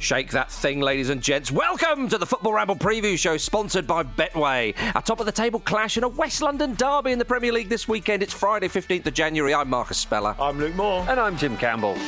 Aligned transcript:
Shake 0.00 0.30
that 0.30 0.50
thing, 0.50 0.80
ladies 0.80 1.10
and 1.10 1.22
gents. 1.22 1.52
Welcome 1.52 2.08
to 2.08 2.16
the 2.16 2.24
Football 2.24 2.54
Ramble 2.54 2.76
preview 2.76 3.18
show 3.18 3.36
sponsored 3.36 3.86
by 3.86 4.02
Betway. 4.02 4.74
A 4.96 5.02
top 5.02 5.20
of 5.20 5.26
the 5.26 5.32
table 5.32 5.60
clash 5.60 5.98
and 5.98 6.04
a 6.04 6.08
West 6.08 6.40
London 6.40 6.74
derby 6.74 7.12
in 7.12 7.18
the 7.18 7.24
Premier 7.26 7.52
League 7.52 7.68
this 7.68 7.86
weekend. 7.86 8.22
It's 8.22 8.32
Friday, 8.32 8.68
15th 8.68 9.06
of 9.06 9.12
January. 9.12 9.52
I'm 9.52 9.68
Marcus 9.68 9.98
Speller. 9.98 10.34
I'm 10.40 10.58
Luke 10.58 10.74
Moore. 10.74 11.04
And 11.06 11.20
I'm 11.20 11.36
Jim 11.36 11.54
Campbell. 11.58 11.98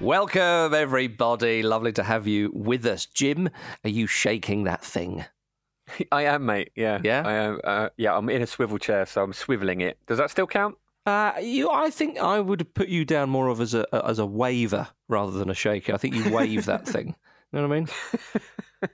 Welcome, 0.00 0.74
everybody. 0.74 1.62
Lovely 1.62 1.92
to 1.92 2.02
have 2.02 2.26
you 2.26 2.50
with 2.52 2.84
us. 2.86 3.06
Jim, 3.06 3.50
are 3.84 3.90
you 3.90 4.08
shaking 4.08 4.64
that 4.64 4.84
thing? 4.84 5.24
I 6.12 6.22
am, 6.24 6.46
mate. 6.46 6.72
Yeah. 6.74 7.00
Yeah? 7.02 7.22
I 7.24 7.32
am. 7.32 7.60
Uh, 7.62 7.88
yeah, 7.96 8.16
I'm 8.16 8.28
in 8.28 8.42
a 8.42 8.46
swivel 8.46 8.78
chair, 8.78 9.06
so 9.06 9.22
I'm 9.22 9.32
swiveling 9.32 9.82
it. 9.82 9.98
Does 10.06 10.18
that 10.18 10.30
still 10.30 10.46
count? 10.46 10.76
Uh, 11.04 11.32
you, 11.40 11.70
I 11.70 11.90
think 11.90 12.18
I 12.18 12.40
would 12.40 12.74
put 12.74 12.88
you 12.88 13.04
down 13.04 13.30
more 13.30 13.46
of 13.48 13.60
as 13.60 13.74
a 13.74 13.86
as 14.04 14.18
a 14.18 14.26
waver 14.26 14.88
rather 15.08 15.30
than 15.30 15.48
a 15.48 15.54
shaker. 15.54 15.94
I 15.94 15.98
think 15.98 16.16
you 16.16 16.32
wave 16.32 16.66
that 16.66 16.86
thing. 16.88 17.14
You 17.52 17.60
know 17.60 17.68
what 17.68 17.76
I 17.76 17.80
mean? 17.80 17.88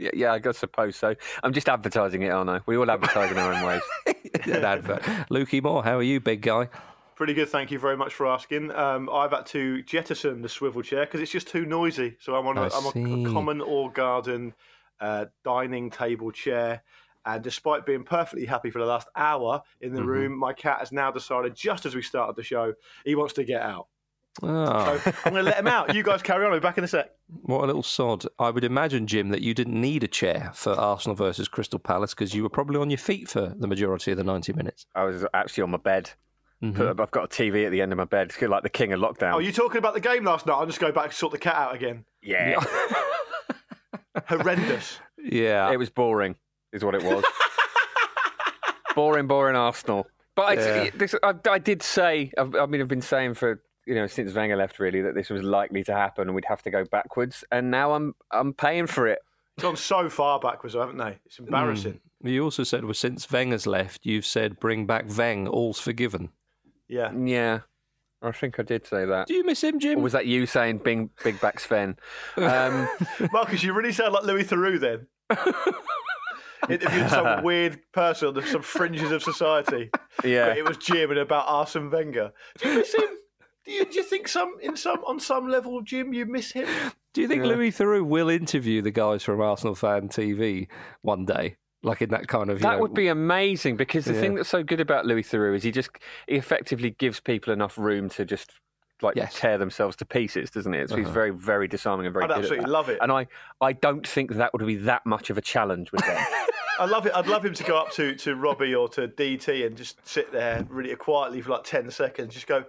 Yeah, 0.00 0.10
yeah, 0.14 0.38
I 0.44 0.52
suppose 0.52 0.94
so. 0.94 1.16
I'm 1.42 1.52
just 1.52 1.68
advertising 1.68 2.22
it, 2.22 2.28
aren't 2.28 2.48
I? 2.48 2.60
We 2.66 2.76
all 2.76 2.88
advertise 2.88 3.32
in 3.32 3.38
our 3.38 3.52
own 3.52 3.64
ways. 3.64 3.82
An 4.44 4.64
advert. 4.64 5.02
Lukey 5.28 5.60
Moore, 5.60 5.82
how 5.82 5.96
are 5.98 6.04
you, 6.04 6.20
big 6.20 6.40
guy? 6.40 6.68
Pretty 7.16 7.34
good, 7.34 7.48
thank 7.48 7.72
you 7.72 7.80
very 7.80 7.96
much 7.96 8.14
for 8.14 8.28
asking. 8.28 8.70
Um, 8.70 9.10
I've 9.10 9.32
had 9.32 9.46
to 9.46 9.82
jettison 9.82 10.40
the 10.40 10.48
swivel 10.48 10.82
chair 10.82 11.04
because 11.04 11.20
it's 11.20 11.32
just 11.32 11.48
too 11.48 11.66
noisy. 11.66 12.16
So 12.20 12.36
I'm 12.36 12.46
on 12.46 12.58
a, 12.58 12.62
I 12.62 12.70
I'm 12.72 12.86
a, 12.86 12.92
see. 12.92 13.24
a 13.24 13.32
common 13.32 13.60
or 13.60 13.90
garden 13.90 14.54
uh, 15.00 15.26
dining 15.44 15.90
table 15.90 16.30
chair. 16.30 16.82
And 17.26 17.42
despite 17.42 17.84
being 17.84 18.04
perfectly 18.04 18.46
happy 18.46 18.70
for 18.70 18.78
the 18.78 18.86
last 18.86 19.08
hour 19.14 19.62
in 19.80 19.92
the 19.92 20.00
Mhm. 20.00 20.06
room, 20.06 20.38
my 20.38 20.52
cat 20.54 20.78
has 20.78 20.92
now 20.92 21.10
decided, 21.10 21.54
just 21.54 21.84
as 21.84 21.94
we 21.94 22.00
started 22.02 22.36
the 22.36 22.42
show, 22.42 22.72
he 23.04 23.14
wants 23.14 23.34
to 23.34 23.44
get 23.44 23.60
out. 23.60 23.88
Oh, 24.42 24.98
So 25.04 25.12
I'm 25.24 25.32
going 25.32 25.44
to 25.44 25.50
let 25.50 25.56
him 25.58 25.66
out. 25.66 25.94
You 25.94 26.02
guys 26.04 26.22
carry 26.22 26.46
on. 26.46 26.52
I'll 26.52 26.58
be 26.58 26.62
back 26.62 26.78
in 26.78 26.84
a 26.84 26.88
sec. 26.88 27.10
what 27.42 27.64
a 27.64 27.66
little 27.66 27.82
sod. 27.82 28.24
I 28.38 28.50
would 28.50 28.62
imagine, 28.64 29.06
Jim, 29.08 29.30
that 29.30 29.42
you 29.42 29.52
didn't 29.52 29.78
need 29.78 30.04
a 30.04 30.08
chair 30.08 30.52
for 30.54 30.72
Arsenal 30.74 31.16
versus 31.16 31.48
Crystal 31.48 31.78
Palace 31.80 32.14
because 32.14 32.34
you 32.34 32.44
were 32.44 32.48
probably 32.48 32.80
on 32.80 32.88
your 32.88 32.98
feet 32.98 33.28
for 33.28 33.52
the 33.58 33.66
majority 33.66 34.12
of 34.12 34.16
the 34.16 34.24
90 34.24 34.52
minutes. 34.52 34.86
I 34.94 35.04
was 35.04 35.24
actually 35.34 35.64
on 35.64 35.70
my 35.72 35.78
bed. 35.78 36.12
Mhm. 36.62 37.00
I've 37.00 37.10
got 37.10 37.24
a 37.24 37.28
TV 37.28 37.66
at 37.66 37.70
the 37.72 37.82
end 37.82 37.92
of 37.92 37.98
my 37.98 38.04
bed. 38.04 38.28
It's 38.30 38.40
like 38.40 38.62
the 38.62 38.70
king 38.70 38.92
of 38.92 39.00
lockdown. 39.00 39.34
Oh, 39.34 39.38
you 39.38 39.52
talking 39.52 39.78
about 39.78 39.94
the 39.94 40.00
game 40.00 40.24
last 40.24 40.46
night? 40.46 40.54
I'll 40.54 40.66
just 40.66 40.80
go 40.80 40.92
back 40.92 41.04
and 41.06 41.12
sort 41.14 41.32
the 41.32 41.38
cat 41.38 41.54
out 41.56 41.74
again. 41.74 42.04
yeah. 42.22 42.58
Horrendous. 44.26 44.98
Yeah. 45.22 45.70
it 45.70 45.76
was 45.78 45.90
boring, 45.90 46.36
is 46.72 46.84
what 46.84 46.94
it 46.94 47.02
was. 47.02 47.24
boring, 48.94 49.26
boring 49.26 49.56
Arsenal. 49.56 50.06
But 50.34 50.42
I, 50.42 50.52
Yeah. 50.84 50.90
this, 50.94 51.14
I, 51.22 51.34
I 51.50 51.58
did 51.58 51.82
say, 51.82 52.30
I've, 52.38 52.54
I 52.54 52.66
mean, 52.66 52.80
I've 52.80 52.88
been 52.88 53.02
saying 53.02 53.34
for 53.34 53.62
you 53.86 53.94
know 53.94 54.06
since 54.06 54.32
Wenger 54.34 54.56
left, 54.56 54.78
really, 54.78 55.00
that 55.02 55.14
this 55.14 55.30
was 55.30 55.42
likely 55.42 55.82
to 55.84 55.94
happen 55.94 56.28
and 56.28 56.34
we'd 56.34 56.44
have 56.44 56.62
to 56.62 56.70
go 56.70 56.84
backwards. 56.84 57.42
And 57.50 57.70
now 57.70 57.92
I'm 57.92 58.14
I'm 58.30 58.52
paying 58.52 58.86
for 58.86 59.06
it. 59.06 59.18
It's 59.56 59.62
gone 59.64 59.76
so 59.76 60.08
far 60.08 60.38
backwards, 60.38 60.74
haven't 60.74 60.98
they? 60.98 61.18
It's 61.26 61.38
embarrassing. 61.38 61.94
Mm. 62.24 62.30
You 62.30 62.44
also 62.44 62.62
said, 62.62 62.84
well, 62.84 62.94
since 62.94 63.28
Wenger's 63.30 63.66
left, 63.66 64.04
you've 64.06 64.26
said, 64.26 64.60
bring 64.60 64.86
back 64.86 65.06
Weng, 65.06 65.48
all's 65.48 65.80
forgiven. 65.80 66.30
Yeah. 66.88 67.12
Yeah, 67.12 67.60
I 68.20 68.32
think 68.32 68.58
I 68.58 68.62
did 68.64 68.86
say 68.86 69.04
that. 69.04 69.28
Do 69.28 69.34
you 69.34 69.44
miss 69.44 69.62
him, 69.62 69.78
Jim? 69.78 70.00
Or 70.00 70.02
was 70.02 70.12
that 70.12 70.26
you 70.26 70.44
saying 70.46 70.78
Big 70.78 71.08
Big 71.22 71.40
Back 71.40 71.60
Sven? 71.60 71.96
Um, 72.36 72.88
Marcus, 73.32 73.62
you 73.62 73.72
really 73.72 73.92
sound 73.92 74.12
like 74.12 74.24
Louis 74.24 74.44
Theroux 74.44 74.80
then. 74.80 75.06
Interviewing 76.68 77.08
some 77.08 77.44
weird 77.44 77.80
person 77.92 78.36
on 78.36 78.44
some 78.44 78.62
fringes 78.62 79.12
of 79.12 79.22
society. 79.22 79.90
yeah, 80.24 80.48
But 80.48 80.58
it 80.58 80.64
was 80.66 80.76
Jim 80.76 81.10
and 81.10 81.20
about 81.20 81.46
Arsene 81.46 81.88
Wenger. 81.90 82.32
Do 82.58 82.68
you 82.68 82.78
miss 82.78 82.92
him? 82.94 83.08
Do 83.64 83.72
you, 83.72 83.84
do 83.84 83.94
you 83.98 84.02
think 84.02 84.26
some 84.26 84.56
in 84.60 84.76
some 84.76 84.98
on 85.06 85.20
some 85.20 85.48
level, 85.48 85.80
Jim, 85.82 86.12
you 86.12 86.26
miss 86.26 86.50
him? 86.52 86.66
Do 87.14 87.20
you 87.22 87.28
think 87.28 87.44
Yeah. 87.44 87.50
Louis 87.50 87.70
Theroux 87.70 88.04
will 88.04 88.28
interview 88.28 88.82
the 88.82 88.90
guys 88.90 89.22
from 89.22 89.40
Arsenal 89.40 89.74
Fan 89.76 90.08
TV 90.08 90.66
one 91.02 91.24
day? 91.24 91.56
Like 91.82 92.02
in 92.02 92.10
that 92.10 92.26
kind 92.26 92.50
of. 92.50 92.58
you 92.58 92.62
that 92.62 92.72
know- 92.72 92.78
would 92.80 92.94
be 92.94 93.08
amazing 93.08 93.76
because 93.76 94.04
the 94.04 94.14
Yeah. 94.14 94.20
thing 94.20 94.34
that's 94.34 94.48
so 94.48 94.62
good 94.64 94.80
about 94.80 95.06
Louis 95.06 95.22
Theroux 95.22 95.54
is 95.54 95.62
he 95.62 95.70
just 95.70 95.90
he 96.26 96.34
effectively 96.34 96.90
gives 96.90 97.20
people 97.20 97.52
enough 97.52 97.78
room 97.78 98.08
to 98.10 98.24
just 98.24 98.50
like 99.00 99.14
Yes. 99.14 99.34
tear 99.38 99.58
themselves 99.58 99.94
to 99.98 100.04
pieces, 100.04 100.50
doesn't 100.50 100.74
it? 100.74 100.88
So 100.90 100.96
he's 100.96 101.06
Uh-huh. 101.06 101.14
very 101.14 101.30
very 101.30 101.68
disarming 101.68 102.06
and 102.06 102.12
very 102.12 102.24
I'd 102.24 102.28
good 102.28 102.32
at 102.32 102.38
absolutely 102.40 102.64
that. 102.64 102.70
love 102.72 102.88
it. 102.88 102.98
And 103.00 103.12
I 103.12 103.28
I 103.60 103.72
don't 103.72 104.06
think 104.06 104.32
that 104.34 104.52
would 104.52 104.66
be 104.66 104.74
that 104.76 105.06
much 105.06 105.30
of 105.30 105.38
a 105.38 105.40
challenge 105.40 105.92
with 105.92 106.04
them. 106.04 106.16
I 106.80 106.84
love 106.86 107.06
it. 107.06 107.12
I'd 107.14 107.26
love 107.28 107.44
him 107.44 107.54
to 107.54 107.64
go 107.64 107.76
up 107.76 107.90
to, 107.92 108.14
to 108.16 108.34
Robbie 108.36 108.72
or 108.74 108.88
to 108.90 109.06
DT 109.08 109.64
and 109.66 109.76
just 109.76 110.04
sit 110.06 110.30
there 110.32 110.64
really 110.68 110.94
quietly 110.96 111.40
for 111.40 111.50
like 111.50 111.64
ten 111.64 111.90
seconds. 111.92 112.34
Just 112.34 112.46
go. 112.48 112.64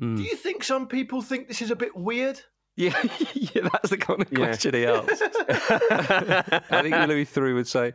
Mm. 0.00 0.16
Do 0.16 0.22
you 0.22 0.36
think 0.36 0.62
some 0.64 0.86
people 0.86 1.20
think 1.22 1.48
this 1.48 1.60
is 1.62 1.70
a 1.72 1.76
bit 1.76 1.96
weird? 1.96 2.40
Yeah, 2.78 2.94
yeah, 3.34 3.68
that's 3.72 3.90
the 3.90 3.96
kind 3.98 4.22
of 4.22 4.28
Yeah. 4.30 4.38
question 4.38 4.72
he 4.74 4.86
asks. 4.86 5.20
I 6.70 6.82
think 6.82 6.94
Louis 7.08 7.24
Theroux 7.24 7.54
would 7.56 7.66
say, 7.66 7.92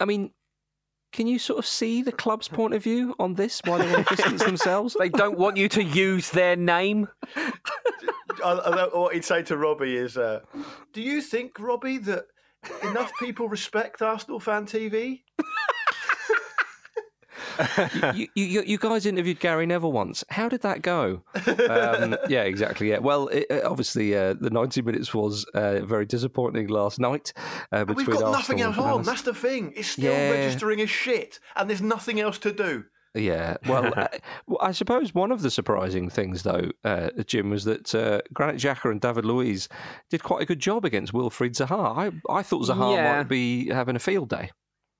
I 0.00 0.04
mean, 0.04 0.32
can 1.12 1.26
you 1.26 1.38
sort 1.38 1.58
of 1.58 1.64
see 1.64 2.02
the 2.02 2.12
club's 2.12 2.46
point 2.46 2.74
of 2.74 2.82
view 2.82 3.14
on 3.18 3.34
this? 3.36 3.62
Why 3.64 3.78
they 3.78 3.90
want 3.90 4.06
to 4.06 4.16
distance 4.16 4.44
themselves? 4.44 4.94
they 4.98 5.08
don't 5.08 5.38
want 5.38 5.56
you 5.56 5.66
to 5.70 5.82
use 5.82 6.28
their 6.30 6.56
name. 6.56 7.08
I, 7.36 7.50
I 8.66 8.76
know 8.76 8.90
what 8.92 9.14
he'd 9.14 9.24
say 9.24 9.42
to 9.44 9.56
Robbie 9.56 9.96
is, 9.96 10.18
uh, 10.18 10.40
"Do 10.92 11.00
you 11.00 11.22
think, 11.22 11.58
Robbie, 11.58 11.96
that 11.98 12.24
enough 12.82 13.10
people 13.18 13.48
respect 13.48 14.02
Arsenal 14.02 14.40
fan 14.40 14.66
TV?" 14.66 15.22
you, 18.14 18.28
you, 18.34 18.62
you 18.62 18.78
guys 18.78 19.06
interviewed 19.06 19.40
Gary 19.40 19.66
Neville 19.66 19.92
once. 19.92 20.24
How 20.30 20.48
did 20.48 20.62
that 20.62 20.82
go? 20.82 21.22
Um, 21.46 22.16
yeah, 22.28 22.42
exactly. 22.42 22.90
Yeah. 22.90 22.98
Well, 22.98 23.28
it, 23.28 23.46
uh, 23.50 23.68
obviously, 23.68 24.16
uh, 24.16 24.34
the 24.34 24.50
90 24.50 24.82
minutes 24.82 25.12
was 25.14 25.44
uh, 25.54 25.80
very 25.80 26.06
disappointing 26.06 26.68
last 26.68 26.98
night. 27.00 27.32
Uh, 27.72 27.84
between 27.84 28.06
we've 28.06 28.06
got 28.06 28.22
Arsenal 28.24 28.32
nothing 28.32 28.60
else 28.60 28.78
on. 28.78 29.02
That's 29.02 29.22
the 29.22 29.34
thing. 29.34 29.72
It's 29.76 29.88
still 29.88 30.12
Yeah. 30.12 30.30
registering 30.30 30.80
as 30.80 30.90
shit, 30.90 31.40
and 31.56 31.68
there's 31.68 31.82
nothing 31.82 32.20
else 32.20 32.38
to 32.40 32.52
do. 32.52 32.84
Yeah. 33.14 33.56
Well, 33.66 33.92
uh, 33.96 34.08
well, 34.46 34.58
I 34.60 34.72
suppose 34.72 35.14
one 35.14 35.32
of 35.32 35.42
the 35.42 35.50
surprising 35.50 36.10
things, 36.10 36.42
though, 36.42 36.70
uh, 36.84 37.10
Jim, 37.26 37.50
was 37.50 37.64
that 37.64 37.94
uh, 37.94 38.20
Granit 38.32 38.56
Xhaka 38.60 38.90
and 38.90 39.00
David 39.00 39.24
Luiz 39.24 39.68
did 40.10 40.22
quite 40.22 40.42
a 40.42 40.46
good 40.46 40.60
job 40.60 40.84
against 40.84 41.12
Wilfried 41.12 41.52
Zaha. 41.56 41.96
I, 42.28 42.32
I 42.32 42.42
thought 42.42 42.66
Zaha 42.66 42.94
Yeah. 42.94 43.16
might 43.16 43.28
be 43.28 43.68
having 43.68 43.96
a 43.96 44.00
field 44.00 44.28
day. 44.28 44.50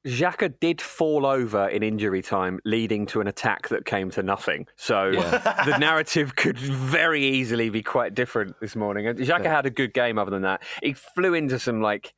Xhaka 0.09 0.55
did 0.61 0.81
fall 0.81 1.27
over 1.27 1.69
in 1.69 1.83
injury 1.83 2.23
time, 2.23 2.61
leading 2.65 3.07
to 3.07 3.21
an 3.21 3.27
attack 3.29 3.69
that 3.69 3.85
came 3.85 4.11
to 4.13 4.23
nothing. 4.23 4.67
So 4.77 5.13
the 5.67 5.77
narrative 5.79 6.35
could 6.37 6.59
very 6.59 7.23
easily 7.25 7.69
be 7.71 7.83
quite 7.83 8.15
different 8.15 8.59
this 8.61 8.75
morning. 8.75 9.07
And 9.07 9.19
Xhaka 9.19 9.45
Yeah. 9.45 9.55
had 9.57 9.67
a 9.67 9.71
good 9.71 9.93
game 9.93 10.19
other 10.19 10.31
than 10.31 10.43
that. 10.43 10.63
He 10.83 10.93
flew 10.95 11.35
into 11.35 11.59
some, 11.59 11.83
like, 11.83 12.15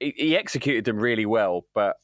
he, 0.00 0.12
he 0.16 0.36
executed 0.36 0.84
them 0.84 0.98
really 0.98 1.26
well, 1.26 1.64
but 1.74 1.96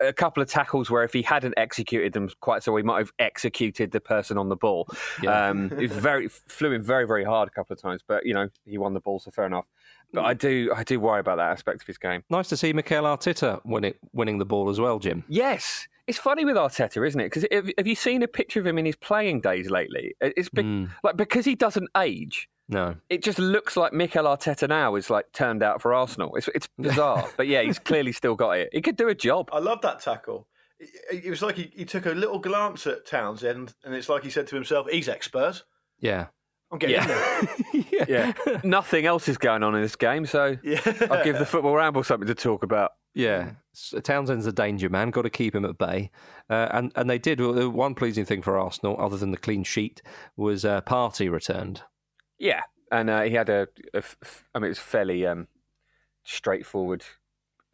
a- 0.00 0.08
a 0.08 0.12
couple 0.12 0.42
of 0.42 0.48
tackles 0.48 0.90
where 0.90 1.02
if 1.04 1.12
he 1.12 1.22
hadn't 1.22 1.54
executed 1.56 2.12
them 2.12 2.28
quite 2.40 2.62
so, 2.62 2.74
he 2.76 2.82
might 2.82 2.98
have 2.98 3.12
executed 3.18 3.90
the 3.92 4.00
person 4.00 4.38
on 4.38 4.48
the 4.48 4.56
ball. 4.56 4.86
Yeah. 5.22 5.48
Um, 5.48 5.70
he 5.78 5.86
very 5.86 6.28
flew 6.48 6.72
in 6.72 6.82
very 6.82 7.06
very 7.06 7.24
hard 7.24 7.48
a 7.48 7.50
couple 7.50 7.74
of 7.74 7.80
times, 7.82 8.02
but 8.06 8.24
you 8.26 8.32
know 8.34 8.48
he 8.64 8.78
won 8.78 8.94
the 8.94 9.00
ball, 9.00 9.18
so 9.18 9.30
fair 9.30 9.46
enough. 9.46 9.66
But 10.12 10.24
I 10.24 10.34
do 10.34 10.72
I 10.74 10.84
do 10.84 11.00
worry 11.00 11.20
about 11.20 11.36
that 11.36 11.50
aspect 11.50 11.80
of 11.82 11.86
his 11.86 11.98
game. 11.98 12.22
Nice 12.30 12.48
to 12.50 12.56
see 12.56 12.72
Mikel 12.72 13.04
Arteta 13.04 13.60
winning, 13.64 13.94
winning 14.12 14.38
the 14.38 14.44
ball 14.44 14.68
as 14.68 14.78
well, 14.78 14.98
Jim. 14.98 15.24
Yes, 15.28 15.88
it's 16.06 16.18
funny 16.18 16.44
with 16.44 16.56
Arteta, 16.56 17.06
isn't 17.06 17.20
it? 17.20 17.24
Because 17.32 17.46
have, 17.50 17.70
have 17.78 17.86
you 17.86 17.94
seen 17.94 18.22
a 18.22 18.28
picture 18.28 18.60
of 18.60 18.66
him 18.66 18.76
in 18.78 18.84
his 18.84 18.96
playing 18.96 19.40
days 19.40 19.70
lately? 19.70 20.14
It's 20.20 20.48
be- 20.50 20.62
Mm. 20.62 20.90
like 21.02 21.16
because 21.16 21.44
he 21.46 21.54
doesn't 21.54 21.88
age. 21.96 22.48
No. 22.68 22.94
It 23.10 23.22
just 23.22 23.38
looks 23.38 23.76
like 23.76 23.92
Mikel 23.92 24.24
Arteta 24.24 24.68
now 24.68 24.94
is 24.96 25.10
like 25.10 25.30
turned 25.32 25.62
out 25.62 25.82
for 25.82 25.92
Arsenal. 25.94 26.34
It's 26.36 26.48
it's 26.54 26.68
bizarre, 26.78 27.28
but 27.36 27.46
yeah, 27.48 27.62
he's 27.62 27.78
clearly 27.78 28.12
still 28.12 28.34
got 28.34 28.52
it. 28.58 28.68
He 28.72 28.80
could 28.82 28.96
do 28.96 29.08
a 29.08 29.14
job. 29.14 29.48
I 29.52 29.58
love 29.58 29.80
that 29.82 30.00
tackle. 30.00 30.46
It, 30.78 31.24
it 31.24 31.30
was 31.30 31.42
like 31.42 31.56
he, 31.56 31.70
he 31.74 31.84
took 31.84 32.06
a 32.06 32.10
little 32.10 32.38
glance 32.38 32.86
at 32.86 33.06
Townsend, 33.06 33.74
and 33.84 33.94
it's 33.94 34.08
like 34.08 34.22
he 34.24 34.30
said 34.30 34.46
to 34.48 34.54
himself, 34.56 34.86
"He's 34.90 35.08
expert. 35.08 35.62
Yeah. 36.00 36.26
I'm 36.72 36.78
getting 36.78 36.96
Yeah. 36.96 37.40
in 37.72 37.84
there." 37.92 38.06
yeah, 38.08 38.58
nothing 38.64 39.06
else 39.06 39.28
is 39.28 39.38
going 39.38 39.62
on 39.62 39.74
in 39.76 39.82
this 39.82 39.94
game, 39.96 40.26
so 40.26 40.56
Yeah. 40.62 40.80
I'll 41.10 41.22
give 41.24 41.38
the 41.38 41.46
football 41.46 41.74
ramble 41.76 42.02
something 42.02 42.26
to 42.26 42.34
talk 42.34 42.62
about. 42.64 42.92
Yeah, 43.14 43.50
S- 43.74 43.92
Townsend's 44.02 44.46
a 44.46 44.52
danger 44.52 44.88
man. 44.88 45.10
Got 45.10 45.22
to 45.22 45.30
keep 45.30 45.54
him 45.54 45.66
at 45.66 45.76
bay, 45.76 46.10
uh, 46.48 46.68
and 46.72 46.90
and 46.96 47.10
they 47.10 47.18
did. 47.18 47.40
Well, 47.40 47.68
One 47.70 47.94
pleasing 47.94 48.24
thing 48.24 48.40
for 48.42 48.58
Arsenal, 48.58 48.96
other 48.98 49.18
than 49.18 49.30
the 49.32 49.36
clean 49.36 49.64
sheet, 49.64 50.00
was 50.36 50.64
uh, 50.64 50.80
Partey 50.80 51.30
returned. 51.30 51.82
Yeah, 52.38 52.62
and 52.90 53.10
uh, 53.10 53.20
he 53.22 53.32
had 53.32 53.50
a, 53.50 53.68
a 53.92 53.98
f- 53.98 54.16
f- 54.22 54.48
I 54.54 54.58
mean, 54.60 54.64
it 54.66 54.68
was 54.70 54.78
fairly 54.78 55.26
um, 55.26 55.46
straightforward 56.24 57.04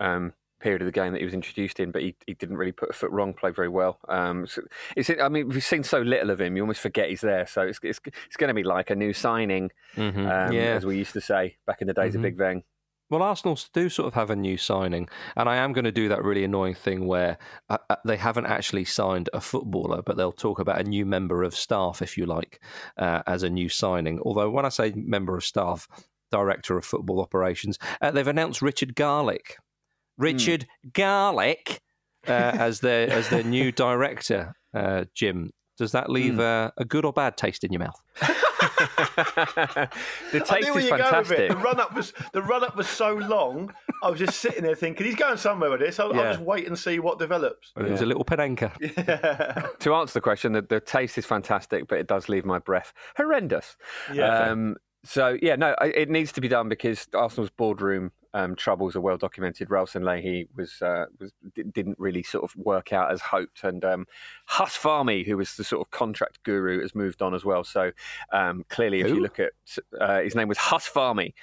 um, 0.00 0.32
period 0.60 0.82
of 0.82 0.86
the 0.86 0.92
game 0.92 1.12
that 1.12 1.18
he 1.18 1.24
was 1.24 1.34
introduced 1.34 1.80
in, 1.80 1.90
but 1.90 2.02
he, 2.02 2.14
he 2.26 2.34
didn't 2.34 2.56
really 2.56 2.72
put 2.72 2.90
a 2.90 2.92
foot 2.92 3.10
wrong, 3.10 3.32
played 3.34 3.54
very 3.56 3.68
well. 3.68 3.98
Um, 4.08 4.46
so 4.46 4.62
it's, 4.96 5.10
I 5.10 5.28
mean, 5.28 5.48
we've 5.48 5.62
seen 5.64 5.82
so 5.82 6.00
little 6.00 6.30
of 6.30 6.40
him, 6.40 6.56
you 6.56 6.62
almost 6.62 6.80
forget 6.80 7.08
he's 7.08 7.20
there. 7.20 7.46
So 7.46 7.62
it's 7.62 7.78
it's, 7.82 8.00
it's 8.26 8.36
going 8.36 8.48
to 8.48 8.54
be 8.54 8.64
like 8.64 8.90
a 8.90 8.94
new 8.96 9.12
signing, 9.12 9.70
Mm-hmm. 9.96 10.20
um, 10.26 10.52
yeah. 10.52 10.74
as 10.76 10.84
we 10.86 10.96
used 10.96 11.12
to 11.14 11.20
say 11.20 11.56
back 11.66 11.80
in 11.80 11.86
the 11.88 11.94
days 11.94 12.12
Mhm. 12.12 12.16
of 12.16 12.22
Big 12.22 12.36
Veng. 12.36 12.62
Well, 13.10 13.22
Arsenal 13.22 13.58
do 13.72 13.88
sort 13.88 14.06
of 14.08 14.12
have 14.14 14.28
a 14.28 14.36
new 14.36 14.58
signing, 14.58 15.08
and 15.34 15.48
I 15.48 15.56
am 15.56 15.72
going 15.72 15.86
to 15.86 15.90
do 15.92 16.10
that 16.10 16.22
really 16.22 16.44
annoying 16.44 16.74
thing 16.74 17.06
where 17.06 17.38
uh, 17.70 17.78
uh, 17.88 17.96
they 18.04 18.18
haven't 18.18 18.44
actually 18.44 18.84
signed 18.84 19.30
a 19.32 19.40
footballer, 19.40 20.02
but 20.02 20.18
they'll 20.18 20.30
talk 20.30 20.58
about 20.58 20.78
a 20.78 20.84
new 20.84 21.06
member 21.06 21.42
of 21.42 21.54
staff, 21.56 22.02
if 22.02 22.18
you 22.18 22.26
like, 22.26 22.60
uh, 22.98 23.22
as 23.26 23.42
a 23.42 23.48
new 23.48 23.70
signing. 23.70 24.20
Although 24.20 24.50
when 24.50 24.66
I 24.66 24.68
say 24.68 24.92
member 24.94 25.34
of 25.38 25.42
staff, 25.44 25.88
director 26.30 26.76
of 26.76 26.84
football 26.84 27.22
operations, 27.22 27.78
uh, 28.02 28.10
they've 28.10 28.28
announced 28.28 28.60
Richard 28.60 28.94
Garlick, 28.94 29.56
Richard 30.18 30.66
Garlick, 30.92 31.80
uh, 32.26 32.30
as 32.58 32.80
their 32.80 33.08
as 33.10 33.28
their 33.30 33.42
new 33.44 33.72
director. 33.86 34.52
Uh, 34.74 35.04
Jim, 35.14 35.50
does 35.78 35.92
that 35.92 36.10
leave 36.10 36.38
uh, 36.38 36.70
a 36.76 36.84
good 36.84 37.04
or 37.04 37.12
bad 37.12 37.36
taste 37.36 37.64
in 37.64 37.72
your 37.72 37.80
mouth? 37.80 38.00
the 39.18 39.88
I 40.34 40.44
taste 40.44 40.66
knew 40.68 40.74
where 40.74 40.82
is 40.82 40.88
you 40.90 40.96
go 40.98 41.18
with 41.18 41.30
it. 41.32 41.48
fantastic. 41.48 41.48
The 41.50 41.56
run 41.56 41.80
up 41.80 41.94
was 41.94 42.12
the 42.32 42.42
run 42.42 42.64
up 42.64 42.76
was 42.76 42.88
so 42.88 43.14
long. 43.14 43.72
I 44.02 44.10
was 44.10 44.18
just 44.18 44.38
sitting 44.40 44.62
there 44.62 44.74
thinking 44.74 45.06
he's 45.06 45.14
going 45.16 45.36
somewhere 45.38 45.70
with 45.70 45.80
this. 45.80 45.98
I'll, 45.98 46.14
Yeah. 46.14 46.22
I'll 46.22 46.32
just 46.34 46.44
wait 46.44 46.66
and 46.66 46.78
see 46.78 46.98
what 46.98 47.18
develops. 47.18 47.72
It 47.76 47.84
was 47.90 48.02
a 48.02 48.06
little 48.06 48.24
Panenka. 48.24 48.72
Yeah. 48.80 49.68
To 49.80 49.94
answer 49.94 50.14
the 50.14 50.20
question, 50.20 50.52
the, 50.52 50.62
the 50.62 50.80
taste 50.80 51.18
is 51.18 51.26
fantastic, 51.26 51.88
but 51.88 51.98
it 51.98 52.06
does 52.06 52.28
leave 52.28 52.44
my 52.44 52.58
breath 52.58 52.92
horrendous. 53.16 53.76
Yeah. 54.12 54.28
Um, 54.50 54.76
so 55.04 55.36
yeah, 55.40 55.56
no, 55.56 55.74
it 55.80 56.10
needs 56.10 56.32
to 56.32 56.40
be 56.40 56.48
done 56.48 56.68
because 56.68 57.06
Arsenal's 57.14 57.50
boardroom 57.50 58.10
um, 58.38 58.54
troubles 58.54 58.94
are 58.94 59.00
well 59.00 59.16
documented. 59.16 59.68
Raul 59.68 59.88
Sanllehi 59.88 60.46
was 60.56 60.80
uh, 60.80 61.06
was 61.18 61.32
di- 61.54 61.64
didn't 61.64 61.98
really 61.98 62.22
sort 62.22 62.44
of 62.44 62.54
work 62.56 62.92
out 62.92 63.10
as 63.10 63.20
hoped, 63.20 63.64
and 63.64 63.84
um, 63.84 64.06
Huss 64.46 64.76
Fahmy, 64.76 65.26
who 65.26 65.36
was 65.36 65.56
the 65.56 65.64
sort 65.64 65.84
of 65.84 65.90
contract 65.90 66.42
guru, 66.44 66.80
has 66.80 66.94
moved 66.94 67.20
on 67.20 67.34
as 67.34 67.44
well. 67.44 67.64
So 67.64 67.90
um, 68.32 68.64
clearly, 68.68 69.00
if 69.00 69.08
you 69.08 69.20
look 69.20 69.40
at 69.40 69.52
uh, 70.00 70.20
his 70.20 70.34
name 70.34 70.48
was 70.48 70.58
Huss 70.58 70.88
Fahmy. 70.88 71.34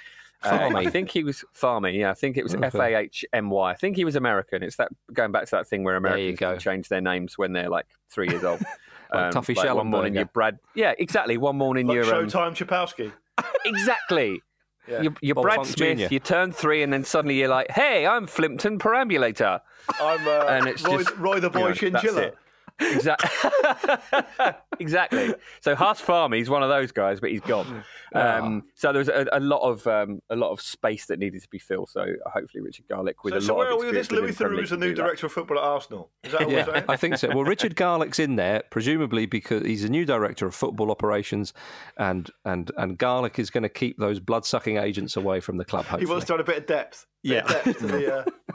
Uh, 0.42 0.70
I 0.76 0.90
think 0.90 1.10
he 1.10 1.24
was 1.24 1.44
Fahmy. 1.58 1.98
Yeah, 1.98 2.10
I 2.10 2.14
think 2.14 2.36
it 2.36 2.44
was 2.44 2.54
F 2.54 2.74
A 2.74 2.94
H 2.94 3.24
M 3.32 3.50
Y. 3.50 3.70
I 3.70 3.74
think 3.74 3.96
he 3.96 4.04
was 4.04 4.16
American. 4.16 4.62
It's 4.62 4.76
that 4.76 4.90
going 5.12 5.32
back 5.32 5.46
to 5.46 5.50
that 5.52 5.66
thing 5.66 5.82
where 5.82 5.96
Americans 5.96 6.38
can 6.38 6.58
change 6.58 6.88
their 6.88 7.00
names 7.00 7.36
when 7.36 7.52
they're 7.52 7.70
like 7.70 7.86
three 8.10 8.28
years 8.28 8.44
old. 8.44 8.62
Like 9.14 9.32
Tuffy 9.32 9.54
one 9.72 9.86
morning 9.86 10.14
Schellenberger. 10.14 10.16
you're 10.16 10.24
Brad. 10.24 10.58
Yeah, 10.74 10.92
exactly. 10.98 11.36
One 11.36 11.56
morning 11.56 11.86
like 11.86 11.94
you're 11.94 12.12
um, 12.12 12.26
Showtime 12.26 12.56
Chapowski. 12.56 13.12
exactly. 13.64 14.42
Yeah. 14.88 15.02
You're, 15.02 15.14
you're 15.20 15.34
Bob 15.34 15.42
Brad 15.44 15.56
Funk 15.56 15.68
Smith. 15.68 15.98
Jr.. 15.98 16.14
You 16.14 16.20
turn 16.20 16.52
three, 16.52 16.82
and 16.82 16.92
then 16.92 17.04
suddenly 17.04 17.38
you're 17.38 17.48
like, 17.48 17.70
"Hey, 17.70 18.06
I'm 18.06 18.26
Flimpton 18.26 18.78
Perambulator." 18.78 19.60
I'm 20.00 20.26
uh, 20.26 20.46
And 20.46 20.68
it's 20.68 20.82
Roy, 20.84 20.98
just- 21.02 21.16
Roy 21.16 21.40
the 21.40 21.50
Boy 21.50 21.58
you 21.60 21.64
know, 21.68 21.72
Chinchilla. 21.74 22.32
It. 22.80 22.94
Exactly. 22.96 24.52
exactly. 24.80 25.34
So 25.60 25.74
Huss 25.74 26.00
Farm, 26.00 26.32
he's 26.32 26.50
one 26.50 26.62
of 26.62 26.68
those 26.68 26.92
guys, 26.92 27.20
but 27.20 27.30
he's 27.30 27.40
gone. 27.40 27.82
Um, 28.14 28.64
so 28.74 28.92
there 28.92 28.98
was 29.00 29.08
a, 29.08 29.26
a 29.32 29.40
lot 29.40 29.60
of 29.60 29.86
um, 29.86 30.20
a 30.30 30.36
lot 30.36 30.50
of 30.52 30.60
space 30.60 31.06
that 31.06 31.18
needed 31.18 31.42
to 31.42 31.48
be 31.48 31.58
filled. 31.58 31.88
So 31.90 32.04
hopefully 32.26 32.62
Richard 32.62 32.86
Garlick 32.88 33.24
with 33.24 33.32
So, 33.34 33.38
a 33.38 33.40
so 33.42 33.52
lot 33.54 33.58
where 33.58 33.66
of 33.68 33.74
are 33.74 33.80
we 33.80 33.86
with 33.86 33.94
this? 33.94 34.10
Louis 34.10 34.22
within 34.22 34.34
Premier 34.36 34.58
Theroux 34.60 34.64
is 34.64 34.70
the 34.70 34.76
new 34.76 34.86
to 34.88 34.94
do 34.94 34.96
that. 34.96 35.02
director 35.02 35.26
of 35.26 35.32
football 35.32 35.58
at 35.58 35.64
Arsenal. 35.64 36.10
Is 36.24 36.32
that 36.32 36.40
what 36.42 36.50
we're 36.50 36.64
saying? 36.64 36.84
I 36.88 36.96
think 36.96 37.16
so. 37.18 37.28
Well, 37.28 37.44
Richard 37.44 37.76
Garlick's 37.76 38.18
in 38.18 38.36
there, 38.36 38.62
presumably 38.70 39.26
because 39.26 39.62
he's 39.64 39.84
a 39.84 39.88
new 39.88 40.04
director 40.04 40.46
of 40.46 40.54
football 40.54 40.90
operations, 40.90 41.52
and 41.98 42.30
and 42.44 42.70
and 42.76 42.98
Garlick 42.98 43.38
is 43.38 43.50
going 43.50 43.62
to 43.62 43.68
keep 43.68 43.98
those 43.98 44.20
blood 44.20 44.44
sucking 44.44 44.76
agents 44.76 45.16
away 45.16 45.40
from 45.40 45.56
the 45.56 45.64
club. 45.64 45.84
He 45.84 45.90
Hopefully, 45.90 46.10
wants 46.10 46.26
to 46.26 46.34
add 46.34 46.40
a 46.40 46.44
bit 46.44 46.58
of 46.58 46.66
depth. 46.66 47.06
Bit 47.22 47.32
Yeah. 47.32 47.40
of 47.40 47.48
depth 47.64 47.78
to 47.80 47.86
the, 47.86 48.14
uh, 48.18 48.24
the 48.24 48.32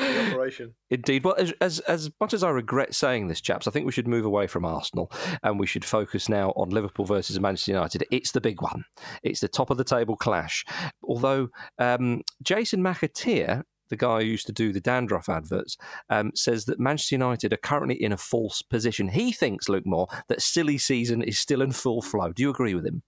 operation. 0.00 0.74
indeed. 0.90 1.24
Well, 1.24 1.34
as, 1.38 1.52
as 1.60 1.80
as 1.80 2.10
much 2.20 2.34
as 2.34 2.42
I 2.42 2.50
regret 2.50 2.94
saying 2.94 3.28
this, 3.28 3.40
chaps, 3.40 3.66
I 3.66 3.70
think 3.70 3.86
we 3.86 3.92
should 3.92 4.08
move 4.08 4.24
away 4.24 4.46
from 4.46 4.64
Arsenal 4.64 5.10
and 5.42 5.58
we 5.58 5.66
should 5.66 5.84
focus 5.84 6.28
now 6.28 6.50
on 6.56 6.70
Liverpool 6.70 7.04
versus 7.04 7.38
Manchester 7.40 7.72
United. 7.72 8.04
It's 8.10 8.32
the 8.32 8.40
big 8.40 8.62
one. 8.62 8.84
It's 9.22 9.40
the 9.40 9.48
top 9.48 9.70
of 9.70 9.76
the 9.78 9.84
table 9.84 10.16
clash. 10.16 10.64
Although 11.02 11.48
um, 11.78 12.22
Jason 12.42 12.82
McAteer. 12.82 13.64
The 13.88 13.96
guy 13.96 14.20
who 14.20 14.26
used 14.26 14.46
to 14.46 14.52
do 14.52 14.72
the 14.72 14.80
dandruff 14.80 15.28
adverts 15.28 15.76
um, 16.10 16.30
says 16.36 16.66
that 16.66 16.78
Manchester 16.78 17.16
United 17.16 17.52
are 17.52 17.56
currently 17.56 18.00
in 18.00 18.12
a 18.12 18.16
false 18.16 18.62
position. 18.62 19.08
He 19.08 19.32
thinks, 19.32 19.68
Luke 19.68 19.84
Moore, 19.84 20.06
that 20.28 20.40
silly 20.40 20.78
season 20.78 21.22
is 21.22 21.40
still 21.40 21.60
in 21.60 21.72
full 21.72 22.00
flow. 22.00 22.32
Do 22.32 22.40
you 22.40 22.50
agree 22.50 22.76
with 22.76 22.86
him? 22.86 23.02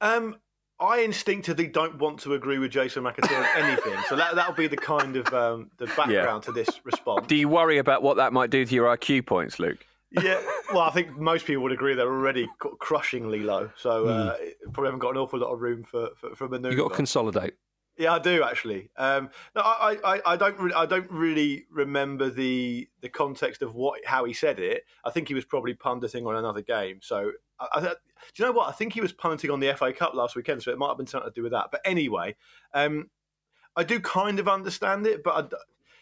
Um, 0.00 0.36
I 0.80 1.00
instinctively 1.00 1.66
don't 1.66 1.98
want 1.98 2.20
to 2.20 2.34
agree 2.34 2.58
with 2.58 2.70
Jason 2.70 3.02
McAteer 3.02 3.38
on 3.38 3.64
anything, 3.64 3.98
so 4.08 4.14
that 4.14 4.36
that'll 4.36 4.54
be 4.54 4.68
the 4.68 4.76
kind 4.76 5.16
of 5.16 5.32
um, 5.34 5.70
the 5.78 5.86
background 5.86 6.44
to 6.44 6.52
this 6.52 6.68
response. 6.84 7.26
Do 7.26 7.34
you 7.34 7.48
worry 7.48 7.78
about 7.78 8.02
what 8.02 8.16
that 8.18 8.32
might 8.32 8.50
do 8.50 8.64
to 8.64 8.74
your 8.74 8.96
IQ 8.96 9.26
points, 9.26 9.58
Luke? 9.58 9.84
Yeah, 10.10 10.40
well, 10.72 10.82
I 10.82 10.90
think 10.90 11.18
most 11.18 11.46
people 11.46 11.62
would 11.64 11.72
agree 11.72 11.94
they're 11.94 12.06
already 12.06 12.48
crushingly 12.78 13.40
low, 13.40 13.70
so 13.76 14.06
uh, 14.06 14.36
probably 14.72 14.86
haven't 14.86 15.00
got 15.00 15.10
an 15.10 15.16
awful 15.18 15.40
lot 15.40 15.52
of 15.52 15.60
room 15.60 15.82
for 15.82 16.10
for, 16.16 16.34
for 16.34 16.48
manoeuvre. 16.48 16.76
You've 16.76 16.84
got 16.84 16.90
to 16.90 16.96
consolidate. 16.96 17.54
Yeah, 17.98 18.14
I 18.14 18.20
do 18.20 18.44
actually. 18.44 18.90
Um, 18.96 19.28
no, 19.56 19.62
I, 19.62 19.96
I, 20.04 20.20
I 20.24 20.36
don't, 20.36 20.56
re- 20.60 20.72
I 20.72 20.86
don't 20.86 21.10
really 21.10 21.66
remember 21.68 22.30
the 22.30 22.88
the 23.00 23.08
context 23.08 23.60
of 23.60 23.74
what 23.74 24.04
how 24.06 24.24
he 24.24 24.32
said 24.32 24.60
it. 24.60 24.84
I 25.04 25.10
think 25.10 25.26
he 25.26 25.34
was 25.34 25.44
probably 25.44 25.74
punting 25.74 26.24
on 26.24 26.36
another 26.36 26.62
game. 26.62 27.00
So, 27.02 27.32
I, 27.60 27.66
I, 27.72 27.80
do 27.80 27.88
you 28.36 28.44
know 28.44 28.52
what? 28.52 28.68
I 28.68 28.72
think 28.72 28.92
he 28.92 29.00
was 29.00 29.12
punting 29.12 29.50
on 29.50 29.60
the 29.60 29.72
FA 29.74 29.92
Cup 29.92 30.14
last 30.14 30.36
weekend, 30.36 30.62
so 30.62 30.70
it 30.70 30.78
might 30.78 30.88
have 30.88 30.96
been 30.96 31.06
something 31.06 31.30
to 31.30 31.34
do 31.34 31.42
with 31.42 31.52
that. 31.52 31.68
But 31.70 31.80
anyway, 31.84 32.36
um, 32.74 33.10
I 33.76 33.84
do 33.84 34.00
kind 34.00 34.38
of 34.38 34.48
understand 34.48 35.06
it, 35.06 35.22
but 35.22 35.52
I 35.52 35.56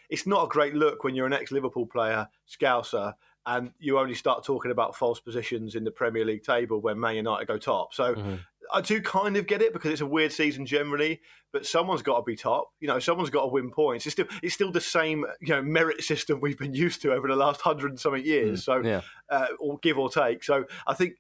it's 0.08 0.26
not 0.26 0.44
a 0.44 0.48
great 0.48 0.74
look 0.74 1.02
when 1.02 1.14
you're 1.16 1.26
an 1.26 1.32
ex-Liverpool 1.32 1.86
player, 1.86 2.28
Scouser, 2.48 3.14
and 3.44 3.72
you 3.80 3.98
only 3.98 4.14
start 4.14 4.44
talking 4.44 4.70
about 4.70 4.96
false 4.96 5.18
positions 5.18 5.74
in 5.74 5.82
the 5.82 5.90
Premier 5.90 6.24
League 6.24 6.44
table 6.44 6.80
when 6.80 6.98
Man 7.00 7.16
United 7.16 7.48
go 7.48 7.58
top. 7.58 7.94
So. 7.94 8.38
I 8.72 8.80
do 8.80 9.00
kind 9.00 9.36
of 9.36 9.46
get 9.46 9.62
it 9.62 9.72
because 9.72 9.92
it's 9.92 10.00
a 10.00 10.06
weird 10.06 10.32
season 10.32 10.66
generally, 10.66 11.20
but 11.52 11.66
someone's 11.66 12.02
got 12.02 12.16
to 12.16 12.22
be 12.22 12.34
top. 12.36 12.72
You 12.80 12.88
know, 12.88 12.98
someone's 12.98 13.30
got 13.30 13.42
to 13.42 13.46
win 13.46 13.70
points. 13.70 14.06
It's 14.06 14.14
still 14.14 14.26
it's 14.42 14.54
still 14.54 14.72
the 14.72 14.80
same 14.80 15.24
you 15.40 15.54
know 15.54 15.62
merit 15.62 16.02
system 16.02 16.40
we've 16.40 16.58
been 16.58 16.74
used 16.74 17.02
to 17.02 17.12
over 17.12 17.28
the 17.28 17.36
last 17.36 17.60
hundred 17.60 17.90
and 17.90 18.00
something 18.00 18.24
years. 18.24 18.64
So, 18.64 18.80
Yeah. 18.80 19.02
uh, 19.30 19.46
or 19.60 19.78
give 19.78 19.98
or 19.98 20.10
take. 20.10 20.42
So, 20.42 20.64
I 20.86 20.94
think 20.94 21.14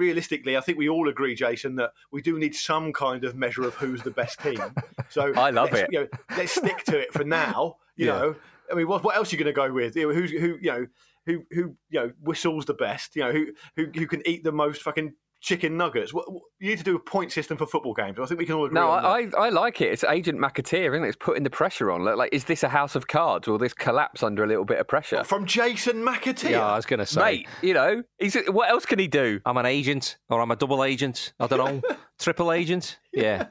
realistically, 0.00 0.56
I 0.56 0.60
think 0.60 0.78
we 0.78 0.88
all 0.88 1.08
agree, 1.08 1.34
Jason, 1.36 1.76
that 1.76 1.92
we 2.10 2.22
do 2.22 2.38
need 2.38 2.54
some 2.56 2.92
kind 2.92 3.22
of 3.24 3.36
measure 3.36 3.62
of 3.62 3.74
who's 3.74 4.02
the 4.02 4.10
best 4.10 4.40
team. 4.40 4.60
So, 5.10 5.34
I 5.34 5.50
love 5.50 5.74
it. 5.74 5.88
You 5.90 6.02
know, 6.02 6.08
let's 6.36 6.52
stick 6.52 6.84
to 6.84 6.96
it 6.96 7.12
for 7.12 7.24
now. 7.24 7.78
You 7.96 8.06
Yeah. 8.06 8.12
know, 8.12 8.36
I 8.70 8.74
mean, 8.76 8.86
what, 8.86 9.02
what 9.02 9.16
else 9.16 9.32
are 9.32 9.36
you 9.36 9.42
going 9.42 9.52
to 9.52 9.60
go 9.60 9.72
with? 9.72 9.96
You 9.96 10.06
know, 10.06 10.14
who's 10.14 10.30
who? 10.30 10.56
You 10.60 10.70
know, 10.70 10.86
who 11.26 11.42
who 11.50 11.76
you 11.90 12.00
know 12.00 12.12
whistles 12.22 12.66
the 12.66 12.74
best? 12.74 13.16
You 13.16 13.24
know, 13.24 13.32
who 13.32 13.46
who 13.74 13.86
who 13.92 14.06
can 14.06 14.22
eat 14.24 14.44
the 14.44 14.52
most 14.52 14.82
fucking 14.82 15.14
chicken 15.40 15.76
nuggets? 15.76 16.12
What, 16.14 16.32
what- 16.32 16.42
you 16.58 16.68
need 16.70 16.78
to 16.78 16.84
do 16.84 16.94
a 16.96 16.98
point 17.00 17.32
system 17.32 17.56
for 17.56 17.66
football 17.66 17.94
games. 17.94 18.18
I 18.20 18.26
think 18.26 18.38
we 18.38 18.44
can 18.46 18.54
all 18.54 18.66
agree. 18.66 18.74
No, 18.74 18.90
on 18.90 19.02
that. 19.02 19.38
I, 19.38 19.44
I, 19.44 19.46
I 19.46 19.48
like 19.48 19.80
it. 19.80 19.90
It's 19.92 20.04
Agent 20.04 20.38
McAteer, 20.38 20.92
isn't 20.94 21.04
it? 21.04 21.08
It's 21.08 21.16
putting 21.18 21.42
the 21.42 21.50
pressure 21.50 21.90
on. 21.90 22.04
Like, 22.04 22.16
like, 22.16 22.34
is 22.34 22.44
this 22.44 22.62
a 22.62 22.68
house 22.68 22.94
of 22.94 23.08
cards? 23.08 23.48
Will 23.48 23.56
this 23.58 23.72
collapse 23.72 24.22
under 24.22 24.44
a 24.44 24.46
little 24.46 24.64
bit 24.66 24.78
of 24.78 24.86
pressure? 24.86 25.24
from 25.24 25.46
Jason 25.46 26.04
McAteer. 26.04 26.50
Yeah, 26.50 26.66
I 26.66 26.76
was 26.76 26.84
going 26.86 27.00
to 27.00 27.06
say. 27.06 27.20
Mate, 27.20 27.48
you 27.62 27.72
know, 27.74 28.02
he's, 28.18 28.36
what 28.48 28.68
else 28.68 28.84
can 28.84 28.98
he 28.98 29.08
do? 29.08 29.40
I'm 29.46 29.56
an 29.56 29.66
agent 29.66 30.18
or 30.28 30.40
I'm 30.42 30.50
a 30.50 30.56
double 30.56 30.84
agent. 30.84 31.32
I 31.40 31.46
don't 31.46 31.82
know. 31.82 31.96
Triple 32.18 32.52
agent? 32.52 32.98
Yeah. 33.12 33.46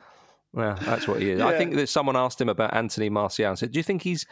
Well, 0.54 0.78
that's 0.82 1.08
what 1.08 1.22
he 1.22 1.32
is. 1.32 1.42
I 1.42 1.58
think 1.58 1.76
that 1.76 1.90
someone 1.90 2.16
asked 2.16 2.40
him 2.42 2.50
about 2.50 2.74
Anthony 2.76 3.10
Martial 3.10 3.48
and 3.50 3.58
said, 3.58 3.72
Do 3.72 3.80
you 3.80 3.84
think 3.84 4.02
he's, 4.04 4.26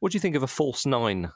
what 0.00 0.12
do 0.12 0.16
you 0.16 0.20
think 0.20 0.34
of 0.36 0.42
a 0.42 0.48
false 0.48 0.86
nine, 0.86 1.30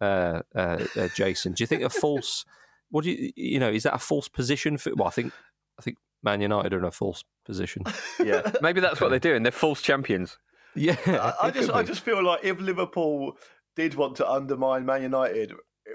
uh, 0.00 0.40
uh, 0.54 0.84
uh, 0.96 1.08
Jason? 1.14 1.52
Do 1.52 1.62
you 1.62 1.66
think 1.66 1.82
a 1.82 1.90
false, 1.90 2.44
what 2.90 3.04
do 3.04 3.10
you, 3.10 3.32
you 3.36 3.58
know, 3.58 3.68
is 3.70 3.82
that 3.84 3.94
a 3.94 3.98
false 3.98 4.28
position 4.28 4.78
for, 4.78 4.94
well, 4.94 5.08
I 5.08 5.10
think, 5.10 5.32
I 5.78 5.82
think 5.82 5.96
Man 6.22 6.40
United 6.40 6.72
are 6.72 6.78
in 6.78 6.84
a 6.84 6.90
false 6.90 7.24
position. 7.44 7.82
Yeah, 8.24 8.50
maybe 8.62 8.80
that's 8.80 9.00
what 9.00 9.10
they're 9.10 9.18
doing. 9.18 9.42
They're 9.42 9.52
false 9.52 9.82
champions. 9.82 10.38
Yeah. 10.74 10.96
I, 11.06 11.46
I 11.46 11.50
just 11.58 11.70
I 11.70 11.82
just 11.82 12.00
feel 12.00 12.24
like 12.24 12.44
if 12.44 12.58
Liverpool 12.60 13.36
did 13.76 13.94
want 13.94 14.16
to 14.16 14.28
undermine 14.28 14.84
Man 14.86 15.02
United 15.02 15.52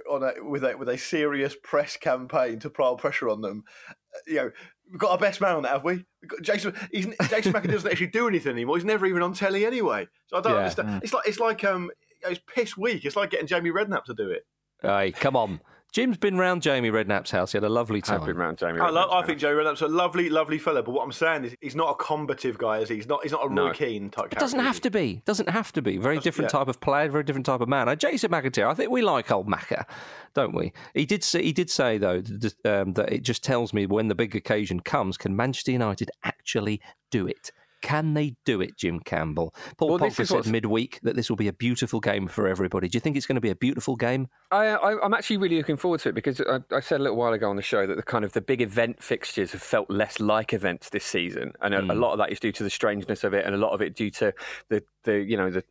on 0.10 0.24
a, 0.24 0.32
with 0.44 0.64
a 0.64 0.78
with 0.78 0.88
a 0.90 0.98
serious 0.98 1.56
press 1.64 1.98
campaign 1.98 2.60
to 2.60 2.70
pile 2.70 2.96
pressure 2.96 3.28
on 3.30 3.42
them, 3.42 3.64
uh, 3.90 3.94
you 4.28 4.36
know, 4.36 4.52
we've 4.90 5.00
got 5.00 5.12
our 5.12 5.18
best 5.18 5.42
man 5.42 5.56
on 5.56 5.64
that, 5.64 5.74
have 5.74 5.84
we? 5.84 6.06
Jason 6.42 6.76
he's, 6.92 7.08
Jason 7.30 7.52
McAteer 7.54 7.72
doesn't 7.72 7.92
actually 7.92 8.08
do 8.08 8.28
anything 8.28 8.54
anymore. 8.54 8.78
He's 8.78 8.86
never 8.86 9.06
even 9.08 9.22
on 9.24 9.34
telly 9.34 9.66
anyway. 9.66 10.08
So 10.28 10.38
I 10.38 10.42
don't 10.42 10.54
Yeah. 10.54 10.60
understand. 10.60 11.02
It's 11.04 11.14
like 11.14 11.28
it's 11.28 11.40
like 11.40 11.64
um 11.64 11.90
it's 12.22 12.40
piss 12.48 12.78
weak. 12.78 13.04
It's 13.04 13.16
like 13.16 13.32
getting 13.32 13.48
Jamie 13.48 13.72
Redknapp 13.72 14.06
to 14.06 14.14
do 14.14 14.30
it. 14.30 14.46
Hey, 14.82 15.12
come 15.12 15.36
on. 15.36 15.60
Jim's 15.92 16.18
been 16.18 16.38
round 16.38 16.62
Jamie 16.62 16.90
Redknapp's 16.90 17.32
house. 17.32 17.52
He 17.52 17.58
had 17.58 17.66
a 17.66 17.70
lovely 17.70 18.02
time. 18.02 18.22
I've 18.22 18.28
been 18.28 18.38
round 18.38 18.58
Jamie. 18.58 18.80
I, 18.80 18.90
lo- 18.90 19.08
Redknapp's 19.08 19.14
I 19.14 19.26
think 19.26 19.40
Jamie 19.40 19.56
Redknapp's 19.56 19.82
a 19.82 19.88
lovely, 19.88 20.30
lovely 20.30 20.58
fella. 20.58 20.82
But 20.84 20.92
what 20.92 21.04
I'm 21.04 21.12
saying 21.12 21.46
is, 21.46 21.56
he's 21.60 21.76
not 21.76 21.90
a 21.92 21.96
combative 21.96 22.58
guy, 22.58 22.80
is 22.80 22.90
he? 22.90 22.96
He's 22.96 23.08
not. 23.08 23.24
He's 23.24 23.34
not 23.34 23.44
a 23.44 23.50
Roy 23.50 23.56
No. 23.56 23.74
Keane 23.74 24.10
type. 24.10 24.32
It 24.32 24.40
doesn't 24.40 24.60
have 24.60 24.80
to 24.82 24.90
be. 24.90 25.22
Doesn't 25.26 25.50
have 25.50 25.74
to 25.74 25.82
be. 25.82 25.98
Very 25.98 26.20
different 26.20 26.52
yeah. 26.54 26.60
type 26.60 26.70
of 26.70 26.80
player, 26.80 27.10
very 27.10 27.24
different 27.24 27.46
type 27.46 27.62
of 27.62 27.68
man. 27.68 27.90
Uh, 27.90 27.96
Jason 27.96 28.32
McAteer, 28.32 28.68
I 28.68 28.74
think 28.74 28.90
we 28.90 29.02
like 29.02 29.32
old 29.32 29.48
Macca, 29.48 29.86
don't 30.34 30.56
we? 30.56 30.72
He 30.94 31.06
did 31.06 31.24
say, 31.24 31.44
he 31.44 31.52
did 31.52 31.70
say 31.70 31.98
though 31.98 32.22
that, 32.22 32.66
um, 32.66 32.94
that 32.94 33.12
it 33.12 33.24
just 33.24 33.44
tells 33.44 33.74
me 33.74 33.86
when 33.86 34.08
the 34.08 34.16
big 34.16 34.36
occasion 34.36 34.80
comes, 34.80 35.18
can 35.18 35.36
Manchester 35.36 35.72
United 35.72 36.10
actually 36.24 36.82
do 37.10 37.28
it? 37.28 37.52
Can 37.82 38.14
they 38.14 38.36
do 38.46 38.62
it, 38.62 38.78
Jim 38.78 39.00
Campbell? 39.00 39.54
Paul 39.78 39.90
Well, 39.90 40.00
Pogba 40.00 40.28
said 40.28 40.30
what's- 40.36 40.48
midweek 40.48 41.00
that 41.04 41.16
this 41.16 41.30
will 41.30 41.38
be 41.38 41.48
a 41.48 41.54
beautiful 41.54 42.00
game 42.00 42.28
for 42.28 42.48
everybody. 42.48 42.88
Do 42.88 42.96
you 42.96 43.00
think 43.00 43.18
it's 43.18 43.26
going 43.26 43.36
to 43.36 43.42
be 43.42 43.50
a 43.50 43.56
beautiful 43.56 43.96
game? 43.96 44.28
I, 44.52 44.68
I, 44.68 45.04
I'm 45.04 45.14
actually 45.14 45.38
really 45.38 45.58
looking 45.58 45.78
forward 45.78 46.00
to 46.02 46.10
it 46.10 46.16
because 46.16 46.40
I, 46.42 46.60
I 46.72 46.80
said 46.80 47.00
a 47.00 47.04
little 47.04 47.18
while 47.18 47.34
ago 47.34 47.50
on 47.50 47.56
the 47.56 47.62
show 47.62 47.88
that 47.88 47.96
the 47.96 48.04
kind 48.04 48.24
of 48.24 48.34
the 48.34 48.42
big 48.42 48.62
event 48.62 49.02
fixtures 49.02 49.52
have 49.54 49.62
felt 49.62 49.90
less 49.90 50.20
like 50.20 50.54
events 50.54 50.90
this 50.90 51.06
season, 51.06 51.54
and 51.62 51.74
a, 51.74 51.82
a 51.82 51.96
lot 51.96 52.12
of 52.14 52.18
that 52.20 52.32
is 52.32 52.40
due 52.40 52.52
to 52.52 52.64
the 52.64 52.70
strangeness 52.70 53.24
of 53.24 53.34
it, 53.34 53.46
and 53.46 53.56
a 53.56 53.58
lot 53.58 53.72
of 53.72 53.82
it 53.82 53.96
due 53.96 54.12
to 54.12 54.34
the 54.70 54.84
the 55.04 55.20
you 55.20 55.36
know 55.38 55.50
the 55.50 55.64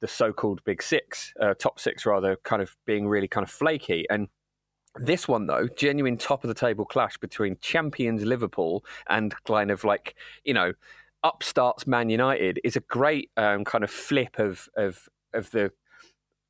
the 0.00 0.08
so-called 0.08 0.62
big 0.64 0.80
six, 0.82 1.34
uh, 1.40 1.54
top 1.54 1.80
six 1.80 2.06
rather, 2.06 2.36
kind 2.44 2.62
of 2.62 2.76
being 2.86 3.08
really 3.08 3.28
kind 3.28 3.44
of 3.44 3.50
flaky 3.50 4.06
and. 4.08 4.28
This 5.00 5.28
one, 5.28 5.46
though, 5.46 5.68
genuine 5.76 6.16
top 6.16 6.42
of 6.42 6.48
the 6.48 6.54
table 6.54 6.84
clash 6.84 7.18
between 7.18 7.56
champions 7.60 8.24
Liverpool 8.24 8.84
and 9.08 9.32
kind 9.44 9.70
of 9.70 9.84
like, 9.84 10.16
you 10.44 10.54
know, 10.54 10.72
upstarts 11.22 11.86
Man 11.86 12.10
United 12.10 12.60
is 12.64 12.76
a 12.76 12.80
great 12.80 13.30
um, 13.36 13.64
kind 13.64 13.84
of 13.84 13.90
flip 13.90 14.38
of, 14.38 14.68
of, 14.76 15.08
of 15.34 15.50
the 15.50 15.72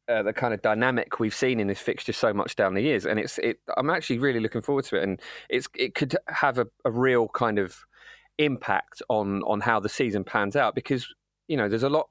uh, 0.08 0.22
the 0.22 0.32
kind 0.32 0.54
of 0.54 0.62
dynamic 0.62 1.20
we've 1.20 1.34
seen 1.34 1.60
in 1.60 1.66
this 1.66 1.80
fixture 1.80 2.14
so 2.14 2.32
much 2.32 2.56
down 2.56 2.72
the 2.72 2.80
years, 2.80 3.04
and 3.04 3.20
it's 3.20 3.36
it. 3.38 3.58
I'm 3.76 3.90
actually 3.90 4.18
really 4.18 4.40
looking 4.40 4.62
forward 4.62 4.86
to 4.86 4.96
it, 4.96 5.02
and 5.02 5.20
it's 5.50 5.68
it 5.74 5.94
could 5.94 6.16
have 6.28 6.58
a, 6.58 6.66
a 6.86 6.90
real 6.90 7.28
kind 7.28 7.58
of 7.58 7.76
impact 8.38 9.02
on 9.10 9.42
on 9.42 9.60
how 9.60 9.80
the 9.80 9.88
season 9.88 10.24
pans 10.24 10.56
out 10.56 10.74
because 10.74 11.06
you 11.46 11.56
know 11.56 11.68
there's 11.68 11.82
a 11.82 11.90
lot 11.90 12.08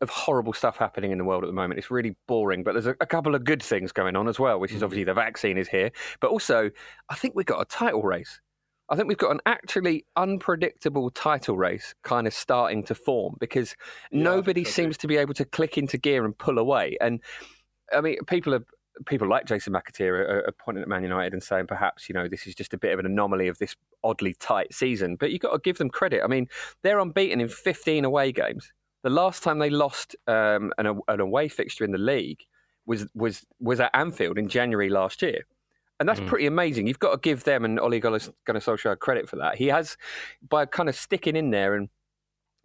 of 0.00 0.10
horrible 0.10 0.52
stuff 0.52 0.76
happening 0.76 1.12
in 1.12 1.18
the 1.18 1.24
world 1.24 1.44
at 1.44 1.46
the 1.46 1.52
moment. 1.52 1.78
It's 1.78 1.90
really 1.90 2.16
boring, 2.26 2.64
but 2.64 2.72
there's 2.72 2.86
a, 2.86 2.96
a 3.00 3.06
couple 3.06 3.34
of 3.34 3.44
good 3.44 3.62
things 3.62 3.92
going 3.92 4.16
on 4.16 4.26
as 4.28 4.38
well, 4.38 4.58
which 4.58 4.72
is 4.72 4.82
obviously 4.82 5.04
the 5.04 5.14
vaccine 5.14 5.58
is 5.58 5.68
here, 5.68 5.90
but 6.20 6.30
also 6.30 6.70
I 7.08 7.14
think 7.14 7.34
we've 7.34 7.46
got 7.46 7.60
a 7.60 7.66
title 7.66 8.02
race. 8.02 8.40
I 8.88 8.96
think 8.96 9.08
we've 9.08 9.18
got 9.18 9.32
an 9.32 9.40
actually 9.46 10.04
unpredictable 10.14 11.10
title 11.10 11.56
race 11.56 11.94
kind 12.02 12.26
of 12.26 12.32
starting 12.32 12.84
to 12.84 12.94
form 12.94 13.36
because 13.40 13.74
nobody 14.12 14.62
so 14.62 14.68
too. 14.68 14.72
seems 14.72 14.96
to 14.98 15.08
be 15.08 15.16
able 15.16 15.34
to 15.34 15.44
click 15.44 15.76
into 15.76 15.98
gear 15.98 16.24
and 16.24 16.36
pull 16.36 16.58
away. 16.58 16.96
And 17.00 17.20
I 17.92 18.00
mean, 18.00 18.18
people 18.26 18.54
are 18.54 18.64
people 19.04 19.28
like 19.28 19.44
Jason 19.44 19.72
McAteer 19.72 20.10
are, 20.10 20.44
are 20.46 20.54
pointing 20.58 20.82
at 20.82 20.88
Man 20.88 21.02
United 21.02 21.32
and 21.32 21.42
saying 21.42 21.66
perhaps 21.66 22.08
you 22.08 22.14
know 22.14 22.28
this 22.28 22.46
is 22.46 22.54
just 22.54 22.72
a 22.72 22.78
bit 22.78 22.92
of 22.92 22.98
an 22.98 23.06
anomaly 23.06 23.48
of 23.48 23.58
this 23.58 23.74
oddly 24.04 24.34
tight 24.34 24.72
season. 24.72 25.16
But 25.16 25.32
you've 25.32 25.42
got 25.42 25.52
to 25.52 25.58
give 25.58 25.78
them 25.78 25.90
credit. 25.90 26.22
I 26.22 26.28
mean, 26.28 26.46
they're 26.82 27.00
unbeaten 27.00 27.40
in 27.40 27.48
15 27.48 28.04
away 28.04 28.32
games. 28.32 28.72
The 29.02 29.10
last 29.10 29.42
time 29.42 29.58
they 29.58 29.70
lost 29.70 30.16
um, 30.26 30.72
an, 30.78 31.00
an 31.08 31.20
away 31.20 31.48
fixture 31.48 31.84
in 31.84 31.92
the 31.92 31.98
league 31.98 32.40
was 32.86 33.06
was 33.14 33.44
was 33.60 33.80
at 33.80 33.90
Anfield 33.94 34.38
in 34.38 34.48
January 34.48 34.88
last 34.88 35.22
year. 35.22 35.44
And 35.98 36.08
that's 36.08 36.20
pretty 36.20 36.46
amazing. 36.46 36.86
You've 36.86 36.98
got 36.98 37.12
to 37.12 37.18
give 37.18 37.44
them 37.44 37.64
and 37.64 37.80
Ole 37.80 37.98
Gunnar 37.98 38.20
Gunnar 38.44 38.60
Solskjaer 38.60 38.98
credit 38.98 39.28
for 39.28 39.36
that. 39.36 39.56
He 39.56 39.68
has, 39.68 39.96
by 40.46 40.66
kind 40.66 40.88
of 40.88 40.94
sticking 40.94 41.36
in 41.36 41.50
there 41.50 41.74
and 41.74 41.88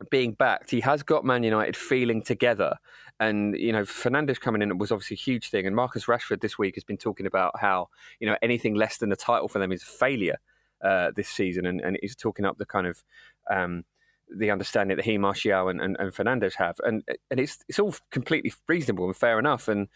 being 0.10 0.34
backed, 0.34 0.70
he 0.70 0.82
has 0.82 1.02
got 1.02 1.24
Man 1.24 1.44
United 1.44 1.78
feeling 1.78 2.24
together. 2.24 2.76
And, 3.20 3.56
you 3.56 3.72
know, 3.72 3.84
Fernandes 3.84 4.40
coming 4.40 4.62
in 4.62 4.78
was 4.78 4.92
obviously 4.92 5.16
a 5.16 5.18
huge 5.18 5.50
thing. 5.50 5.66
And 5.66 5.76
Marcus 5.76 6.06
Rashford 6.06 6.42
this 6.42 6.58
week 6.58 6.76
has 6.76 6.84
been 6.84 6.98
talking 6.98 7.26
about 7.26 7.58
how, 7.60 7.88
you 8.20 8.28
know, 8.28 8.36
anything 8.42 8.76
less 8.76 8.98
than 8.98 9.12
a 9.12 9.16
title 9.16 9.48
for 9.48 9.60
them 9.60 9.72
is 9.72 9.84
a 9.84 9.86
failure 9.86 10.38
uh, 10.84 11.12
this 11.16 11.30
season. 11.30 11.66
And, 11.66 11.80
and 11.80 11.98
he's 12.02 12.16
talking 12.16 12.46
up 12.46 12.58
the 12.58 12.66
kind 12.66 12.88
of. 12.88 13.04
Um, 13.50 13.86
the 14.34 14.50
understanding 14.50 14.96
that 14.96 15.04
he, 15.04 15.18
Martial, 15.18 15.68
and, 15.68 15.82
and, 15.82 15.98
and 16.00 16.14
Fernandes 16.14 16.56
have, 16.56 16.80
and 16.86 17.04
and 17.30 17.38
it's 17.38 17.60
it's 17.68 17.80
all 17.80 17.94
completely 18.12 18.54
reasonable 18.66 19.06
and 19.08 19.14
fair 19.14 19.38
enough. 19.38 19.68
And 19.68 19.90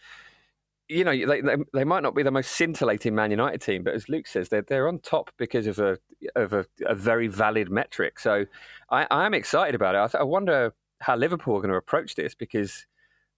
you 0.88 1.04
know, 1.04 1.12
they, 1.12 1.42
they, 1.74 1.84
might 1.84 2.02
not 2.02 2.14
be 2.14 2.22
the 2.22 2.30
most 2.30 2.52
scintillating 2.52 3.14
Man 3.14 3.30
United 3.30 3.60
team, 3.60 3.82
but 3.82 3.94
as 3.94 4.08
Luke 4.08 4.26
says, 4.26 4.48
they're 4.48 4.62
they're 4.62 4.88
on 4.88 5.00
top 5.00 5.30
because 5.36 5.66
of 5.66 5.78
a 5.78 5.98
of 6.36 6.52
a, 6.52 6.66
a 6.86 6.94
very 6.94 7.26
valid 7.26 7.70
metric. 7.70 8.20
So 8.20 8.46
I, 8.90 9.06
I 9.10 9.26
am 9.26 9.34
excited 9.34 9.74
about 9.74 9.94
it. 9.94 9.98
I, 9.98 10.06
th- 10.06 10.20
I 10.20 10.24
wonder 10.24 10.74
how 11.00 11.16
Liverpool 11.16 11.56
are 11.56 11.60
going 11.60 11.70
to 11.70 11.76
approach 11.76 12.14
this 12.14 12.34
because 12.34 12.86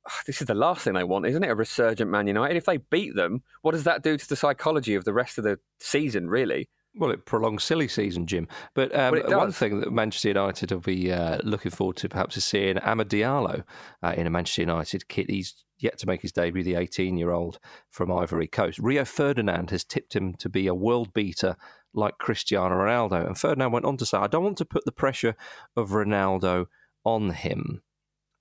ah, 0.07 0.21
this 0.27 0.41
is 0.41 0.47
the 0.47 0.55
last 0.55 0.83
thing 0.83 0.95
they 0.95 1.05
want, 1.05 1.27
isn't 1.27 1.43
it? 1.43 1.51
A 1.51 1.55
resurgent 1.55 2.11
Man 2.11 2.27
United. 2.27 2.57
If 2.57 2.67
they 2.67 2.77
beat 2.77 3.15
them, 3.15 3.43
what 3.63 3.73
does 3.73 3.85
that 3.85 4.03
do 4.03 4.19
to 4.19 4.29
the 4.29 4.37
psychology 4.37 4.95
of 4.95 5.05
the 5.05 5.15
rest 5.15 5.39
of 5.39 5.45
the 5.45 5.59
season? 5.81 6.29
Really? 6.29 6.69
Well, 6.99 7.13
it 7.13 7.27
prolongs 7.27 7.63
silly 7.63 7.87
season, 7.87 8.27
Jim. 8.27 8.49
But 8.75 8.95
um, 8.95 9.13
Well, 9.13 9.39
one 9.39 9.53
thing 9.53 9.81
that 9.81 9.93
Manchester 9.93 10.29
United 10.29 10.73
will 10.73 10.81
be 10.81 11.13
uh, 11.13 11.39
looking 11.45 11.71
forward 11.71 11.97
to 11.99 12.09
perhaps 12.09 12.37
is 12.37 12.45
seeing 12.45 12.75
Amad 12.77 13.09
Diallo 13.09 13.63
uh, 14.03 14.15
in 14.17 14.27
a 14.27 14.31
Manchester 14.31 14.63
United 14.63 15.09
kit. 15.09 15.31
He's 15.31 15.65
yet 15.79 15.97
to 15.99 16.07
make 16.07 16.23
his 16.23 16.33
debut, 16.33 16.65
the 16.65 16.75
18 16.75 17.17
year 17.17 17.31
old 17.31 17.61
from 17.91 18.11
Ivory 18.11 18.49
Coast. 18.49 18.81
Rio 18.81 19.05
Ferdinand 19.05 19.71
has 19.71 19.85
tipped 19.85 20.17
him 20.17 20.35
to 20.35 20.49
be 20.49 20.67
a 20.67 20.75
world 20.75 21.15
beater 21.15 21.57
like 21.95 22.19
Cristiano 22.19 22.75
Ronaldo. 22.75 23.27
And 23.27 23.39
Ferdinand 23.39 23.73
went 23.73 23.87
on 23.87 23.97
to 23.99 24.07
say, 24.07 24.19
I 24.19 24.27
don't 24.27 24.45
want 24.45 24.59
to 24.59 24.65
put 24.65 24.85
the 24.85 24.93
pressure 24.93 25.37
of 25.77 25.91
Ronaldo 25.91 26.67
on 27.05 27.31
him. 27.31 27.83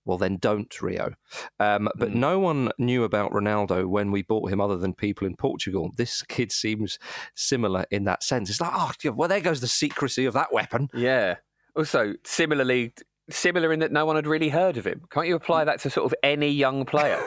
Well, 0.07 0.17
then 0.17 0.37
don't, 0.37 0.81
Rio. 0.81 1.13
Um, 1.59 1.89
but 1.97 2.15
no 2.15 2.39
one 2.39 2.71
knew 2.77 3.03
about 3.03 3.31
Ronaldo 3.31 3.87
when 3.87 4.09
we 4.09 4.21
bought 4.21 4.49
him 4.49 4.61
other 4.61 4.77
than 4.77 4.93
people 4.93 5.27
in 5.27 5.35
Portugal. 5.35 5.91
This 5.97 6.23
kid 6.23 6.53
seems 6.53 6.97
similar 7.35 7.85
in 7.91 8.05
that 8.05 8.23
sense. 8.23 8.49
It's 8.49 8.61
like, 8.61 8.71
oh, 8.73 8.93
well, 9.11 9.27
there 9.27 9.41
goes 9.41 9.59
the 9.59 9.67
secrecy 9.67 10.23
of 10.25 10.33
that 10.33 10.53
weapon. 10.53 10.87
Yeah. 10.93 11.35
Also, 11.75 12.13
similarly, 12.23 12.93
similar 13.29 13.73
in 13.73 13.81
that 13.81 13.91
no 13.91 14.05
one 14.05 14.15
had 14.15 14.27
really 14.27 14.47
heard 14.47 14.77
of 14.77 14.87
him. 14.87 15.01
Can't 15.11 15.27
you 15.27 15.35
apply 15.35 15.65
that 15.65 15.81
to 15.81 15.89
sort 15.89 16.05
of 16.05 16.15
any 16.23 16.49
young 16.49 16.85
player? 16.85 17.21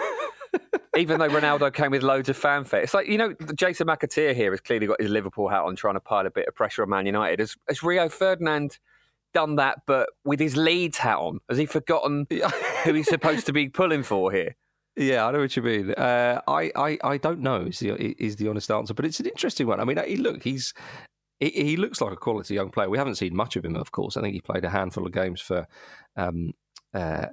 Even 0.97 1.21
though 1.21 1.29
Ronaldo 1.29 1.73
came 1.73 1.91
with 1.91 2.03
loads 2.03 2.31
of 2.31 2.37
fanfare, 2.37 2.81
it's 2.81 2.95
like 2.95 3.07
you 3.07 3.17
know 3.17 3.33
Jason 3.55 3.87
McAteer 3.87 4.35
here 4.35 4.51
has 4.51 4.61
clearly 4.61 4.89
got 4.89 5.01
his 5.01 5.09
Liverpool 5.09 5.49
hat 5.49 5.63
on, 5.63 5.77
trying 5.77 5.95
to 5.95 6.01
pile 6.01 6.27
a 6.27 6.31
bit 6.31 6.49
of 6.49 6.55
pressure 6.57 6.83
on 6.83 6.89
Man 6.89 7.07
United. 7.07 7.39
Has 7.39 7.83
Rio 7.85 8.09
Ferdinand 8.09 8.81
done 9.33 9.57
that, 9.57 9.81
but 9.87 10.09
with 10.25 10.41
his 10.41 10.57
Leeds 10.57 10.99
hat 10.99 11.19
on? 11.19 11.41
Has 11.49 11.59
he 11.59 11.67
forgotten 11.67 12.27
who 12.85 12.93
he's 12.93 13.09
supposed 13.09 13.47
to 13.47 13.53
be 13.53 13.69
pulling 13.69 14.03
for 14.03 14.33
here? 14.33 14.57
Yeah, 14.97 15.27
I 15.27 15.33
know 15.33 15.41
what 15.41 15.57
you 15.57 15.63
mean. 15.63 15.93
Uh, 15.93 16.41
I, 16.47 16.71
I, 16.75 16.99
I 17.03 17.17
don't 17.17 17.41
know 17.41 17.63
is 17.63 17.79
the 17.79 17.93
is 18.23 18.37
the 18.37 18.49
honest 18.49 18.71
answer, 18.71 18.93
but 18.93 19.05
it's 19.05 19.21
an 19.21 19.27
interesting 19.27 19.67
one. 19.67 19.81
I 19.81 19.85
mean, 19.85 19.99
he, 20.07 20.17
look, 20.17 20.43
he's 20.43 20.75
he, 21.39 21.51
he 21.51 21.77
looks 21.77 22.01
like 22.01 22.13
a 22.13 22.17
quality 22.17 22.55
young 22.55 22.71
player. 22.71 22.91
We 22.91 22.99
haven't 22.99 23.15
seen 23.15 23.35
much 23.35 23.57
of 23.57 23.65
him, 23.65 23.77
of 23.77 23.93
course. 23.93 24.17
I 24.17 24.21
think 24.21 24.35
he 24.35 24.41
played 24.41 24.65
a 24.65 24.71
handful 24.71 25.07
of 25.07 25.13
games 25.13 25.41
for 25.41 25.67
um, 26.17 26.53
uh, 26.95 27.27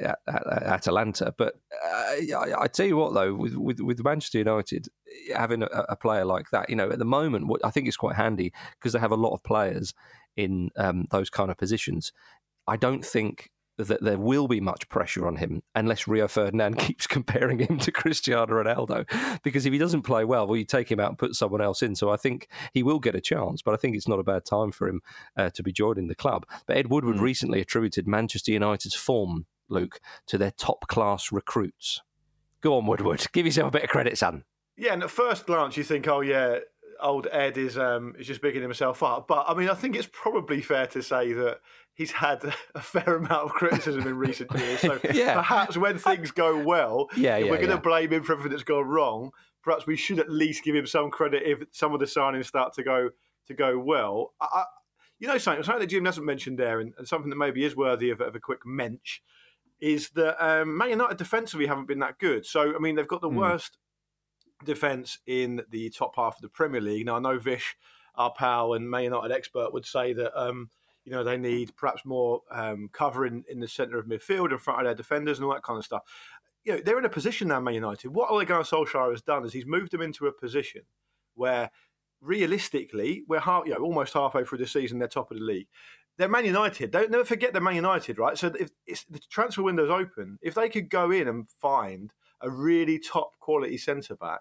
at, 0.00 0.18
at 0.26 0.62
Atalanta. 0.62 1.34
But 1.36 1.54
uh, 1.84 2.36
I, 2.36 2.54
I 2.62 2.66
tell 2.68 2.86
you 2.86 2.96
what, 2.96 3.14
though, 3.14 3.34
with, 3.34 3.54
with, 3.54 3.80
with 3.80 4.04
Manchester 4.04 4.38
United 4.38 4.88
having 5.34 5.62
a, 5.62 5.66
a 5.88 5.96
player 5.96 6.24
like 6.24 6.50
that, 6.50 6.68
you 6.68 6.76
know, 6.76 6.90
at 6.90 6.98
the 6.98 7.04
moment, 7.04 7.46
what 7.46 7.64
I 7.64 7.70
think 7.70 7.86
it's 7.86 7.96
quite 7.96 8.16
handy 8.16 8.52
because 8.78 8.92
they 8.92 8.98
have 8.98 9.12
a 9.12 9.16
lot 9.16 9.34
of 9.34 9.42
players 9.42 9.94
in 10.36 10.70
um, 10.76 11.06
those 11.10 11.30
kind 11.30 11.50
of 11.50 11.56
positions. 11.56 12.12
I 12.66 12.76
don't 12.76 13.04
think 13.04 13.50
that 13.78 14.02
there 14.02 14.18
will 14.18 14.48
be 14.48 14.60
much 14.60 14.88
pressure 14.88 15.26
on 15.26 15.36
him 15.36 15.62
unless 15.74 16.06
Rio 16.06 16.28
Ferdinand 16.28 16.74
keeps 16.78 17.06
comparing 17.06 17.58
him 17.58 17.78
to 17.78 17.92
Cristiano 17.92 18.62
Ronaldo. 18.62 19.04
Because 19.42 19.66
if 19.66 19.72
he 19.72 19.78
doesn't 19.78 20.02
play 20.02 20.24
well, 20.24 20.46
well, 20.46 20.56
you 20.56 20.64
take 20.64 20.90
him 20.90 21.00
out 21.00 21.10
and 21.10 21.18
put 21.18 21.34
someone 21.34 21.60
else 21.60 21.82
in. 21.82 21.94
So 21.94 22.10
I 22.10 22.16
think 22.16 22.48
he 22.72 22.82
will 22.82 22.98
get 22.98 23.14
a 23.14 23.20
chance, 23.20 23.62
but 23.62 23.74
I 23.74 23.76
think 23.76 23.96
it's 23.96 24.08
not 24.08 24.18
a 24.18 24.24
bad 24.24 24.44
time 24.44 24.72
for 24.72 24.88
him 24.88 25.00
uh, 25.36 25.50
to 25.50 25.62
be 25.62 25.72
joining 25.72 26.08
the 26.08 26.14
club. 26.14 26.46
But 26.66 26.76
Ed 26.76 26.90
Woodward 26.90 27.18
recently 27.18 27.60
attributed 27.60 28.06
Manchester 28.06 28.52
United's 28.52 28.94
form, 28.94 29.46
Luke, 29.68 30.00
to 30.26 30.38
their 30.38 30.52
top 30.52 30.86
class 30.88 31.32
recruits. 31.32 32.02
Go 32.60 32.76
on, 32.76 32.86
Woodward. 32.86 33.26
Give 33.32 33.46
yourself 33.46 33.68
a 33.68 33.72
bit 33.72 33.84
of 33.84 33.90
credit, 33.90 34.16
son. 34.18 34.44
Yeah, 34.76 34.92
and 34.92 35.02
at 35.04 35.10
first 35.10 35.46
glance, 35.46 35.76
you 35.76 35.84
think, 35.84 36.08
oh 36.08 36.20
yeah, 36.20 36.58
old 37.00 37.26
Ed 37.30 37.56
is 37.58 37.76
um, 37.78 38.14
is 38.18 38.26
just 38.26 38.40
bigging 38.40 38.62
himself 38.62 39.02
up. 39.02 39.26
But 39.28 39.44
I 39.48 39.54
mean, 39.54 39.68
I 39.68 39.74
think 39.74 39.96
it's 39.96 40.08
probably 40.12 40.60
fair 40.60 40.86
to 40.88 41.02
say 41.02 41.32
that 41.32 41.60
he's 41.94 42.10
had 42.12 42.42
a 42.74 42.80
fair 42.80 43.16
amount 43.16 43.44
of 43.44 43.50
criticism 43.52 44.06
in 44.06 44.16
recent 44.16 44.50
years. 44.58 44.80
So 44.80 44.98
Yeah. 45.12 45.34
perhaps 45.34 45.76
when 45.76 45.98
things 45.98 46.30
go 46.30 46.58
well, 46.62 47.08
Yeah, 47.16 47.36
if 47.36 47.44
yeah, 47.46 47.50
we're 47.50 47.56
going 47.58 47.68
to 47.70 47.74
yeah. 47.76 47.80
blame 47.80 48.12
him 48.12 48.22
for 48.22 48.32
everything 48.32 48.50
that's 48.52 48.62
gone 48.64 48.86
wrong, 48.86 49.30
perhaps 49.62 49.86
we 49.86 49.96
should 49.96 50.18
at 50.18 50.30
least 50.30 50.64
give 50.64 50.74
him 50.74 50.86
some 50.86 51.10
credit 51.10 51.42
if 51.44 51.62
some 51.72 51.92
of 51.94 52.00
the 52.00 52.06
signings 52.06 52.46
start 52.46 52.74
to 52.74 52.82
go 52.82 53.10
to 53.46 53.54
go 53.54 53.78
well. 53.78 54.32
I, 54.40 54.64
you 55.20 55.28
know, 55.28 55.38
something, 55.38 55.62
something 55.62 55.80
that 55.80 55.86
Jim 55.86 56.04
hasn't 56.04 56.26
mentioned 56.26 56.58
there, 56.58 56.80
and, 56.80 56.92
and 56.98 57.06
something 57.06 57.30
that 57.30 57.36
maybe 57.36 57.64
is 57.64 57.76
worthy 57.76 58.10
of, 58.10 58.20
of 58.20 58.34
a 58.34 58.40
quick 58.40 58.60
mensch, 58.66 59.20
is 59.80 60.10
that 60.10 60.36
um, 60.44 60.76
Man 60.76 60.90
United 60.90 61.16
defensively 61.18 61.66
haven't 61.66 61.86
been 61.86 62.00
that 62.00 62.18
good. 62.18 62.44
So 62.44 62.74
I 62.74 62.78
mean, 62.78 62.96
they've 62.96 63.06
got 63.06 63.20
the 63.20 63.28
worst 63.28 63.78
defence 64.64 65.18
in 65.26 65.62
the 65.70 65.90
top 65.90 66.16
half 66.16 66.36
of 66.36 66.42
the 66.42 66.48
Premier 66.48 66.80
League. 66.80 67.06
Now 67.06 67.16
I 67.16 67.20
know 67.20 67.38
Vish, 67.38 67.76
our 68.14 68.32
pal 68.32 68.74
and 68.74 68.90
Man 68.90 69.04
United 69.04 69.32
expert, 69.32 69.72
would 69.72 69.86
say 69.86 70.12
that 70.12 70.38
um, 70.40 70.70
you 71.04 71.12
know 71.12 71.22
they 71.22 71.36
need 71.36 71.76
perhaps 71.76 72.04
more 72.04 72.42
um, 72.50 72.88
cover 72.92 73.26
in, 73.26 73.44
in 73.48 73.60
the 73.60 73.68
centre 73.68 73.98
of 73.98 74.06
midfield 74.06 74.52
in 74.52 74.58
front 74.58 74.80
of 74.80 74.86
their 74.86 74.94
defenders 74.94 75.38
and 75.38 75.46
all 75.46 75.52
that 75.52 75.62
kind 75.62 75.78
of 75.78 75.84
stuff. 75.84 76.02
you 76.64 76.72
know 76.72 76.80
they're 76.80 76.98
in 76.98 77.04
a 77.04 77.10
position 77.10 77.48
now, 77.48 77.60
Man 77.60 77.74
United. 77.74 78.08
What 78.08 78.30
Ole 78.30 78.44
Gunnar 78.44 78.64
Solskjaer 78.64 79.10
has 79.10 79.22
done 79.22 79.44
is 79.44 79.52
he's 79.52 79.66
moved 79.66 79.92
them 79.92 80.02
into 80.02 80.26
a 80.26 80.32
position 80.32 80.82
where 81.34 81.70
realistically 82.20 83.22
we're 83.28 83.40
half, 83.40 83.66
you 83.66 83.72
know, 83.72 83.80
almost 83.80 84.14
halfway 84.14 84.44
through 84.44 84.58
the 84.58 84.66
season. 84.66 84.98
They're 84.98 85.08
top 85.08 85.30
of 85.30 85.38
the 85.38 85.44
league. 85.44 85.68
They're 86.16 86.28
Man 86.28 86.44
United. 86.44 86.90
Don't 86.90 87.10
never 87.10 87.24
forget 87.24 87.52
they're 87.52 87.62
Man 87.62 87.74
United, 87.74 88.18
right? 88.18 88.38
So 88.38 88.52
if 88.86 89.04
the 89.08 89.20
transfer 89.30 89.62
window's 89.62 89.90
open, 89.90 90.38
if 90.42 90.54
they 90.54 90.68
could 90.68 90.88
go 90.88 91.10
in 91.10 91.28
and 91.28 91.48
find 91.60 92.12
a 92.40 92.50
really 92.50 92.98
top 92.98 93.32
quality 93.40 93.76
centre 93.76 94.16
back, 94.16 94.40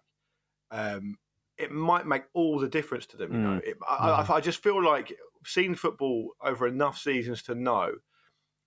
um, 0.72 1.18
it 1.58 1.72
might 1.72 2.06
make 2.06 2.24
all 2.34 2.60
the 2.60 2.68
difference 2.68 3.06
to 3.08 3.18
them. 3.18 3.34
You 3.34 3.40
know, 3.40 3.60
mm. 3.60 3.64
it, 3.64 3.78
I, 3.88 4.10
I, 4.10 4.36
I 4.36 4.42
just 4.42 4.62
feel 4.62 4.84
like 4.84 5.14
seen 5.46 5.76
football 5.76 6.32
over 6.42 6.68
enough 6.68 6.98
seasons 6.98 7.44
to 7.44 7.56
know 7.56 7.92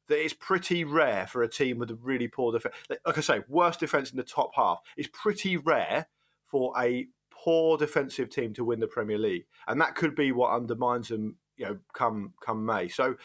that 0.09 0.23
it's 0.23 0.35
pretty 0.35 0.85
rare 0.85 1.27
for 1.27 1.43
a 1.43 1.49
team 1.49 1.79
with 1.79 1.91
a 1.91 1.97
really 1.97 2.29
poor 2.29 2.53
defense. 2.53 2.75
Like 2.89 3.19
I 3.19 3.21
say, 3.21 3.43
worst 3.49 3.81
defense 3.81 4.11
in 4.11 4.17
the 4.17 4.23
top 4.23 4.53
half. 4.55 4.81
It's 4.97 5.09
pretty 5.13 5.57
rare 5.57 6.07
for 6.47 6.73
a 6.79 7.09
poor 7.31 7.77
defensive 7.77 8.31
team 8.31 8.55
to 8.55 8.65
win 8.65 8.81
the 8.81 8.87
Premier 8.87 9.19
League, 9.19 9.47
and 9.67 9.81
that 9.81 9.95
could 9.95 10.15
be 10.15 10.33
what 10.33 10.53
undermines 10.53 11.09
them. 11.09 11.37
You 11.57 11.67
know, 11.67 11.79
come 11.93 12.35
come 12.45 12.65
May. 12.65 12.89
So 12.89 13.17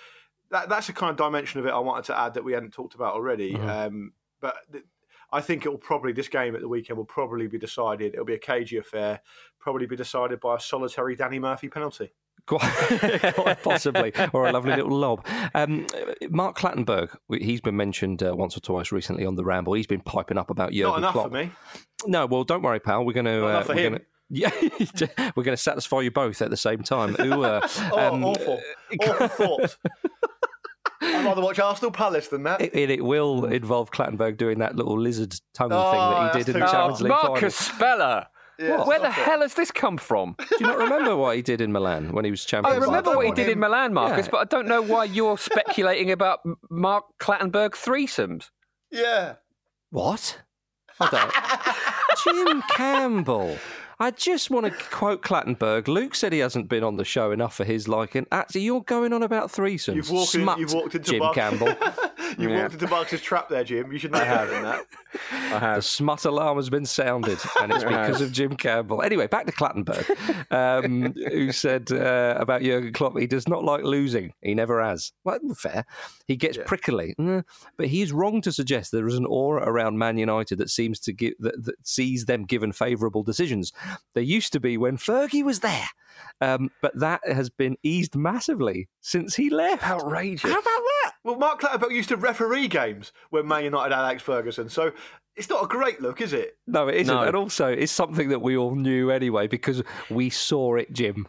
that, 0.51 0.69
that's 0.69 0.87
the 0.87 0.93
kind 0.93 1.11
of 1.11 1.17
dimension 1.17 1.59
of 1.59 1.65
it 1.65 1.71
I 1.71 1.79
wanted 1.79 2.05
to 2.05 2.19
add 2.19 2.33
that 2.33 2.43
we 2.43 2.53
hadn't 2.53 2.73
talked 2.73 2.95
about 2.95 3.13
already. 3.13 3.53
Mm-hmm. 3.53 3.69
Um, 3.69 4.13
but 4.39 4.55
th- 4.71 4.85
I 5.31 5.41
think 5.41 5.65
it 5.65 5.69
will 5.69 5.77
probably 5.77 6.11
this 6.11 6.27
game 6.27 6.55
at 6.55 6.61
the 6.61 6.67
weekend 6.67 6.97
will 6.97 7.05
probably 7.05 7.47
be 7.47 7.57
decided. 7.57 8.13
It'll 8.13 8.25
be 8.25 8.35
a 8.35 8.39
cagey 8.39 8.77
affair, 8.77 9.21
probably 9.59 9.85
be 9.85 9.95
decided 9.95 10.39
by 10.39 10.57
a 10.57 10.59
solitary 10.59 11.15
Danny 11.15 11.39
Murphy 11.39 11.69
penalty. 11.69 12.11
Quite, 12.47 13.59
possibly, 13.63 14.11
or 14.33 14.47
a 14.47 14.51
lovely 14.51 14.75
little 14.75 14.97
lob. 14.97 15.25
Um, 15.53 15.85
Mark 16.29 16.57
Clattenburg, 16.57 17.15
he's 17.39 17.61
been 17.61 17.77
mentioned 17.77 18.23
uh, 18.23 18.35
once 18.35 18.57
or 18.57 18.61
twice 18.61 18.91
recently 18.91 19.25
on 19.25 19.35
the 19.35 19.43
Ramble. 19.43 19.73
He's 19.73 19.87
been 19.87 20.01
piping 20.01 20.37
up 20.37 20.49
about 20.49 20.71
Jurgen 20.71 20.89
Not 20.89 20.97
enough 20.97 21.13
Klopp. 21.13 21.27
for 21.27 21.33
me. 21.33 21.51
No, 22.07 22.25
well, 22.25 22.43
don't 22.43 22.63
worry, 22.63 22.79
pal. 22.79 23.05
We're 23.05 23.13
going 23.13 23.25
to. 23.25 23.45
Uh, 23.45 23.65
we're 23.67 23.75
going 23.75 23.93
to 23.99 24.01
yeah, 24.33 24.49
we're 25.35 25.43
going 25.43 25.57
to 25.57 25.61
satisfy 25.61 25.99
you 25.99 26.09
both 26.09 26.41
at 26.41 26.49
the 26.49 26.57
same 26.57 26.83
time. 26.83 27.17
Ooh, 27.19 27.43
uh, 27.43 27.67
oh, 27.91 28.13
um, 28.13 28.23
awful, 28.23 28.61
awful 29.01 29.27
thought. 29.27 29.77
I'd 31.21 31.27
rather 31.27 31.41
watch 31.41 31.59
Arsenal 31.59 31.91
Palace 31.91 32.27
than 32.27 32.43
that. 32.43 32.61
It, 32.61 32.89
it, 32.89 33.05
will 33.05 33.45
involve 33.45 33.91
Clattenburg 33.91 34.37
doing 34.37 34.59
that 34.59 34.75
little 34.75 34.99
lizard 34.99 35.35
tongue 35.53 35.71
oh, 35.71 35.91
thing 35.91 35.99
that 35.99 36.35
he 36.35 36.43
did 36.43 36.55
in 36.55 36.61
the 36.61 36.67
Champions 36.67 37.01
League 37.01 37.09
Marcus 37.09 37.57
final. 37.57 37.77
Speller. 37.77 38.27
Yeah, 38.59 38.85
Where 38.85 38.99
the 38.99 39.09
hell 39.09 39.41
has 39.41 39.55
this 39.55 39.71
come 39.71 39.97
from? 39.97 40.35
Do 40.39 40.45
you 40.59 40.67
not 40.67 40.77
remember 40.77 41.15
what 41.15 41.35
he 41.35 41.41
did 41.41 41.61
in 41.61 41.71
Milan 41.71 42.11
when 42.11 42.25
he 42.25 42.31
was 42.31 42.45
oh, 42.45 42.47
champion? 42.47 42.75
I 42.75 42.77
remember 42.77 43.15
what 43.15 43.25
he 43.25 43.31
did 43.31 43.47
him. 43.47 43.53
in 43.53 43.59
Milan, 43.59 43.93
Marcus, 43.93 44.27
yeah. 44.27 44.31
but 44.31 44.37
I 44.37 44.43
don't 44.43 44.67
know 44.67 44.81
why 44.81 45.05
you're 45.05 45.37
speculating 45.37 46.11
about 46.11 46.39
Mark 46.69 47.05
Clattenburg 47.19 47.71
threesomes. 47.71 48.49
Yeah. 48.91 49.35
What? 49.89 50.41
I 50.99 51.09
don't. 52.23 52.45
Jim 52.45 52.61
Campbell. 52.69 53.57
I 54.01 54.09
just 54.09 54.49
want 54.49 54.65
to 54.65 54.71
quote 54.89 55.21
Clattenburg. 55.21 55.87
Luke 55.87 56.15
said 56.15 56.33
he 56.33 56.39
hasn't 56.39 56.67
been 56.67 56.83
on 56.83 56.95
the 56.95 57.05
show 57.05 57.29
enough 57.29 57.55
for 57.55 57.63
his 57.63 57.87
liking. 57.87 58.25
Actually, 58.31 58.61
you're 58.61 58.81
going 58.81 59.13
on 59.13 59.21
about 59.21 59.51
threesomes. 59.51 59.93
You've 59.93 60.09
walked, 60.09 60.33
in, 60.33 60.49
you've 60.57 60.73
walked 60.73 60.95
into 60.95 61.11
Jim 61.11 61.19
Mark. 61.19 61.35
Campbell. 61.35 61.67
you've 62.39 62.49
yeah. 62.49 62.63
walked 62.63 62.73
into 62.73 62.87
Marcus's 62.87 63.21
trap 63.21 63.47
there, 63.47 63.63
Jim. 63.63 63.91
You 63.91 63.99
should 63.99 64.11
not 64.11 64.25
have 64.25 64.49
done 64.49 64.63
that. 64.63 64.85
I 65.31 65.59
have. 65.59 65.75
The 65.75 65.81
smut 65.83 66.25
alarm 66.25 66.57
has 66.57 66.67
been 66.67 66.85
sounded, 66.85 67.37
and 67.61 67.71
it's 67.71 67.83
because 67.83 68.21
of 68.21 68.31
Jim 68.31 68.55
Campbell. 68.55 69.03
Anyway, 69.03 69.27
back 69.27 69.45
to 69.45 69.51
Clattenburg, 69.51 70.51
um, 70.51 71.13
who 71.29 71.51
said 71.51 71.91
uh, 71.91 72.37
about 72.39 72.63
Jurgen 72.63 72.93
Klopp, 72.93 73.19
he 73.19 73.27
does 73.27 73.47
not 73.47 73.63
like 73.63 73.83
losing. 73.83 74.33
He 74.41 74.55
never 74.55 74.81
has. 74.81 75.11
Well, 75.23 75.37
fair. 75.55 75.85
He 76.27 76.37
gets 76.37 76.57
yeah. 76.57 76.63
prickly, 76.65 77.13
mm, 77.19 77.43
but 77.77 77.87
he's 77.87 78.11
wrong 78.11 78.41
to 78.41 78.51
suggest 78.51 78.91
there 78.91 79.07
is 79.07 79.15
an 79.15 79.27
aura 79.27 79.63
around 79.63 79.99
Man 79.99 80.17
United 80.17 80.57
that 80.57 80.71
seems 80.71 80.99
to 81.01 81.13
give 81.13 81.33
that, 81.39 81.63
that 81.63 81.75
sees 81.87 82.25
them 82.25 82.45
given 82.45 82.71
favourable 82.71 83.21
decisions. 83.21 83.73
There 84.13 84.23
used 84.23 84.53
to 84.53 84.59
be 84.59 84.77
when 84.77 84.97
Fergie 84.97 85.43
was 85.43 85.59
there. 85.59 85.87
Um, 86.39 86.71
but 86.81 86.99
that 86.99 87.21
has 87.25 87.49
been 87.49 87.77
eased 87.83 88.15
massively 88.15 88.89
since 88.99 89.35
he 89.35 89.49
left. 89.49 89.83
Outrageous. 89.83 90.51
How 90.51 90.59
about 90.59 90.63
that? 90.63 91.11
Well, 91.23 91.35
Mark 91.35 91.61
Clattenburg 91.61 91.91
used 91.91 92.09
to 92.09 92.17
referee 92.17 92.67
games 92.67 93.13
when 93.29 93.47
Man 93.47 93.63
United 93.63 93.93
had 93.93 94.03
Alex 94.03 94.23
Ferguson, 94.23 94.69
so 94.69 94.91
it's 95.35 95.49
not 95.49 95.63
a 95.63 95.67
great 95.67 96.01
look, 96.01 96.19
is 96.19 96.33
it? 96.33 96.57
No, 96.67 96.87
it 96.87 96.95
isn't. 96.95 97.15
No. 97.15 97.23
And 97.23 97.35
also, 97.35 97.67
it's 97.67 97.91
something 97.91 98.29
that 98.29 98.41
we 98.41 98.57
all 98.57 98.75
knew 98.75 99.11
anyway 99.11 99.47
because 99.47 99.83
we 100.09 100.29
saw 100.29 100.75
it, 100.75 100.91
Jim. 100.91 101.27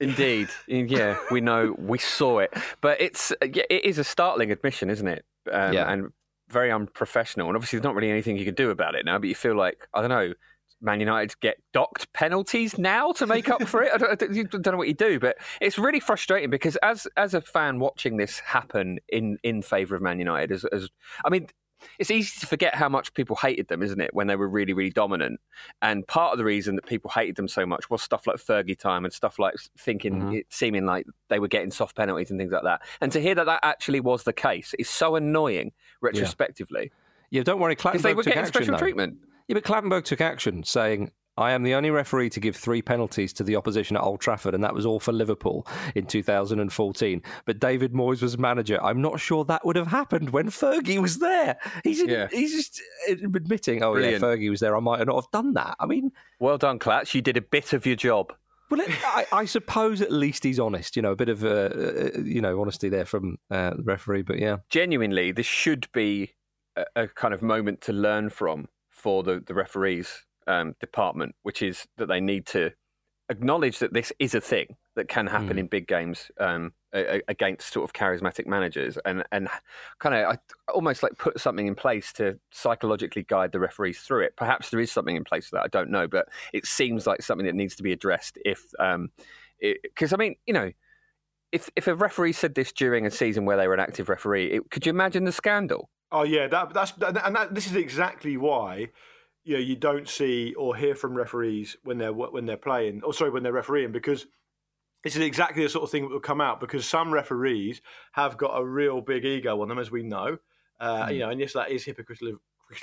Indeed, 0.00 0.48
yeah, 0.66 1.18
we 1.30 1.40
know 1.40 1.74
we 1.78 1.96
saw 1.98 2.40
it, 2.40 2.52
but 2.82 3.00
it's 3.00 3.32
yeah, 3.40 3.64
it 3.70 3.84
is 3.84 3.98
a 3.98 4.04
startling 4.04 4.52
admission, 4.52 4.90
isn't 4.90 5.08
it? 5.08 5.24
Um, 5.50 5.72
yeah, 5.72 5.90
and 5.90 6.12
very 6.50 6.70
unprofessional. 6.70 7.46
And 7.46 7.56
obviously, 7.56 7.78
there's 7.78 7.84
not 7.84 7.94
really 7.94 8.10
anything 8.10 8.36
you 8.36 8.44
can 8.44 8.54
do 8.54 8.68
about 8.68 8.94
it 8.94 9.06
now. 9.06 9.18
But 9.18 9.30
you 9.30 9.34
feel 9.34 9.56
like 9.56 9.88
I 9.94 10.02
don't 10.02 10.10
know. 10.10 10.34
Man 10.80 11.00
United 11.00 11.38
get 11.40 11.56
docked 11.72 12.12
penalties 12.12 12.78
now 12.78 13.12
to 13.12 13.26
make 13.26 13.48
up 13.48 13.62
for 13.64 13.82
it. 13.82 13.92
I 13.94 13.98
don't, 13.98 14.10
I 14.10 14.42
don't, 14.42 14.66
know 14.66 14.76
what 14.76 14.88
you 14.88 14.94
do, 14.94 15.18
but 15.18 15.36
it's 15.60 15.78
really 15.78 16.00
frustrating 16.00 16.50
because 16.50 16.76
as 16.76 17.06
as 17.16 17.34
a 17.34 17.40
fan 17.40 17.78
watching 17.78 18.16
this 18.16 18.38
happen 18.40 18.98
in 19.08 19.38
in 19.42 19.62
favour 19.62 19.96
of 19.96 20.02
Man 20.02 20.18
United, 20.18 20.52
as, 20.52 20.64
as 20.66 20.88
I 21.24 21.30
mean, 21.30 21.48
it's 21.98 22.10
easy 22.10 22.40
to 22.40 22.46
forget 22.46 22.74
how 22.74 22.88
much 22.88 23.14
people 23.14 23.36
hated 23.36 23.68
them, 23.68 23.82
isn't 23.82 24.00
it, 24.00 24.12
when 24.14 24.26
they 24.26 24.36
were 24.36 24.48
really, 24.48 24.72
really 24.72 24.90
dominant? 24.90 25.40
And 25.82 26.06
part 26.06 26.32
of 26.32 26.38
the 26.38 26.44
reason 26.44 26.76
that 26.76 26.86
people 26.86 27.10
hated 27.10 27.36
them 27.36 27.48
so 27.48 27.66
much 27.66 27.90
was 27.90 28.02
stuff 28.02 28.26
like 28.26 28.36
Fergie 28.36 28.78
time 28.78 29.04
and 29.04 29.12
stuff 29.12 29.38
like 29.38 29.54
thinking, 29.78 30.14
mm-hmm. 30.16 30.32
it 30.34 30.46
seeming 30.50 30.86
like 30.86 31.06
they 31.28 31.38
were 31.38 31.48
getting 31.48 31.70
soft 31.70 31.96
penalties 31.96 32.30
and 32.30 32.38
things 32.38 32.52
like 32.52 32.64
that. 32.64 32.82
And 33.00 33.12
to 33.12 33.20
hear 33.20 33.34
that 33.34 33.46
that 33.46 33.60
actually 33.62 34.00
was 34.00 34.24
the 34.24 34.32
case 34.32 34.74
is 34.78 34.88
so 34.88 35.16
annoying 35.16 35.72
retrospectively. 36.00 36.92
Yeah, 37.30 37.38
yeah 37.38 37.42
don't 37.42 37.60
worry, 37.60 37.76
Clattenburg 37.76 38.02
they 38.02 38.14
were 38.14 38.22
getting 38.22 38.40
action, 38.40 38.52
special 38.52 38.74
though. 38.74 38.78
treatment. 38.78 39.18
Yeah, 39.48 39.54
but 39.54 39.64
Clattenburg 39.64 40.04
took 40.04 40.20
action, 40.20 40.64
saying, 40.64 41.10
I 41.38 41.52
am 41.52 41.62
the 41.62 41.74
only 41.74 41.90
referee 41.90 42.30
to 42.30 42.40
give 42.40 42.56
three 42.56 42.80
penalties 42.80 43.32
to 43.34 43.44
the 43.44 43.56
opposition 43.56 43.96
at 43.96 44.02
Old 44.02 44.20
Trafford, 44.20 44.54
and 44.54 44.64
that 44.64 44.74
was 44.74 44.86
all 44.86 44.98
for 44.98 45.12
Liverpool 45.12 45.66
in 45.94 46.06
2014. 46.06 47.22
But 47.44 47.58
David 47.58 47.92
Moyes 47.92 48.22
was 48.22 48.38
manager. 48.38 48.82
I'm 48.82 49.02
not 49.02 49.20
sure 49.20 49.44
that 49.44 49.64
would 49.64 49.76
have 49.76 49.88
happened 49.88 50.30
when 50.30 50.46
Fergie 50.46 51.00
was 51.00 51.18
there. 51.18 51.58
He's 51.84 52.00
in, 52.00 52.08
yeah. 52.08 52.28
he's 52.30 52.52
just 52.52 52.82
admitting, 53.08 53.82
oh 53.82 53.92
Brilliant. 53.92 54.22
yeah, 54.22 54.26
Fergie 54.26 54.48
was 54.48 54.60
there. 54.60 54.76
I 54.76 54.80
might 54.80 55.06
not 55.06 55.16
have 55.16 55.30
done 55.30 55.52
that. 55.54 55.76
I 55.78 55.84
mean, 55.84 56.10
well 56.40 56.56
done, 56.56 56.78
Clatch. 56.78 57.14
You 57.14 57.20
did 57.20 57.36
a 57.36 57.42
bit 57.42 57.74
of 57.74 57.84
your 57.84 57.96
job. 57.96 58.32
Well, 58.70 58.80
it, 58.80 58.90
I, 59.04 59.26
I, 59.30 59.44
suppose 59.44 60.00
at 60.00 60.10
least 60.10 60.42
he's 60.42 60.58
honest. 60.58 60.96
You 60.96 61.02
know, 61.02 61.12
a 61.12 61.16
bit 61.16 61.28
of 61.28 61.44
uh, 61.44 61.48
uh, 61.48 62.10
you 62.24 62.40
know 62.40 62.60
honesty 62.60 62.88
there 62.88 63.04
from 63.04 63.36
uh, 63.50 63.74
the 63.74 63.82
referee. 63.82 64.22
But 64.22 64.40
yeah, 64.40 64.56
genuinely, 64.70 65.30
this 65.30 65.46
should 65.46 65.86
be 65.92 66.34
a, 66.74 66.84
a 66.96 67.08
kind 67.08 67.32
of 67.32 67.42
moment 67.42 67.82
to 67.82 67.92
learn 67.92 68.30
from 68.30 68.66
for 68.96 69.22
the, 69.22 69.42
the 69.46 69.54
referees 69.54 70.24
um, 70.46 70.74
department, 70.80 71.34
which 71.42 71.62
is 71.62 71.86
that 71.98 72.06
they 72.06 72.20
need 72.20 72.46
to 72.46 72.72
acknowledge 73.28 73.78
that 73.80 73.92
this 73.92 74.12
is 74.18 74.34
a 74.34 74.40
thing 74.40 74.76
that 74.94 75.08
can 75.08 75.26
happen 75.26 75.56
mm. 75.56 75.58
in 75.58 75.66
big 75.66 75.86
games 75.86 76.30
um, 76.38 76.72
against 76.92 77.72
sort 77.72 77.84
of 77.84 77.92
charismatic 77.92 78.46
managers, 78.46 78.98
and 79.04 79.22
and 79.32 79.48
kind 79.98 80.14
of 80.14 80.30
I 80.30 80.38
almost 80.72 81.02
like 81.02 81.18
put 81.18 81.38
something 81.38 81.66
in 81.66 81.74
place 81.74 82.12
to 82.14 82.38
psychologically 82.50 83.24
guide 83.24 83.52
the 83.52 83.60
referees 83.60 84.00
through 84.00 84.24
it. 84.24 84.36
Perhaps 84.36 84.70
there 84.70 84.80
is 84.80 84.90
something 84.90 85.16
in 85.16 85.24
place 85.24 85.48
for 85.48 85.56
that. 85.56 85.64
I 85.64 85.68
don't 85.68 85.90
know, 85.90 86.08
but 86.08 86.28
it 86.54 86.66
seems 86.66 87.06
like 87.06 87.22
something 87.22 87.46
that 87.46 87.54
needs 87.54 87.76
to 87.76 87.82
be 87.82 87.92
addressed. 87.92 88.38
If 88.44 88.64
because 89.60 90.12
um, 90.12 90.14
I 90.14 90.16
mean, 90.16 90.36
you 90.46 90.54
know. 90.54 90.72
If, 91.52 91.70
if 91.76 91.86
a 91.86 91.94
referee 91.94 92.32
said 92.32 92.54
this 92.54 92.72
during 92.72 93.06
a 93.06 93.10
season 93.10 93.44
where 93.44 93.56
they 93.56 93.68
were 93.68 93.74
an 93.74 93.80
active 93.80 94.08
referee, 94.08 94.52
it, 94.52 94.70
could 94.70 94.84
you 94.84 94.90
imagine 94.90 95.24
the 95.24 95.32
scandal? 95.32 95.88
Oh 96.12 96.22
yeah, 96.22 96.46
that, 96.48 96.72
that's 96.72 96.92
and 97.00 97.36
that, 97.36 97.54
this 97.54 97.66
is 97.66 97.76
exactly 97.76 98.36
why 98.36 98.88
you 99.46 99.54
know 99.54 99.60
you 99.60 99.76
don't 99.76 100.08
see 100.08 100.52
or 100.54 100.76
hear 100.76 100.94
from 100.94 101.14
referees 101.14 101.76
when 101.84 101.98
they're 101.98 102.12
when 102.12 102.44
they're 102.44 102.56
playing 102.56 103.00
or 103.04 103.14
sorry 103.14 103.30
when 103.30 103.44
they're 103.44 103.52
refereeing 103.52 103.92
because 103.92 104.26
this 105.04 105.14
is 105.14 105.22
exactly 105.22 105.62
the 105.62 105.68
sort 105.68 105.84
of 105.84 105.90
thing 105.90 106.02
that 106.02 106.10
will 106.10 106.20
come 106.20 106.40
out 106.40 106.58
because 106.58 106.84
some 106.84 107.14
referees 107.14 107.80
have 108.12 108.36
got 108.36 108.60
a 108.60 108.64
real 108.64 109.00
big 109.00 109.24
ego 109.24 109.62
on 109.62 109.68
them 109.68 109.78
as 109.78 109.90
we 109.90 110.02
know 110.02 110.36
uh, 110.80 111.06
mm. 111.06 111.14
you 111.14 111.20
know 111.20 111.30
and 111.30 111.40
yes 111.40 111.52
that 111.52 111.70
is 111.70 111.84
hypocritical 111.84 112.38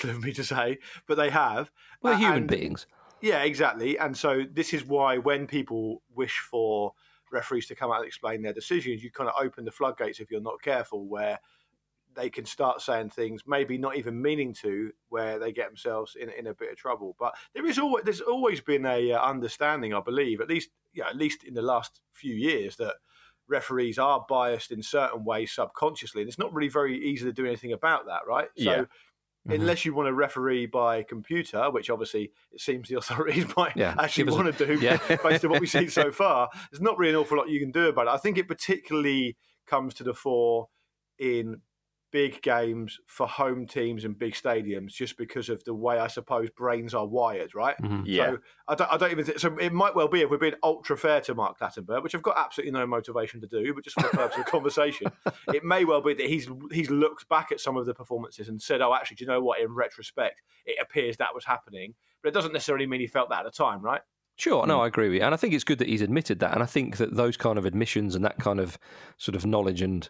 of 0.06 0.24
me 0.24 0.32
to 0.32 0.44
say 0.44 0.78
but 1.06 1.18
they 1.18 1.30
have 1.30 1.70
we're 2.02 2.14
uh, 2.14 2.18
human 2.18 2.48
beings 2.48 2.88
yeah 3.22 3.44
exactly 3.44 4.00
and 4.00 4.16
so 4.16 4.44
this 4.54 4.74
is 4.74 4.86
why 4.86 5.18
when 5.18 5.46
people 5.46 6.02
wish 6.16 6.40
for 6.40 6.94
referees 7.34 7.68
to 7.68 7.76
come 7.76 7.92
out 7.92 7.98
and 7.98 8.08
explain 8.08 8.42
their 8.42 8.54
decisions 8.54 9.04
you 9.04 9.12
kind 9.12 9.30
of 9.30 9.36
open 9.44 9.66
the 9.66 9.72
floodgates 9.72 10.20
if 10.20 10.32
you're 10.32 10.42
not 10.42 10.62
careful 10.62 11.06
where 11.08 11.40
they 12.16 12.30
can 12.30 12.46
start 12.46 12.82
saying 12.82 13.10
things 13.10 13.42
maybe 13.48 13.78
not 13.78 13.98
even 13.98 14.22
meaning 14.22 14.54
to 14.54 14.92
where 15.10 15.40
they 15.40 15.52
get 15.52 15.68
themselves 15.68 16.16
in, 16.20 16.30
in 16.30 16.48
a 16.48 16.54
bit 16.54 16.72
of 16.72 16.78
trouble 16.78 17.16
but 17.20 17.34
there 17.54 17.66
is 17.66 17.80
always 17.80 18.04
there's 18.06 18.22
always 18.22 18.62
been 18.62 18.86
a 18.86 19.12
uh, 19.12 19.22
understanding 19.22 19.94
i 19.94 20.00
believe 20.00 20.40
at 20.40 20.48
least 20.48 20.70
yeah 20.94 21.08
at 21.08 21.18
least 21.18 21.44
in 21.44 21.54
the 21.54 21.62
last 21.62 22.02
few 22.12 22.36
years 22.36 22.76
that 22.76 22.96
referees 23.48 24.00
are 24.00 24.26
biased 24.30 24.72
in 24.72 24.82
certain 24.82 25.26
ways 25.26 25.52
subconsciously 25.52 26.22
and 26.22 26.30
it's 26.30 26.40
not 26.40 26.54
really 26.54 26.70
very 26.70 27.04
easy 27.04 27.26
to 27.26 27.34
do 27.34 27.46
anything 27.46 27.74
about 27.74 28.06
that 28.06 28.22
right 28.28 28.50
so 28.58 28.72
yeah. 28.72 28.84
Mm-hmm. 29.48 29.60
Unless 29.60 29.84
you 29.84 29.94
want 29.94 30.08
to 30.08 30.14
referee 30.14 30.68
by 30.68 31.04
computer, 31.04 31.70
which 31.70 31.90
obviously 31.90 32.32
it 32.54 32.62
seems 32.62 32.88
the 32.88 32.98
authorities 32.98 33.46
might 33.58 33.76
yeah, 33.76 33.94
actually 34.00 34.32
want 34.32 34.56
to 34.56 34.66
do 34.66 34.80
yeah. 34.80 34.98
based 35.24 35.44
on 35.44 35.52
what 35.52 35.60
we've 35.60 35.70
seen 35.70 35.90
so 35.90 36.12
far, 36.14 36.50
there's 36.72 36.82
not 36.82 36.98
really 36.98 37.14
an 37.14 37.20
awful 37.20 37.38
lot 37.38 37.50
you 37.50 37.60
can 37.60 37.72
do 37.72 37.88
about 37.88 38.08
it. 38.08 38.12
I 38.12 38.18
think 38.18 38.38
it 38.38 38.48
particularly 38.48 39.36
comes 39.68 39.94
to 39.96 40.04
the 40.04 40.14
fore 40.14 40.70
in 41.20 41.60
big 42.14 42.44
games 42.44 43.00
for 43.08 43.28
home 43.28 43.66
teams 43.66 44.06
and 44.06 44.18
big 44.18 44.36
stadiums 44.36 44.92
just 44.92 45.18
because 45.18 45.50
of 45.50 45.64
the 45.64 45.74
way 45.74 45.98
I 45.98 46.06
suppose 46.06 46.48
brains 46.52 46.94
are 46.94 47.08
wired, 47.08 47.56
right? 47.56 47.76
Mm-hmm. 47.82 48.04
Yeah. 48.06 48.30
So 48.34 48.38
I 48.68 48.76
don't, 48.76 48.92
I 48.94 48.98
don't 48.98 49.12
even. 49.12 49.26
Th- 49.26 49.40
so 49.40 49.58
it 49.58 49.74
might 49.74 49.96
well 49.96 50.08
be 50.08 50.22
if 50.22 50.30
we're 50.30 50.38
being 50.38 50.54
ultra 50.62 50.96
fair 50.96 51.22
to 51.22 51.34
Mark 51.34 51.60
Clattenburg, 51.60 52.04
which 52.04 52.14
I've 52.14 52.22
got 52.22 52.38
absolutely 52.38 52.72
no 52.72 52.86
motivation 52.86 53.42
to 53.42 53.48
do, 53.48 53.74
but 53.74 53.84
just 53.84 54.00
for 54.00 54.04
the 54.04 54.16
purpose 54.16 54.38
of 54.38 54.46
conversation, 54.46 55.08
it 55.54 55.64
may 55.64 55.86
well 55.86 56.02
be 56.02 56.14
that 56.14 56.28
he's 56.28 56.48
he's 56.72 56.92
looked 56.92 57.28
back 57.30 57.52
at 57.52 57.60
some 57.60 57.76
of 57.78 57.88
the 57.88 57.96
performances 57.96 58.48
and 58.48 58.62
said, 58.62 58.82
"Oh, 58.82 58.94
actually, 58.94 59.16
do 59.16 59.24
you 59.26 59.32
know 59.32 59.42
what? 59.42 59.60
In 59.60 59.74
retrospect, 59.74 60.44
it 60.68 60.78
appears 60.80 61.18
that 61.18 61.34
was 61.34 61.44
happening." 61.44 61.96
But 62.22 62.30
it 62.30 62.34
doesn't 62.34 62.54
necessarily 62.54 62.86
mean 62.86 63.02
he 63.02 63.08
felt 63.08 63.32
that 63.32 63.40
at 63.40 63.52
the 63.52 63.52
time, 63.52 63.82
right? 63.82 64.02
Sure, 64.36 64.66
no, 64.66 64.82
I 64.82 64.88
agree 64.88 65.10
with 65.10 65.18
you, 65.18 65.24
and 65.24 65.34
I 65.34 65.38
think 65.38 65.54
it's 65.54 65.64
good 65.64 65.80
that 65.80 65.88
he's 65.88 66.02
admitted 66.02 66.40
that, 66.40 66.54
and 66.54 66.62
I 66.62 66.68
think 66.68 66.98
that 66.98 67.16
those 67.16 67.38
kind 67.38 67.58
of 67.58 67.66
admissions 67.66 68.16
and 68.16 68.24
that 68.24 68.38
kind 68.38 68.60
of 68.60 68.78
sort 69.18 69.36
of 69.36 69.46
knowledge 69.46 69.82
and 69.82 70.10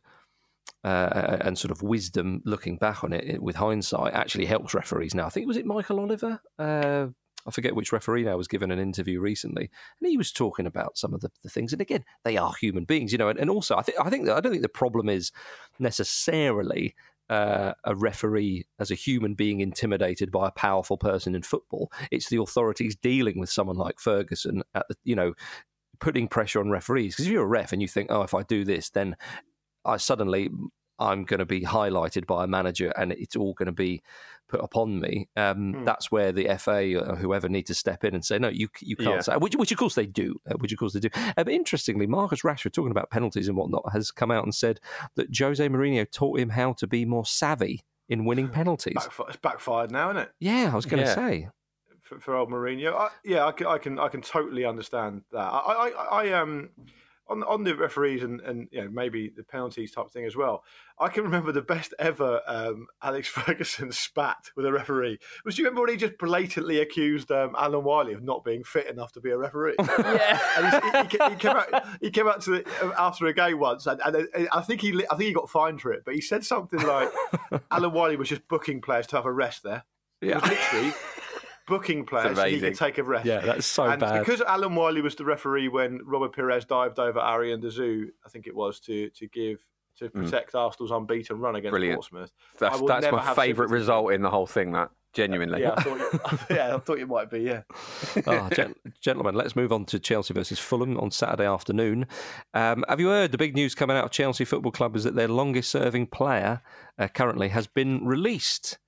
uh, 0.83 1.37
and 1.41 1.57
sort 1.57 1.71
of 1.71 1.81
wisdom 1.81 2.41
looking 2.45 2.77
back 2.77 3.03
on 3.03 3.13
it 3.13 3.41
with 3.41 3.55
hindsight 3.55 4.13
actually 4.13 4.45
helps 4.45 4.73
referees 4.73 5.15
now. 5.15 5.25
I 5.25 5.29
think 5.29 5.47
was 5.47 5.57
it 5.57 5.65
Michael 5.65 5.99
Oliver. 5.99 6.41
Uh, 6.59 7.07
I 7.45 7.51
forget 7.51 7.75
which 7.75 7.91
referee 7.91 8.23
now 8.23 8.37
was 8.37 8.47
given 8.47 8.71
an 8.71 8.79
interview 8.79 9.19
recently, 9.19 9.69
and 9.99 10.09
he 10.09 10.17
was 10.17 10.31
talking 10.31 10.65
about 10.65 10.97
some 10.97 11.13
of 11.13 11.21
the, 11.21 11.29
the 11.43 11.49
things. 11.49 11.73
And 11.73 11.81
again, 11.81 12.05
they 12.23 12.37
are 12.37 12.53
human 12.53 12.85
beings, 12.85 13.11
you 13.11 13.17
know. 13.17 13.27
And, 13.29 13.39
and 13.39 13.49
also, 13.49 13.75
I 13.75 13.81
think 13.81 13.97
I 13.99 14.09
think 14.09 14.29
I 14.29 14.39
don't 14.39 14.51
think 14.51 14.61
the 14.61 14.69
problem 14.69 15.09
is 15.09 15.31
necessarily 15.79 16.95
uh, 17.29 17.73
a 17.83 17.95
referee 17.95 18.65
as 18.79 18.91
a 18.91 18.95
human 18.95 19.33
being 19.33 19.59
intimidated 19.59 20.31
by 20.31 20.47
a 20.47 20.51
powerful 20.51 20.97
person 20.97 21.35
in 21.35 21.41
football. 21.41 21.91
It's 22.11 22.29
the 22.29 22.41
authorities 22.41 22.95
dealing 22.95 23.39
with 23.39 23.49
someone 23.49 23.77
like 23.77 23.99
Ferguson 23.99 24.63
at 24.73 24.87
the, 24.87 24.95
you 25.03 25.15
know, 25.15 25.33
putting 25.99 26.27
pressure 26.27 26.59
on 26.59 26.69
referees. 26.69 27.15
Because 27.15 27.25
if 27.25 27.31
you're 27.31 27.43
a 27.43 27.47
ref 27.47 27.73
and 27.73 27.81
you 27.81 27.87
think, 27.87 28.11
oh, 28.11 28.21
if 28.21 28.33
I 28.33 28.43
do 28.43 28.63
this, 28.63 28.89
then 28.89 29.15
I 29.85 29.97
suddenly 29.97 30.49
I'm 30.99 31.25
going 31.25 31.39
to 31.39 31.45
be 31.45 31.61
highlighted 31.61 32.27
by 32.27 32.43
a 32.43 32.47
manager 32.47 32.93
and 32.97 33.11
it's 33.11 33.35
all 33.35 33.53
going 33.53 33.67
to 33.67 33.71
be 33.71 34.01
put 34.47 34.63
upon 34.63 34.99
me. 34.99 35.27
Um, 35.35 35.73
hmm. 35.73 35.83
That's 35.83 36.11
where 36.11 36.31
the 36.31 36.55
FA 36.59 36.95
or 36.95 37.15
whoever 37.15 37.49
need 37.49 37.65
to 37.67 37.73
step 37.73 38.03
in 38.03 38.13
and 38.13 38.23
say, 38.23 38.37
no, 38.37 38.49
you 38.49 38.69
you 38.79 38.95
can't 38.95 39.15
yeah. 39.15 39.21
say, 39.21 39.37
which, 39.37 39.55
which 39.55 39.71
of 39.71 39.77
course 39.77 39.95
they 39.95 40.05
do, 40.05 40.39
uh, 40.49 40.55
which 40.55 40.71
of 40.71 40.79
course 40.79 40.93
they 40.93 40.99
do. 40.99 41.09
Uh, 41.15 41.43
but 41.43 41.49
interestingly, 41.49 42.07
Marcus 42.07 42.41
Rashford, 42.41 42.73
talking 42.73 42.91
about 42.91 43.09
penalties 43.09 43.47
and 43.47 43.57
whatnot, 43.57 43.91
has 43.91 44.11
come 44.11 44.31
out 44.31 44.43
and 44.43 44.53
said 44.53 44.79
that 45.15 45.35
Jose 45.35 45.67
Mourinho 45.67 46.09
taught 46.09 46.39
him 46.39 46.49
how 46.49 46.73
to 46.73 46.87
be 46.87 47.05
more 47.05 47.25
savvy 47.25 47.83
in 48.09 48.25
winning 48.25 48.49
penalties. 48.49 48.95
it's 49.27 49.37
backfired 49.37 49.91
now, 49.91 50.11
isn't 50.11 50.23
it? 50.23 50.31
Yeah, 50.39 50.69
I 50.71 50.75
was 50.75 50.85
going 50.85 51.03
to 51.03 51.09
yeah. 51.09 51.15
say. 51.15 51.49
For, 52.01 52.19
for, 52.19 52.35
old 52.35 52.49
Mourinho, 52.49 52.93
I, 52.93 53.09
yeah, 53.23 53.45
I 53.45 53.53
can, 53.53 53.65
I 53.65 53.77
can, 53.77 53.97
I 53.97 54.09
can 54.09 54.21
totally 54.21 54.65
understand 54.65 55.23
that. 55.31 55.39
I, 55.39 55.89
I, 55.89 56.23
I 56.23 56.31
um 56.33 56.69
on 57.27 57.43
on 57.43 57.63
the 57.63 57.75
referees 57.75 58.23
and 58.23 58.41
and 58.41 58.67
you 58.71 58.81
know, 58.81 58.89
maybe 58.89 59.29
the 59.29 59.43
penalties 59.43 59.91
type 59.91 60.11
thing 60.11 60.25
as 60.25 60.35
well. 60.35 60.63
I 60.99 61.07
can 61.07 61.23
remember 61.23 61.51
the 61.51 61.61
best 61.61 61.93
ever 61.99 62.41
um, 62.47 62.87
Alex 63.01 63.27
Ferguson 63.29 63.91
spat 63.91 64.51
with 64.55 64.65
a 64.65 64.71
referee. 64.71 65.19
Was 65.45 65.57
you 65.57 65.65
remember 65.65 65.81
when 65.81 65.91
he 65.91 65.97
just 65.97 66.17
blatantly 66.17 66.79
accused 66.79 67.31
um, 67.31 67.55
Alan 67.57 67.83
Wiley 67.83 68.13
of 68.13 68.23
not 68.23 68.43
being 68.43 68.63
fit 68.63 68.87
enough 68.87 69.11
to 69.13 69.21
be 69.21 69.31
a 69.31 69.37
referee? 69.37 69.75
yeah, 69.79 70.39
and 70.57 70.83
he, 70.83 71.17
he, 71.17 71.29
he, 71.29 71.35
came 71.35 71.51
out. 71.51 71.85
He 72.01 72.11
came 72.11 72.27
out 72.27 72.41
to 72.41 72.51
the, 72.51 72.93
after 72.97 73.25
a 73.27 73.33
game 73.33 73.59
once, 73.59 73.87
and, 73.87 74.01
and, 74.05 74.27
I 74.51 74.61
think 74.61 74.81
he 74.81 74.93
I 75.09 75.15
think 75.15 75.27
he 75.27 75.33
got 75.33 75.49
fined 75.49 75.81
for 75.81 75.91
it. 75.93 76.03
But 76.05 76.15
he 76.15 76.21
said 76.21 76.43
something 76.43 76.81
like 76.81 77.09
Alan 77.71 77.93
Wiley 77.93 78.17
was 78.17 78.29
just 78.29 78.47
booking 78.47 78.81
players 78.81 79.07
to 79.07 79.15
have 79.15 79.25
a 79.25 79.31
rest 79.31 79.63
there. 79.63 79.83
Yeah, 80.21 80.39
literally 80.39 80.93
booking 81.67 82.05
players 82.05 82.37
so 82.37 82.45
he 82.45 82.59
could 82.59 82.75
take 82.75 82.97
a 82.97 83.03
rest. 83.03 83.25
Yeah, 83.25 83.39
that's 83.39 83.65
so 83.65 83.85
and 83.85 83.99
bad. 83.99 84.19
Because 84.19 84.41
Alan 84.41 84.75
Wiley 84.75 85.01
was 85.01 85.15
the 85.15 85.25
referee 85.25 85.67
when 85.67 86.01
Robert 86.05 86.35
Pires 86.35 86.65
dived 86.65 86.99
over 86.99 87.19
Arjan 87.19 87.61
de 87.61 87.69
Zeeuw, 87.69 88.07
I 88.25 88.29
think 88.29 88.47
it 88.47 88.55
was 88.55 88.79
to 88.81 89.09
to 89.09 89.27
give 89.27 89.63
to 89.99 90.07
hmm. 90.07 90.23
protect 90.23 90.53
mm. 90.53 90.59
Arsenal's 90.59 90.91
unbeaten 90.91 91.39
run 91.39 91.55
against 91.55 91.71
Brilliant. 91.71 91.97
Portsmouth. 91.97 92.31
That's, 92.57 92.81
that's 92.81 93.11
my 93.11 93.33
favourite 93.35 93.69
result 93.69 94.11
in 94.11 94.23
the 94.23 94.29
whole 94.29 94.47
thing. 94.47 94.71
That 94.71 94.89
genuinely. 95.13 95.61
Yeah, 95.61 95.75
I 95.77 95.81
thought 95.81 95.99
you, 95.99 96.39
yeah, 96.55 96.75
I 96.75 96.79
thought 96.79 96.99
you 96.99 97.07
might 97.07 97.29
be. 97.29 97.41
Yeah. 97.41 97.61
oh, 98.27 98.49
gentlemen, 98.99 99.35
let's 99.35 99.55
move 99.55 99.71
on 99.71 99.85
to 99.85 99.99
Chelsea 99.99 100.33
versus 100.33 100.59
Fulham 100.59 100.99
on 100.99 101.11
Saturday 101.11 101.45
afternoon. 101.45 102.07
Um, 102.53 102.83
have 102.89 102.99
you 102.99 103.07
heard 103.07 103.31
the 103.31 103.37
big 103.37 103.55
news 103.55 103.75
coming 103.75 103.95
out 103.95 104.05
of 104.05 104.11
Chelsea 104.11 104.43
Football 104.43 104.71
Club 104.71 104.95
is 104.95 105.03
that 105.03 105.15
their 105.15 105.27
longest-serving 105.27 106.07
player 106.07 106.61
uh, 106.97 107.07
currently 107.07 107.49
has 107.49 107.67
been 107.67 108.05
released. 108.05 108.79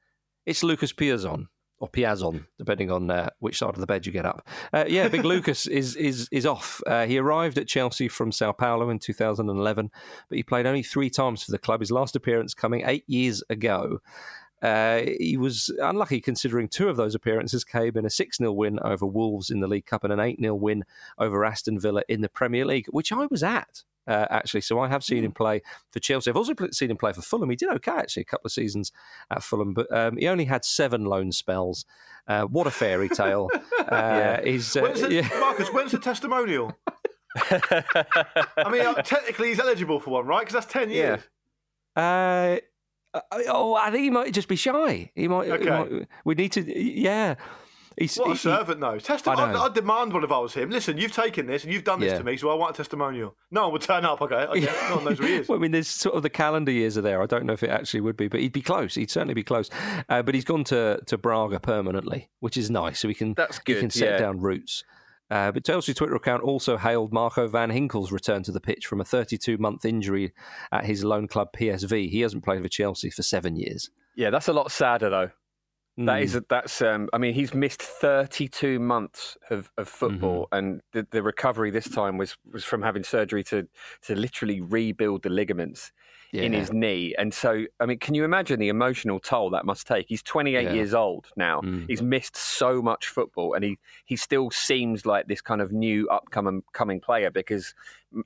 It's 0.46 0.64
Lucas 0.64 0.94
Piazon 0.94 1.48
or 1.86 1.90
Piazon, 1.90 2.46
depending 2.58 2.92
on 2.92 3.10
uh, 3.10 3.30
which 3.40 3.58
side 3.60 3.70
of 3.70 3.80
the 3.80 3.86
bed 3.86 4.06
you 4.06 4.12
get 4.12 4.26
up. 4.26 4.48
Uh, 4.74 4.86
yeah, 4.88 5.08
Big 5.08 5.26
Lucas 5.26 5.68
is 5.68 5.96
is 5.96 6.28
is 6.32 6.46
off. 6.46 6.82
Uh, 6.88 7.06
he 7.06 7.18
arrived 7.18 7.58
at 7.58 7.68
Chelsea 7.68 8.08
from 8.08 8.32
Sao 8.32 8.52
Paulo 8.52 8.90
in 8.90 9.00
2011, 9.00 9.92
but 10.30 10.36
he 10.36 10.44
played 10.44 10.66
only 10.66 10.84
three 10.84 11.10
times 11.10 11.44
for 11.44 11.52
the 11.52 11.60
club. 11.60 11.80
His 11.80 11.92
last 11.92 12.16
appearance 12.16 12.54
coming 12.54 12.84
eight 12.86 13.04
years 13.08 13.44
ago. 13.50 14.00
Uh, 14.62 15.04
he 15.20 15.38
was 15.38 15.72
unlucky 15.82 16.20
considering 16.20 16.68
two 16.68 16.90
of 16.90 16.98
those 16.98 17.14
appearances 17.14 17.64
came 17.64 17.96
in 17.98 18.06
a 18.06 18.10
6 18.10 18.38
0 18.38 18.52
win 18.54 18.80
over 18.80 19.06
Wolves 19.06 19.52
in 19.52 19.60
the 19.60 19.68
League 19.68 19.86
Cup 19.86 20.04
and 20.04 20.14
an 20.14 20.20
8 20.20 20.40
0 20.40 20.56
win 20.56 20.86
over 21.20 21.46
Aston 21.46 21.80
Villa 21.80 22.02
in 22.10 22.22
the 22.22 22.30
Premier 22.30 22.66
League, 22.66 22.88
which 22.90 23.12
I 23.12 23.28
was 23.30 23.44
at 23.44 23.84
uh, 24.08 24.28
actually. 24.30 24.62
So 24.62 24.80
I 24.80 24.88
have 24.88 25.04
seen 25.04 25.24
him 25.24 25.32
hmm. 25.32 25.36
play 25.36 25.62
for 25.92 26.00
Chelsea. 26.00 26.30
I've 26.30 26.38
also 26.38 26.54
seen 26.72 26.92
him 26.92 26.98
play 26.98 27.14
for 27.14 27.22
Fulham. 27.22 27.50
He 27.50 27.56
did 27.56 27.70
okay, 27.70 27.92
actually, 27.92 28.22
a 28.22 28.26
couple 28.26 28.48
of 28.48 28.52
seasons 28.52 28.92
at 29.32 29.44
Fulham, 29.44 29.74
but 29.74 29.92
um, 29.96 30.18
he 30.18 30.28
only 30.28 30.46
had 30.46 30.66
seven 30.66 31.06
loan 31.06 31.32
spells. 31.32 31.86
Uh, 32.28 32.44
what 32.44 32.68
a 32.68 32.72
fairy 32.72 33.10
tale. 33.10 33.50
Uh, 33.86 33.92
yeah. 33.92 34.42
He's, 34.44 34.76
uh, 34.76 34.82
when's 34.82 35.00
the, 35.00 35.14
yeah. 35.14 35.30
Marcus, 35.40 35.68
when's 35.70 35.92
the 35.92 36.00
testimonial? 36.00 36.76
I 37.36 38.70
mean, 38.72 38.82
uh, 38.82 38.94
technically, 39.04 39.50
he's 39.50 39.60
eligible 39.60 40.00
for 40.00 40.10
one, 40.10 40.26
right? 40.26 40.40
Because 40.40 40.54
that's 40.54 40.74
10 40.74 40.90
years. 40.90 41.22
Yeah. 41.96 42.60
Uh, 43.14 43.22
oh, 43.48 43.76
I 43.76 43.92
think 43.92 44.04
he 44.04 44.10
might 44.10 44.34
just 44.34 44.48
be 44.48 44.56
shy. 44.56 45.12
He 45.14 45.28
might. 45.28 45.50
Okay. 45.50 45.64
He 45.64 45.70
might, 45.70 46.08
we 46.24 46.34
need 46.34 46.52
to. 46.54 46.82
Yeah. 46.82 47.36
He's, 47.98 48.18
what 48.18 48.28
a 48.28 48.32
he, 48.32 48.38
servant, 48.38 48.82
though. 48.82 48.98
Testi- 48.98 49.36
I 49.36 49.64
would 49.64 49.74
demand 49.74 50.12
one 50.12 50.24
if 50.24 50.32
I 50.32 50.40
was 50.40 50.54
him. 50.54 50.70
Listen, 50.70 50.98
you've 50.98 51.14
taken 51.14 51.48
this 51.48 51.64
and 51.64 51.72
you've 51.72 51.84
done 51.84 52.00
this 52.00 52.12
yeah. 52.12 52.18
to 52.18 52.24
me, 52.24 52.36
so 52.36 52.50
I 52.50 52.56
want 52.56 52.76
a 52.76 52.78
testimonial. 52.78 53.36
No 53.52 53.64
one 53.64 53.74
would 53.74 53.82
turn 53.82 54.04
up. 54.04 54.22
Okay, 54.22 54.36
okay. 54.36 54.66
no 54.90 54.96
one 54.96 55.06
knows 55.06 55.20
who 55.20 55.26
he 55.26 55.36
is. 55.36 55.48
well, 55.50 55.58
I 55.58 55.62
mean, 55.62 55.72
there's 55.72 55.88
sort 55.88 56.16
of 56.16 56.24
the 56.24 56.30
calendar 56.30 56.72
years 56.72 56.98
are 56.98 57.02
there. 57.02 57.22
I 57.22 57.26
don't 57.26 57.46
know 57.46 57.54
if 57.54 57.64
it 57.64 57.70
actually 57.70 58.02
would 58.02 58.18
be, 58.18 58.28
but 58.28 58.42
he'd 58.42 58.54
be 58.54 58.62
close. 58.62 58.96
He'd 58.96 59.12
certainly 59.12 59.34
be 59.34 59.44
close. 59.44 59.70
Uh, 60.10 60.22
but 60.22 60.36
he's 60.36 60.46
gone 60.46 60.64
to, 60.66 61.00
to 61.06 61.18
Braga 61.18 61.60
permanently, 61.60 62.30
which 62.42 62.58
is 62.58 62.70
nice. 62.70 63.00
So 63.00 63.08
he 63.08 63.14
can 63.14 63.34
That's 63.34 63.60
good. 63.60 63.76
He 63.76 63.82
can 63.82 63.90
set 63.90 64.12
yeah. 64.12 64.18
down 64.18 64.42
roots. 64.42 64.84
Uh, 65.32 65.52
but 65.52 65.66
Chelsea's 65.66 65.96
Twitter 65.96 66.16
account 66.16 66.44
also 66.44 66.78
hailed 66.78 67.12
Marco 67.12 67.48
van 67.48 67.72
Ginkel's 67.72 68.12
return 68.12 68.44
to 68.44 68.52
the 68.52 68.60
pitch 68.60 68.86
from 68.86 69.02
a 69.02 69.06
32 69.06 69.58
month 69.58 69.86
injury 69.86 70.34
at 70.72 70.86
his 70.86 71.04
loan 71.04 71.28
club 71.28 71.50
PSV. 71.58 72.10
He 72.10 72.22
hasn't 72.22 72.44
played 72.44 72.62
for 72.62 72.68
Chelsea 72.68 73.10
for 73.10 73.24
seven 73.24 73.56
years. 73.56 73.90
Yeah, 74.16 74.30
that's 74.30 74.48
a 74.48 74.54
lot 74.54 74.72
sadder 74.72 75.10
though. 75.10 75.32
That 75.98 76.22
is 76.22 76.36
mm. 76.36 76.44
that's. 76.50 76.82
Um, 76.82 77.10
I 77.14 77.18
mean, 77.18 77.34
he's 77.34 77.54
missed 77.54 77.82
32 77.82 78.80
months 78.80 79.38
of, 79.50 79.72
of 79.78 79.88
football, 79.88 80.44
mm-hmm. 80.52 80.56
and 80.56 80.82
the, 80.92 81.08
the 81.12 81.24
recovery 81.24 81.72
this 81.72 81.88
time 81.88 82.18
was 82.18 82.36
was 82.52 82.66
from 82.66 82.82
having 82.82 83.04
surgery 83.04 83.44
to 83.46 83.66
to 84.04 84.16
literally 84.16 84.60
rebuild 84.60 85.24
the 85.24 85.30
ligaments 85.30 85.94
yeah. 86.36 86.44
in 86.44 86.54
his 86.54 86.72
knee. 86.72 87.16
And 87.18 87.34
so, 87.34 87.66
I 87.80 87.86
mean, 87.86 88.00
can 88.00 88.14
you 88.14 88.26
imagine 88.26 88.60
the 88.60 88.68
emotional 88.68 89.20
toll 89.20 89.50
that 89.52 89.66
must 89.66 89.88
take? 89.88 90.08
He's 90.10 90.22
28 90.22 90.64
yeah. 90.64 90.74
years 90.74 90.94
old 90.94 91.28
now. 91.38 91.62
Mm. 91.62 91.86
He's 91.88 92.02
missed 92.02 92.36
so 92.36 92.82
much 92.82 93.08
football, 93.08 93.54
and 93.54 93.64
he 93.64 93.78
he 94.06 94.16
still 94.16 94.52
seems 94.52 95.06
like 95.06 95.28
this 95.28 95.42
kind 95.42 95.62
of 95.62 95.72
new 95.72 96.08
upcoming 96.10 96.64
coming 96.74 97.00
player 97.00 97.32
because 97.32 97.74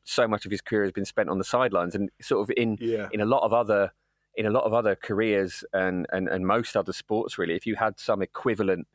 so 0.03 0.27
much 0.27 0.45
of 0.45 0.51
his 0.51 0.62
career 0.62 0.84
has 0.84 0.91
been 0.91 1.05
spent 1.05 1.29
on 1.29 1.38
the 1.38 1.43
sidelines 1.43 1.95
and 1.95 2.10
sort 2.21 2.41
of 2.41 2.53
in 2.58 2.77
yeah. 2.82 3.10
in 3.12 3.21
a 3.21 3.25
lot 3.25 3.43
of 3.43 3.53
other 3.53 3.91
in 4.39 4.45
a 4.45 4.49
lot 4.49 4.63
of 4.63 4.73
other 4.73 4.95
careers 4.95 5.65
and, 5.73 6.08
and, 6.13 6.30
and 6.30 6.47
most 6.47 6.78
other 6.78 6.93
sports, 6.93 7.38
really, 7.38 7.56
if 7.56 7.65
you 7.67 7.75
had 7.75 7.99
some 7.99 8.21
equivalent, 8.21 8.88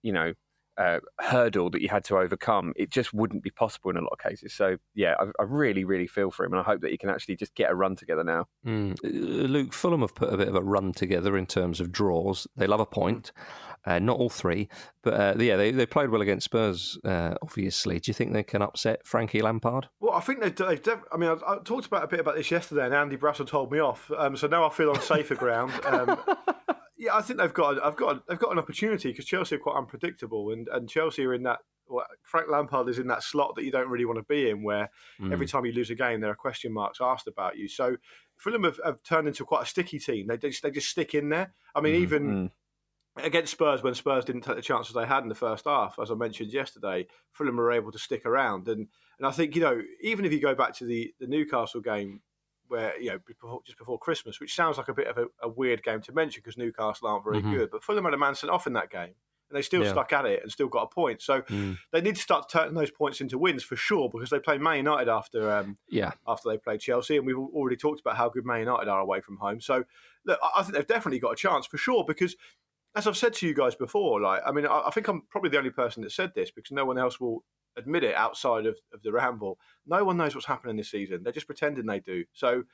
you 0.00 0.12
know, 0.12 0.32
uh, 0.80 0.98
hurdle 1.20 1.68
that 1.68 1.82
you 1.82 1.88
had 1.88 2.04
to 2.04 2.16
overcome, 2.16 2.72
it 2.74 2.88
just 2.90 3.12
wouldn't 3.12 3.42
be 3.42 3.50
possible 3.50 3.90
in 3.90 3.98
a 3.98 4.00
lot 4.00 4.12
of 4.12 4.18
cases. 4.18 4.54
So, 4.54 4.78
yeah, 4.94 5.14
I, 5.20 5.24
I, 5.38 5.44
really, 5.44 5.84
really 5.84 6.06
feel 6.06 6.30
for 6.30 6.46
him, 6.46 6.52
and 6.52 6.60
I 6.60 6.64
hope 6.64 6.80
that 6.80 6.90
he 6.90 6.96
can 6.96 7.10
actually 7.10 7.36
just 7.36 7.54
get 7.54 7.70
a 7.70 7.74
run 7.74 7.96
together 7.96 8.24
now. 8.24 8.46
Mm. 8.66 8.96
Luke, 9.02 9.74
Fulham 9.74 10.00
have 10.00 10.14
put 10.14 10.32
a 10.32 10.38
bit 10.38 10.48
of 10.48 10.54
a 10.54 10.62
run 10.62 10.92
together 10.92 11.36
in 11.36 11.44
terms 11.44 11.80
of 11.80 11.92
draws. 11.92 12.46
They 12.56 12.66
love 12.66 12.80
a 12.80 12.86
point. 12.86 13.32
Uh, 13.86 13.98
not 13.98 14.18
all 14.18 14.28
three, 14.28 14.68
but 15.02 15.14
uh, 15.14 15.34
yeah, 15.38 15.56
they, 15.56 15.70
they 15.70 15.86
played 15.86 16.10
well 16.10 16.20
against 16.20 16.44
Spurs. 16.44 16.98
Uh, 17.02 17.34
obviously, 17.40 17.98
do 17.98 18.10
you 18.10 18.14
think 18.14 18.34
they 18.34 18.42
can 18.42 18.60
upset 18.60 19.06
Frankie 19.06 19.40
Lampard? 19.40 19.88
Well, 20.00 20.12
I 20.12 20.20
think 20.20 20.42
they. 20.42 20.50
they 20.50 20.76
def- 20.76 21.04
I 21.10 21.16
mean, 21.16 21.30
I, 21.30 21.52
I, 21.52 21.58
talked 21.64 21.86
about 21.86 22.04
a 22.04 22.06
bit 22.06 22.20
about 22.20 22.36
this 22.36 22.50
yesterday, 22.50 22.84
and 22.84 22.94
Andy 22.94 23.16
Brassell 23.16 23.46
told 23.46 23.72
me 23.72 23.78
off. 23.78 24.10
Um, 24.14 24.36
so 24.36 24.48
now 24.48 24.66
I 24.66 24.70
feel 24.70 24.90
on 24.90 25.00
safer 25.00 25.34
ground. 25.34 25.72
Um, 25.86 26.18
yeah, 27.00 27.16
I 27.16 27.22
think 27.22 27.40
they've 27.40 27.52
got. 27.52 27.82
I've 27.82 27.96
got. 27.96 28.26
They've 28.26 28.38
got 28.38 28.52
an 28.52 28.58
opportunity 28.58 29.10
because 29.10 29.24
Chelsea 29.24 29.54
are 29.54 29.58
quite 29.58 29.76
unpredictable, 29.76 30.52
and 30.52 30.68
and 30.68 30.86
Chelsea 30.86 31.24
are 31.24 31.32
in 31.32 31.44
that. 31.44 31.60
Well, 31.88 32.04
Frank 32.22 32.48
Lampard 32.50 32.90
is 32.90 32.98
in 32.98 33.06
that 33.06 33.22
slot 33.22 33.56
that 33.56 33.64
you 33.64 33.72
don't 33.72 33.88
really 33.88 34.04
want 34.04 34.18
to 34.18 34.24
be 34.24 34.50
in, 34.50 34.62
where 34.62 34.90
mm. 35.18 35.32
every 35.32 35.46
time 35.46 35.64
you 35.64 35.72
lose 35.72 35.88
a 35.88 35.94
game, 35.94 36.20
there 36.20 36.30
are 36.30 36.36
question 36.36 36.72
marks 36.74 37.00
asked 37.00 37.26
about 37.26 37.56
you. 37.56 37.68
So 37.68 37.96
Fulham 38.36 38.64
have, 38.64 38.78
have 38.84 39.02
turned 39.02 39.26
into 39.26 39.46
quite 39.46 39.62
a 39.62 39.66
sticky 39.66 39.98
team. 39.98 40.26
They 40.26 40.36
just 40.36 40.62
they 40.62 40.70
just 40.70 40.90
stick 40.90 41.14
in 41.14 41.30
there. 41.30 41.54
I 41.74 41.80
mean, 41.80 41.94
mm. 41.94 42.02
even. 42.02 42.22
Mm 42.28 42.50
against 43.16 43.50
Spurs 43.50 43.82
when 43.82 43.92
Spurs 43.92 44.24
didn't 44.24 44.42
take 44.42 44.54
the 44.54 44.62
chances 44.62 44.94
they 44.94 45.04
had 45.04 45.24
in 45.24 45.28
the 45.28 45.34
first 45.34 45.64
half, 45.66 45.98
as 46.00 46.12
I 46.12 46.14
mentioned 46.14 46.52
yesterday, 46.52 47.08
Fulham 47.32 47.56
were 47.56 47.72
able 47.72 47.90
to 47.90 47.98
stick 47.98 48.24
around. 48.24 48.68
And 48.68 48.86
and 49.18 49.26
I 49.26 49.32
think 49.32 49.56
you 49.56 49.60
know 49.60 49.82
even 50.00 50.24
if 50.24 50.32
you 50.32 50.40
go 50.40 50.54
back 50.54 50.74
to 50.76 50.84
the 50.84 51.12
the 51.18 51.26
Newcastle 51.26 51.80
game, 51.80 52.20
where 52.70 52.98
you 53.00 53.10
know 53.10 53.18
before, 53.26 53.60
just 53.66 53.78
before 53.78 53.98
Christmas, 53.98 54.40
which 54.40 54.54
sounds 54.54 54.78
like 54.78 54.88
a 54.88 54.94
bit 54.94 55.06
of 55.08 55.18
a, 55.18 55.26
a 55.42 55.48
weird 55.48 55.82
game 55.82 56.00
to 56.02 56.12
mention 56.12 56.40
because 56.42 56.56
Newcastle 56.56 57.08
aren't 57.08 57.24
very 57.24 57.42
Mhm. 57.42 57.52
good. 57.54 57.70
But 57.70 57.82
Fulham 57.84 58.04
had 58.04 58.14
a 58.14 58.18
man 58.18 58.34
sent 58.34 58.50
off 58.50 58.66
in 58.66 58.72
that 58.74 58.90
game, 58.90 59.14
and 59.48 59.56
they 59.56 59.62
still 59.62 59.82
Yeah. 59.82 59.90
stuck 59.90 60.12
at 60.12 60.24
it 60.26 60.42
and 60.42 60.50
still 60.50 60.68
got 60.68 60.82
a 60.84 60.86
point. 60.86 61.20
So 61.22 61.42
Mm. 61.42 61.76
they 61.90 62.00
need 62.00 62.16
to 62.16 62.22
start 62.22 62.48
turning 62.48 62.74
those 62.74 62.90
points 62.90 63.20
into 63.20 63.36
wins 63.38 63.62
for 63.64 63.76
sure 63.76 64.08
because 64.08 64.30
they 64.30 64.38
play 64.38 64.58
Man 64.58 64.76
United 64.78 65.08
after 65.10 65.50
um, 65.50 65.76
Yeah. 65.88 66.12
after 66.26 66.48
they 66.48 66.56
played 66.58 66.80
Chelsea, 66.80 67.16
and 67.16 67.26
we've 67.26 67.36
already 67.38 67.76
talked 67.76 68.00
about 68.00 68.16
how 68.16 68.28
good 68.28 68.46
Man 68.46 68.60
United 68.60 68.88
are 68.88 69.00
away 69.00 69.20
from 69.20 69.36
home. 69.38 69.60
So 69.60 69.84
look, 70.24 70.38
I 70.42 70.50
I 70.60 70.62
think 70.62 70.74
they've 70.74 70.86
definitely 70.86 71.18
got 71.18 71.32
a 71.32 71.36
chance 71.36 71.66
for 71.66 71.76
sure 71.76 72.04
because. 72.04 72.36
As 72.92 73.06
I've 73.06 73.16
said 73.16 73.34
to 73.34 73.46
you 73.46 73.54
guys 73.54 73.76
before, 73.76 74.20
like 74.20 74.42
I 74.44 74.50
mean, 74.50 74.66
I, 74.66 74.88
I 74.88 74.90
think 74.90 75.06
I'm 75.06 75.22
probably 75.30 75.48
the 75.50 75.58
only 75.58 75.70
person 75.70 76.02
that 76.02 76.10
said 76.10 76.34
this 76.34 76.50
because 76.50 76.72
no 76.72 76.84
one 76.84 76.98
else 76.98 77.20
will 77.20 77.44
admit 77.76 78.04
it 78.04 78.14
outside 78.14 78.66
of, 78.66 78.78
of 78.92 79.02
the 79.02 79.12
ramble. 79.12 79.58
No 79.86 80.04
one 80.04 80.16
knows 80.16 80.34
what's 80.34 80.46
happening 80.46 80.76
this 80.76 80.90
season. 80.90 81.22
They're 81.22 81.32
just 81.32 81.46
pretending 81.46 81.86
they 81.86 82.00
do. 82.00 82.24
So 82.32 82.64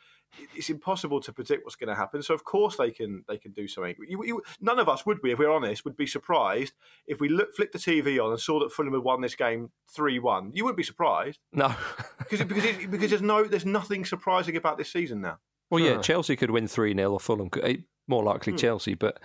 it's 0.55 0.71
impossible 0.71 1.21
to 1.21 1.33
predict 1.33 1.65
what's 1.65 1.77
going 1.77 1.89
to 1.89 1.95
happen. 1.95 2.23
So 2.23 2.35
of 2.35 2.45
course 2.45 2.77
they 2.77 2.91
can 2.91 3.25
they 3.29 3.39
can 3.39 3.53
do 3.53 3.69
something. 3.69 3.95
You, 4.09 4.25
you, 4.25 4.43
none 4.61 4.79
of 4.79 4.89
us 4.89 5.07
would 5.07 5.23
be, 5.23 5.31
if 5.31 5.39
we're 5.39 5.51
honest, 5.51 5.85
would 5.85 5.97
be 5.97 6.07
surprised 6.07 6.73
if 7.07 7.21
we 7.21 7.29
look, 7.29 7.55
flicked 7.55 7.73
the 7.73 7.79
TV 7.79 8.23
on 8.23 8.31
and 8.33 8.41
saw 8.41 8.59
that 8.61 8.73
Fulham 8.73 8.93
had 8.95 9.03
won 9.03 9.21
this 9.21 9.35
game 9.37 9.71
three 9.95 10.19
one. 10.19 10.51
You 10.55 10.65
wouldn't 10.65 10.77
be 10.79 10.83
surprised 10.83 11.39
No. 11.53 11.75
because 12.19 12.41
it, 12.41 12.49
because 12.49 12.65
it, 12.65 12.91
because 12.91 13.11
there's 13.11 13.23
no 13.23 13.45
there's 13.45 13.67
nothing 13.67 14.05
surprising 14.05 14.57
about 14.57 14.79
this 14.79 14.91
season 14.93 15.21
now. 15.21 15.39
well, 15.71 15.83
yeah, 15.83 15.95
Huh. 15.97 16.03
Chelsea 16.03 16.37
could 16.37 16.51
win 16.51 16.67
3 16.69 16.95
0 16.95 17.13
or 17.13 17.21
Fulham. 17.21 17.51
could- 17.51 17.65
eh, 17.65 17.77
More 18.09 18.25
likely 18.25 18.53
Hmm. 18.53 18.59
Chelsea, 18.59 18.95
but 18.95 19.19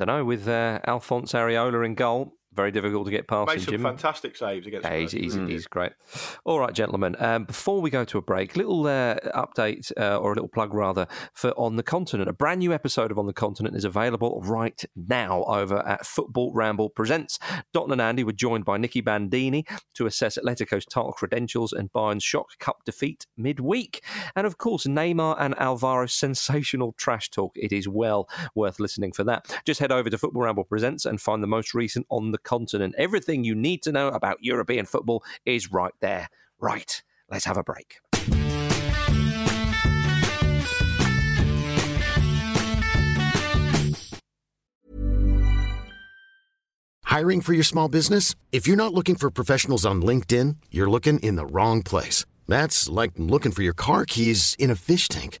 I 0.00 0.04
don't 0.04 0.08
know. 0.08 0.24
With 0.24 0.46
uh, 0.48 0.78
Alphonse 0.86 1.32
Areola 1.32 1.84
in 1.84 1.94
goal, 1.94 2.34
very 2.58 2.72
difficult 2.72 3.04
to 3.06 3.12
get 3.12 3.28
past 3.28 3.46
Made 3.48 3.62
some 3.62 3.70
Jim. 3.72 3.82
fantastic 3.82 4.36
saves 4.36 4.66
against. 4.66 4.84
Yeah, 4.84 4.96
he's, 4.96 5.12
he's, 5.12 5.36
Mm. 5.36 5.48
he's 5.48 5.66
great. 5.68 5.92
All 6.44 6.58
right, 6.58 6.72
gentlemen. 6.74 7.14
Um, 7.20 7.44
before 7.44 7.80
we 7.80 7.88
go 7.88 8.04
to 8.06 8.18
a 8.18 8.20
break, 8.22 8.56
little 8.56 8.84
uh, 8.88 9.14
update 9.34 9.92
uh, 9.96 10.16
or 10.18 10.32
a 10.32 10.34
little 10.34 10.48
plug 10.48 10.74
rather 10.74 11.06
for 11.34 11.50
On 11.56 11.76
the 11.76 11.84
Continent. 11.84 12.28
A 12.28 12.32
brand 12.32 12.58
new 12.58 12.72
episode 12.72 13.12
of 13.12 13.18
On 13.18 13.26
the 13.26 13.32
Continent 13.32 13.76
is 13.76 13.84
available 13.84 14.42
right 14.44 14.84
now 14.96 15.44
over 15.44 15.78
at 15.86 16.04
Football 16.04 16.52
Ramble 16.52 16.90
Presents. 16.90 17.38
Dot 17.72 17.90
and 17.92 18.00
Andy 18.00 18.24
were 18.24 18.32
joined 18.32 18.64
by 18.64 18.76
Nicky 18.76 19.00
Bandini 19.02 19.64
to 19.94 20.06
assess 20.06 20.36
Atletico's 20.36 20.84
title 20.84 21.12
credentials 21.12 21.72
and 21.72 21.92
Bayern's 21.92 22.24
shock 22.24 22.58
cup 22.58 22.78
defeat 22.84 23.26
midweek. 23.36 24.02
And 24.34 24.48
of 24.48 24.58
course, 24.58 24.84
Neymar 24.84 25.36
and 25.38 25.54
Alvaro's 25.56 26.12
sensational 26.12 26.92
trash 26.98 27.30
talk. 27.30 27.52
It 27.54 27.72
is 27.72 27.86
well 27.86 28.28
worth 28.56 28.80
listening 28.80 29.12
for 29.12 29.22
that. 29.24 29.46
Just 29.64 29.78
head 29.78 29.92
over 29.92 30.10
to 30.10 30.18
Football 30.18 30.42
Ramble 30.42 30.64
Presents 30.64 31.04
and 31.04 31.20
find 31.20 31.40
the 31.42 31.46
most 31.46 31.72
recent 31.72 32.04
On 32.10 32.32
the 32.32 32.38
Continent. 32.48 32.94
Everything 32.96 33.44
you 33.44 33.54
need 33.54 33.82
to 33.82 33.92
know 33.92 34.08
about 34.08 34.38
European 34.40 34.86
football 34.86 35.22
is 35.44 35.70
right 35.70 35.92
there. 36.00 36.28
Right, 36.58 37.02
let's 37.30 37.44
have 37.44 37.58
a 37.58 37.62
break. 37.62 38.00
Hiring 47.04 47.40
for 47.42 47.52
your 47.52 47.64
small 47.64 47.88
business? 47.88 48.34
If 48.52 48.66
you're 48.66 48.76
not 48.76 48.94
looking 48.94 49.16
for 49.16 49.30
professionals 49.30 49.84
on 49.84 50.00
LinkedIn, 50.02 50.56
you're 50.70 50.90
looking 50.90 51.18
in 51.18 51.36
the 51.36 51.46
wrong 51.46 51.82
place. 51.82 52.24
That's 52.46 52.88
like 52.88 53.12
looking 53.16 53.52
for 53.52 53.62
your 53.62 53.74
car 53.74 54.04
keys 54.06 54.54
in 54.58 54.70
a 54.70 54.76
fish 54.76 55.08
tank. 55.08 55.40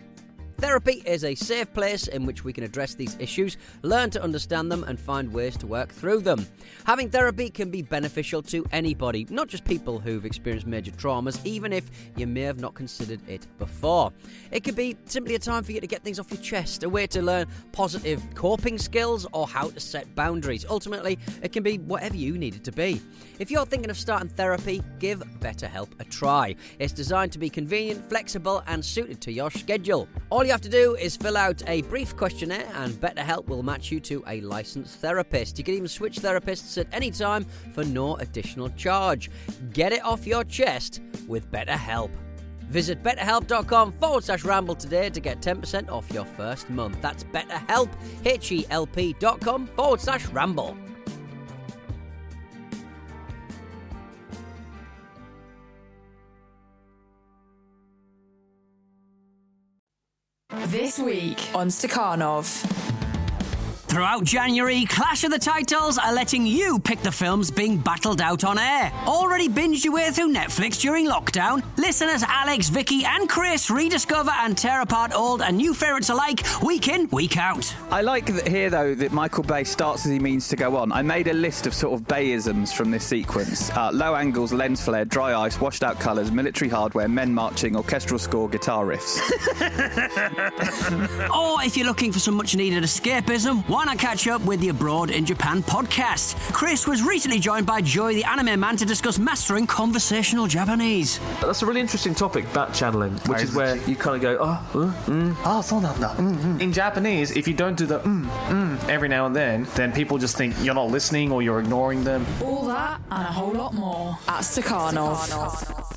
Therapy 0.61 1.01
is 1.07 1.23
a 1.23 1.33
safe 1.33 1.73
place 1.73 2.07
in 2.07 2.23
which 2.23 2.43
we 2.43 2.53
can 2.53 2.63
address 2.63 2.93
these 2.93 3.17
issues, 3.19 3.57
learn 3.81 4.11
to 4.11 4.21
understand 4.21 4.71
them, 4.71 4.83
and 4.83 4.99
find 4.99 5.33
ways 5.33 5.57
to 5.57 5.65
work 5.65 5.89
through 5.89 6.19
them. 6.19 6.45
Having 6.85 7.09
therapy 7.09 7.49
can 7.49 7.71
be 7.71 7.81
beneficial 7.81 8.43
to 8.43 8.63
anybody, 8.71 9.25
not 9.31 9.47
just 9.47 9.65
people 9.65 9.97
who've 9.97 10.23
experienced 10.23 10.67
major 10.67 10.91
traumas, 10.91 11.43
even 11.45 11.73
if 11.73 11.89
you 12.15 12.27
may 12.27 12.41
have 12.41 12.59
not 12.59 12.75
considered 12.75 13.27
it 13.27 13.47
before. 13.57 14.13
It 14.51 14.63
could 14.63 14.75
be 14.75 14.95
simply 15.05 15.33
a 15.33 15.39
time 15.39 15.63
for 15.63 15.71
you 15.71 15.81
to 15.81 15.87
get 15.87 16.03
things 16.03 16.19
off 16.19 16.29
your 16.29 16.39
chest, 16.41 16.83
a 16.83 16.89
way 16.89 17.07
to 17.07 17.23
learn 17.23 17.47
positive 17.71 18.21
coping 18.35 18.77
skills, 18.77 19.25
or 19.33 19.47
how 19.47 19.71
to 19.71 19.79
set 19.79 20.13
boundaries. 20.13 20.63
Ultimately, 20.69 21.17
it 21.41 21.53
can 21.53 21.63
be 21.63 21.79
whatever 21.79 22.17
you 22.17 22.37
need 22.37 22.53
it 22.53 22.63
to 22.65 22.71
be. 22.71 23.01
If 23.41 23.49
you're 23.49 23.65
thinking 23.65 23.89
of 23.89 23.97
starting 23.97 24.29
therapy, 24.29 24.83
give 24.99 25.23
BetterHelp 25.39 25.99
a 25.99 26.03
try. 26.03 26.55
It's 26.77 26.93
designed 26.93 27.31
to 27.31 27.39
be 27.39 27.49
convenient, 27.49 28.07
flexible, 28.07 28.61
and 28.67 28.85
suited 28.85 29.19
to 29.21 29.31
your 29.31 29.49
schedule. 29.49 30.07
All 30.29 30.43
you 30.43 30.51
have 30.51 30.61
to 30.61 30.69
do 30.69 30.93
is 30.93 31.17
fill 31.17 31.35
out 31.35 31.63
a 31.65 31.81
brief 31.93 32.15
questionnaire, 32.15 32.67
and 32.75 32.93
BetterHelp 32.93 33.47
will 33.47 33.63
match 33.63 33.91
you 33.91 33.99
to 34.01 34.23
a 34.27 34.41
licensed 34.41 34.99
therapist. 34.99 35.57
You 35.57 35.63
can 35.63 35.73
even 35.73 35.87
switch 35.87 36.19
therapists 36.19 36.77
at 36.77 36.85
any 36.93 37.09
time 37.09 37.47
for 37.73 37.83
no 37.83 38.15
additional 38.17 38.69
charge. 38.77 39.31
Get 39.73 39.91
it 39.91 40.05
off 40.05 40.27
your 40.27 40.43
chest 40.43 41.01
with 41.27 41.51
BetterHelp. 41.51 42.11
Visit 42.69 43.01
betterhelp.com 43.01 43.93
forward 43.93 44.23
slash 44.23 44.45
ramble 44.45 44.75
today 44.75 45.09
to 45.09 45.19
get 45.19 45.41
10% 45.41 45.89
off 45.89 46.13
your 46.13 46.25
first 46.25 46.69
month. 46.69 47.01
That's 47.01 47.23
betterhelp, 47.23 47.89
H-E-L-P 48.23 49.15
dot 49.17 49.41
com 49.41 49.65
forward 49.65 49.99
slash 49.99 50.27
ramble. 50.27 50.77
This 60.71 60.99
week 60.99 61.49
on 61.53 61.67
Stakhanov. 61.67 62.80
Throughout 63.91 64.23
January, 64.23 64.85
Clash 64.85 65.25
of 65.25 65.31
the 65.31 65.37
Titles 65.37 65.97
are 65.97 66.13
letting 66.13 66.45
you 66.45 66.79
pick 66.79 67.01
the 67.01 67.11
films 67.11 67.51
being 67.51 67.77
battled 67.77 68.21
out 68.21 68.45
on 68.45 68.57
air. 68.57 68.89
Already 69.05 69.49
binged 69.49 69.83
your 69.83 69.95
way 69.95 70.09
through 70.11 70.33
Netflix 70.33 70.79
during 70.79 71.07
lockdown? 71.07 71.61
Listeners 71.75 72.23
Alex, 72.25 72.69
Vicky, 72.69 73.03
and 73.03 73.27
Chris 73.27 73.69
rediscover 73.69 74.31
and 74.31 74.57
tear 74.57 74.79
apart 74.79 75.13
old 75.13 75.41
and 75.41 75.57
new 75.57 75.73
favourites 75.73 76.07
alike 76.07 76.39
week 76.63 76.87
in, 76.87 77.09
week 77.09 77.35
out. 77.35 77.75
I 77.89 77.99
like 78.01 78.27
that 78.27 78.47
here, 78.47 78.69
though, 78.69 78.95
that 78.95 79.11
Michael 79.11 79.43
Bay 79.43 79.65
starts 79.65 80.05
as 80.05 80.11
he 80.13 80.19
means 80.19 80.47
to 80.47 80.55
go 80.55 80.77
on. 80.77 80.93
I 80.93 81.01
made 81.01 81.27
a 81.27 81.33
list 81.33 81.67
of 81.67 81.73
sort 81.73 81.93
of 81.93 82.07
Bayisms 82.07 82.73
from 82.73 82.91
this 82.91 83.03
sequence 83.03 83.71
uh, 83.71 83.91
low 83.91 84.15
angles, 84.15 84.53
lens 84.53 84.81
flare, 84.81 85.03
dry 85.03 85.37
ice, 85.37 85.59
washed 85.59 85.83
out 85.83 85.99
colours, 85.99 86.31
military 86.31 86.69
hardware, 86.69 87.09
men 87.09 87.33
marching, 87.33 87.75
orchestral 87.75 88.19
score, 88.19 88.47
guitar 88.47 88.85
riffs. 88.85 89.19
or 91.35 91.61
if 91.61 91.75
you're 91.75 91.85
looking 91.85 92.13
for 92.13 92.19
some 92.19 92.35
much 92.35 92.55
needed 92.55 92.85
escapism, 92.85 93.67
why 93.67 93.80
not 93.85 93.97
catch 93.97 94.27
up 94.27 94.41
with 94.43 94.59
the 94.59 94.69
Abroad 94.69 95.09
in 95.09 95.25
Japan 95.25 95.63
podcast? 95.63 96.35
Chris 96.53 96.87
was 96.87 97.03
recently 97.03 97.39
joined 97.39 97.65
by 97.65 97.81
Joey, 97.81 98.15
the 98.15 98.23
anime 98.23 98.59
man, 98.59 98.77
to 98.77 98.85
discuss 98.85 99.17
mastering 99.17 99.67
conversational 99.67 100.47
Japanese. 100.47 101.19
That's 101.41 101.61
a 101.61 101.65
really 101.65 101.81
interesting 101.81 102.13
topic, 102.15 102.51
back 102.53 102.73
channeling, 102.73 103.13
which 103.27 103.41
is 103.41 103.55
where 103.55 103.77
you 103.87 103.95
kind 103.95 104.15
of 104.15 104.21
go, 104.21 104.37
oh, 104.39 104.79
uh, 104.79 104.93
mm, 105.09 105.35
oh, 105.45 105.61
so 105.61 105.79
mm. 105.79 106.61
In 106.61 106.73
Japanese, 106.73 107.31
if 107.31 107.47
you 107.47 107.53
don't 107.53 107.77
do 107.77 107.85
the 107.85 107.99
mm, 107.99 108.25
mm, 108.25 108.89
every 108.89 109.07
now 109.07 109.25
and 109.25 109.35
then, 109.35 109.67
then 109.75 109.91
people 109.91 110.17
just 110.17 110.37
think 110.37 110.55
you're 110.61 110.75
not 110.75 110.89
listening 110.89 111.31
or 111.31 111.41
you're 111.41 111.59
ignoring 111.59 112.03
them. 112.03 112.25
All 112.43 112.65
that 112.67 113.01
and 113.09 113.23
a 113.23 113.31
whole 113.31 113.53
lot 113.53 113.73
more 113.73 114.17
at 114.27 114.41
Stakhanov. 114.41 115.91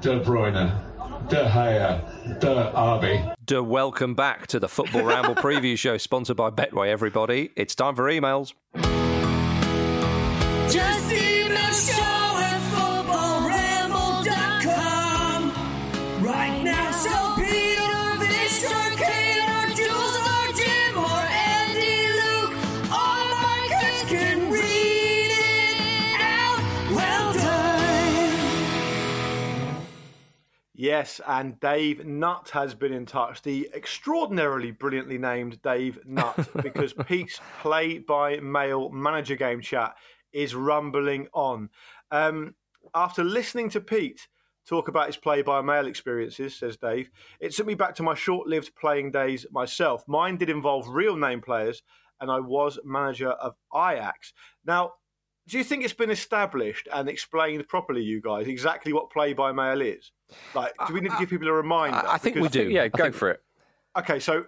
De 0.00 0.18
Bruyne, 0.20 0.89
De 1.30 1.36
Gea, 1.36 2.40
De 2.40 2.72
Arby. 2.74 3.22
De 3.44 3.62
welcome 3.62 4.14
back 4.14 4.48
to 4.48 4.58
the 4.58 4.68
Football 4.68 5.04
Ramble 5.04 5.34
preview 5.36 5.78
show 5.78 5.96
sponsored 5.96 6.36
by 6.36 6.50
Betway, 6.50 6.88
everybody. 6.88 7.50
It's 7.54 7.76
time 7.76 7.94
for 7.94 8.10
emails. 8.10 8.52
Yes, 30.80 31.20
and 31.26 31.60
Dave 31.60 32.06
Nutt 32.06 32.48
has 32.54 32.74
been 32.74 32.94
in 32.94 33.04
touch. 33.04 33.42
The 33.42 33.68
extraordinarily 33.74 34.70
brilliantly 34.70 35.18
named 35.18 35.60
Dave 35.60 35.98
Nutt, 36.06 36.48
because 36.62 36.94
Pete's 36.94 37.38
play 37.60 37.98
by 37.98 38.40
mail 38.40 38.88
manager 38.88 39.36
game 39.36 39.60
chat 39.60 39.94
is 40.32 40.54
rumbling 40.54 41.28
on. 41.34 41.68
Um, 42.10 42.54
after 42.94 43.22
listening 43.22 43.68
to 43.68 43.82
Pete 43.82 44.26
talk 44.66 44.88
about 44.88 45.08
his 45.08 45.18
play 45.18 45.42
by 45.42 45.60
mail 45.60 45.86
experiences, 45.86 46.56
says 46.56 46.78
Dave, 46.78 47.10
it 47.40 47.54
took 47.54 47.66
me 47.66 47.74
back 47.74 47.94
to 47.96 48.02
my 48.02 48.14
short 48.14 48.48
lived 48.48 48.74
playing 48.74 49.10
days 49.10 49.44
myself. 49.52 50.02
Mine 50.08 50.38
did 50.38 50.48
involve 50.48 50.88
real 50.88 51.14
name 51.14 51.42
players, 51.42 51.82
and 52.22 52.30
I 52.30 52.40
was 52.40 52.78
manager 52.86 53.32
of 53.32 53.54
Ajax. 53.76 54.32
Now, 54.64 54.92
do 55.50 55.58
you 55.58 55.64
think 55.64 55.82
it's 55.84 55.92
been 55.92 56.10
established 56.10 56.86
and 56.92 57.08
explained 57.08 57.66
properly, 57.66 58.02
you 58.02 58.20
guys, 58.20 58.46
exactly 58.46 58.92
what 58.92 59.10
play 59.10 59.32
by 59.32 59.50
mail 59.50 59.80
is? 59.80 60.12
Like, 60.54 60.72
do 60.86 60.94
we 60.94 61.00
need 61.00 61.08
to 61.08 61.14
uh, 61.16 61.18
give 61.18 61.30
people 61.30 61.48
a 61.48 61.52
reminder? 61.52 62.02
I 62.06 62.18
think 62.18 62.36
we 62.36 62.42
Because- 62.42 62.52
do. 62.52 62.70
Yeah, 62.70 62.86
go 62.88 63.04
think- 63.04 63.16
for 63.16 63.30
it. 63.32 63.42
Okay, 63.98 64.20
so 64.20 64.44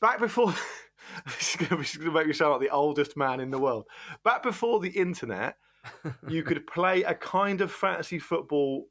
back 0.00 0.20
before 0.20 0.54
this 1.26 1.56
is 1.60 1.68
going 1.68 1.82
to 1.82 2.10
make 2.12 2.28
me 2.28 2.32
sound 2.32 2.52
like 2.52 2.60
the 2.60 2.70
oldest 2.70 3.16
man 3.16 3.40
in 3.40 3.50
the 3.50 3.58
world. 3.58 3.86
Back 4.22 4.44
before 4.44 4.78
the 4.78 4.90
internet, 4.90 5.56
you 6.28 6.44
could 6.44 6.64
play 6.68 7.02
a 7.02 7.14
kind 7.14 7.60
of 7.60 7.72
fantasy 7.72 8.20
football 8.20 8.86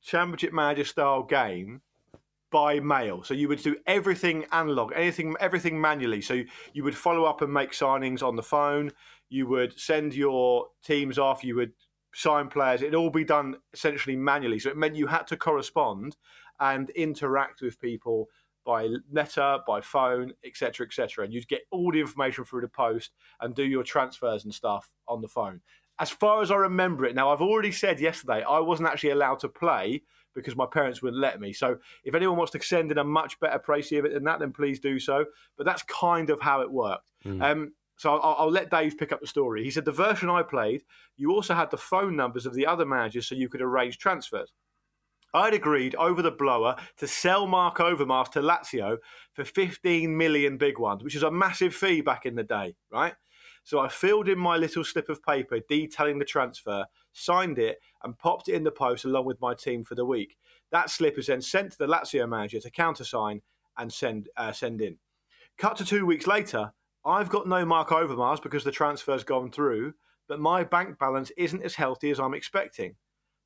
championship 0.00 0.52
manager 0.52 0.84
style 0.84 1.24
game 1.24 1.80
by 2.50 2.78
mail. 2.80 3.24
So 3.24 3.34
you 3.34 3.48
would 3.48 3.62
do 3.62 3.76
everything 3.86 4.46
analog, 4.52 4.92
anything, 4.94 5.34
everything 5.40 5.80
manually. 5.80 6.20
So 6.20 6.42
you 6.72 6.84
would 6.84 6.96
follow 6.96 7.24
up 7.24 7.42
and 7.42 7.52
make 7.52 7.72
signings 7.72 8.22
on 8.22 8.36
the 8.36 8.42
phone. 8.42 8.92
You 9.28 9.46
would 9.48 9.78
send 9.78 10.14
your 10.14 10.66
teams 10.84 11.18
off. 11.18 11.44
You 11.44 11.56
would 11.56 11.72
sign 12.14 12.48
players. 12.48 12.82
It'd 12.82 12.94
all 12.94 13.10
be 13.10 13.24
done 13.24 13.56
essentially 13.72 14.16
manually. 14.16 14.58
So 14.58 14.70
it 14.70 14.76
meant 14.76 14.96
you 14.96 15.06
had 15.06 15.26
to 15.28 15.36
correspond 15.36 16.16
and 16.60 16.90
interact 16.90 17.60
with 17.60 17.80
people 17.80 18.28
by 18.64 18.88
letter, 19.10 19.58
by 19.66 19.80
phone, 19.80 20.32
etc., 20.44 20.86
etc. 20.86 21.24
And 21.24 21.32
you'd 21.32 21.48
get 21.48 21.62
all 21.70 21.90
the 21.90 22.00
information 22.00 22.44
through 22.44 22.62
the 22.62 22.68
post 22.68 23.12
and 23.40 23.54
do 23.54 23.64
your 23.64 23.82
transfers 23.82 24.44
and 24.44 24.52
stuff 24.52 24.90
on 25.06 25.22
the 25.22 25.28
phone. 25.28 25.60
As 26.00 26.10
far 26.10 26.42
as 26.42 26.50
I 26.50 26.56
remember 26.56 27.04
it, 27.06 27.14
now 27.14 27.30
I've 27.30 27.40
already 27.40 27.72
said 27.72 27.98
yesterday 27.98 28.42
I 28.42 28.60
wasn't 28.60 28.88
actually 28.88 29.10
allowed 29.10 29.40
to 29.40 29.48
play 29.48 30.02
because 30.34 30.54
my 30.54 30.66
parents 30.66 31.02
wouldn't 31.02 31.20
let 31.20 31.40
me. 31.40 31.52
So 31.52 31.78
if 32.04 32.14
anyone 32.14 32.36
wants 32.36 32.52
to 32.52 32.62
send 32.62 32.92
in 32.92 32.98
a 32.98 33.04
much 33.04 33.40
better 33.40 33.58
précis 33.58 33.98
of 33.98 34.04
it 34.04 34.12
than 34.12 34.24
that, 34.24 34.38
then 34.38 34.52
please 34.52 34.78
do 34.78 34.98
so. 35.00 35.24
But 35.56 35.64
that's 35.66 35.82
kind 35.84 36.30
of 36.30 36.40
how 36.40 36.60
it 36.60 36.70
worked. 36.70 37.10
Um, 37.42 37.72
so 37.98 38.14
I'll, 38.14 38.36
I'll 38.38 38.50
let 38.50 38.70
Dave 38.70 38.96
pick 38.96 39.12
up 39.12 39.20
the 39.20 39.26
story. 39.26 39.64
He 39.64 39.72
said 39.72 39.84
the 39.84 39.92
version 39.92 40.30
I 40.30 40.42
played, 40.42 40.84
you 41.16 41.32
also 41.32 41.52
had 41.52 41.70
the 41.70 41.76
phone 41.76 42.14
numbers 42.14 42.46
of 42.46 42.54
the 42.54 42.64
other 42.64 42.86
managers 42.86 43.26
so 43.26 43.34
you 43.34 43.48
could 43.48 43.60
arrange 43.60 43.98
transfers. 43.98 44.52
I'd 45.34 45.52
agreed 45.52 45.96
over 45.96 46.22
the 46.22 46.30
blower 46.30 46.76
to 46.98 47.08
sell 47.08 47.46
Marc 47.46 47.78
Overmars 47.78 48.30
to 48.32 48.40
Lazio 48.40 48.98
for 49.34 49.44
15 49.44 50.16
million 50.16 50.56
big 50.56 50.78
ones, 50.78 51.02
which 51.02 51.16
is 51.16 51.24
a 51.24 51.30
massive 51.30 51.74
fee 51.74 52.00
back 52.00 52.24
in 52.24 52.36
the 52.36 52.44
day, 52.44 52.76
right? 52.90 53.14
So 53.64 53.80
I 53.80 53.88
filled 53.88 54.28
in 54.28 54.38
my 54.38 54.56
little 54.56 54.84
slip 54.84 55.08
of 55.08 55.22
paper 55.24 55.58
detailing 55.68 56.20
the 56.20 56.24
transfer, 56.24 56.86
signed 57.12 57.58
it, 57.58 57.80
and 58.04 58.16
popped 58.16 58.48
it 58.48 58.54
in 58.54 58.62
the 58.62 58.70
post 58.70 59.04
along 59.04 59.26
with 59.26 59.40
my 59.40 59.54
team 59.54 59.82
for 59.82 59.96
the 59.96 60.06
week. 60.06 60.36
That 60.70 60.88
slip 60.88 61.18
is 61.18 61.26
then 61.26 61.42
sent 61.42 61.72
to 61.72 61.78
the 61.78 61.88
Lazio 61.88 62.28
manager 62.28 62.60
to 62.60 62.70
countersign 62.70 63.42
and 63.76 63.92
send 63.92 64.28
uh, 64.36 64.52
send 64.52 64.80
in. 64.80 64.98
Cut 65.58 65.76
to 65.78 65.84
two 65.84 66.06
weeks 66.06 66.28
later, 66.28 66.72
I've 67.08 67.30
got 67.30 67.48
no 67.48 67.64
Marc 67.64 67.88
Overmars 67.88 68.42
because 68.42 68.64
the 68.64 68.70
transfer's 68.70 69.24
gone 69.24 69.50
through, 69.50 69.94
but 70.28 70.40
my 70.40 70.62
bank 70.62 70.98
balance 70.98 71.32
isn't 71.38 71.62
as 71.62 71.74
healthy 71.74 72.10
as 72.10 72.20
I'm 72.20 72.34
expecting. 72.34 72.96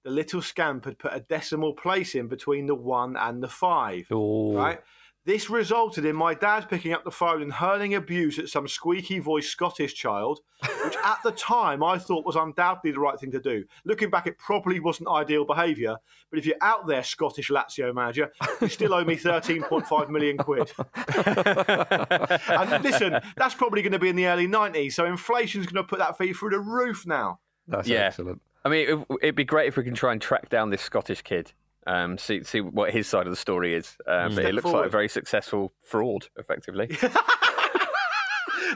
The 0.04 0.10
little 0.10 0.42
scamp 0.42 0.84
had 0.84 0.98
put 0.98 1.14
a 1.14 1.20
decimal 1.20 1.74
place 1.74 2.16
in 2.16 2.26
between 2.26 2.66
the 2.66 2.74
one 2.74 3.16
and 3.16 3.40
the 3.40 3.48
five. 3.48 4.10
Ooh. 4.10 4.56
Right? 4.56 4.80
This 5.24 5.48
resulted 5.48 6.04
in 6.04 6.16
my 6.16 6.34
dad 6.34 6.68
picking 6.68 6.92
up 6.92 7.04
the 7.04 7.10
phone 7.12 7.42
and 7.42 7.52
hurling 7.52 7.94
abuse 7.94 8.40
at 8.40 8.48
some 8.48 8.66
squeaky 8.66 9.20
voiced 9.20 9.50
Scottish 9.52 9.94
child, 9.94 10.40
which 10.84 10.96
at 11.04 11.18
the 11.22 11.30
time 11.30 11.80
I 11.80 11.96
thought 11.96 12.26
was 12.26 12.34
undoubtedly 12.34 12.90
the 12.90 12.98
right 12.98 13.18
thing 13.20 13.30
to 13.30 13.38
do. 13.40 13.64
Looking 13.84 14.10
back, 14.10 14.26
it 14.26 14.36
probably 14.38 14.80
wasn't 14.80 15.08
ideal 15.08 15.44
behaviour, 15.44 15.94
but 16.28 16.40
if 16.40 16.46
you're 16.46 16.56
out 16.60 16.88
there, 16.88 17.04
Scottish 17.04 17.50
Lazio 17.50 17.94
manager, 17.94 18.32
you 18.60 18.66
still 18.68 18.92
owe 18.94 19.04
me 19.04 19.16
13.5 19.16 20.08
million 20.08 20.38
quid. 20.38 20.72
and 22.48 22.82
listen, 22.84 23.20
that's 23.36 23.54
probably 23.54 23.82
going 23.82 23.92
to 23.92 24.00
be 24.00 24.08
in 24.08 24.16
the 24.16 24.26
early 24.26 24.48
90s, 24.48 24.94
so 24.94 25.04
inflation's 25.04 25.66
going 25.66 25.84
to 25.84 25.88
put 25.88 26.00
that 26.00 26.18
fee 26.18 26.32
through 26.32 26.50
the 26.50 26.58
roof 26.58 27.06
now. 27.06 27.38
That's 27.68 27.86
Yeah. 27.86 28.06
excellent. 28.06 28.42
I 28.64 28.68
mean, 28.68 28.88
it, 28.88 29.16
it'd 29.22 29.34
be 29.36 29.44
great 29.44 29.68
if 29.68 29.76
we 29.76 29.84
can 29.84 29.94
try 29.94 30.12
and 30.12 30.20
track 30.20 30.48
down 30.48 30.70
this 30.70 30.82
Scottish 30.82 31.22
kid, 31.22 31.52
um, 31.86 32.16
see 32.18 32.42
see 32.44 32.60
what 32.60 32.92
his 32.92 33.06
side 33.08 33.26
of 33.26 33.32
the 33.32 33.36
story 33.36 33.74
is. 33.74 33.96
Um, 34.06 34.34
but 34.34 34.44
it 34.44 34.54
looks 34.54 34.66
like 34.70 34.86
a 34.86 34.90
very 34.90 35.08
successful 35.08 35.72
fraud, 35.82 36.28
effectively. 36.38 36.88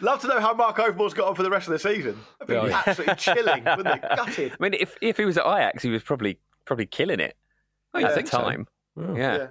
Love 0.02 0.20
to 0.20 0.26
know 0.26 0.40
how 0.40 0.52
Marc 0.52 0.76
Overmars 0.76 1.14
got 1.14 1.28
on 1.28 1.34
for 1.34 1.42
the 1.42 1.48
rest 1.50 1.68
of 1.68 1.72
the 1.72 1.78
season. 1.78 2.18
That'd 2.38 2.48
be 2.48 2.56
Oh, 2.56 2.66
yeah. 2.66 2.82
absolutely 2.86 3.14
chilling, 3.14 3.64
wouldn't 3.76 4.04
it? 4.04 4.16
Gutted. 4.16 4.52
I 4.52 4.56
mean, 4.62 4.74
if 4.74 4.94
if 5.00 5.16
he 5.16 5.24
was 5.24 5.38
at 5.38 5.46
Ajax, 5.46 5.82
he 5.82 5.88
was 5.90 6.02
probably 6.02 6.38
probably 6.66 6.84
killing 6.86 7.20
it 7.20 7.34
Oh, 7.94 7.98
at 7.98 8.02
you 8.02 8.08
the 8.08 8.14
think 8.14 8.28
so? 8.28 8.40
time. 8.42 8.66
Oh. 8.98 9.16
Yeah. 9.16 9.36
Yeah. 9.36 9.46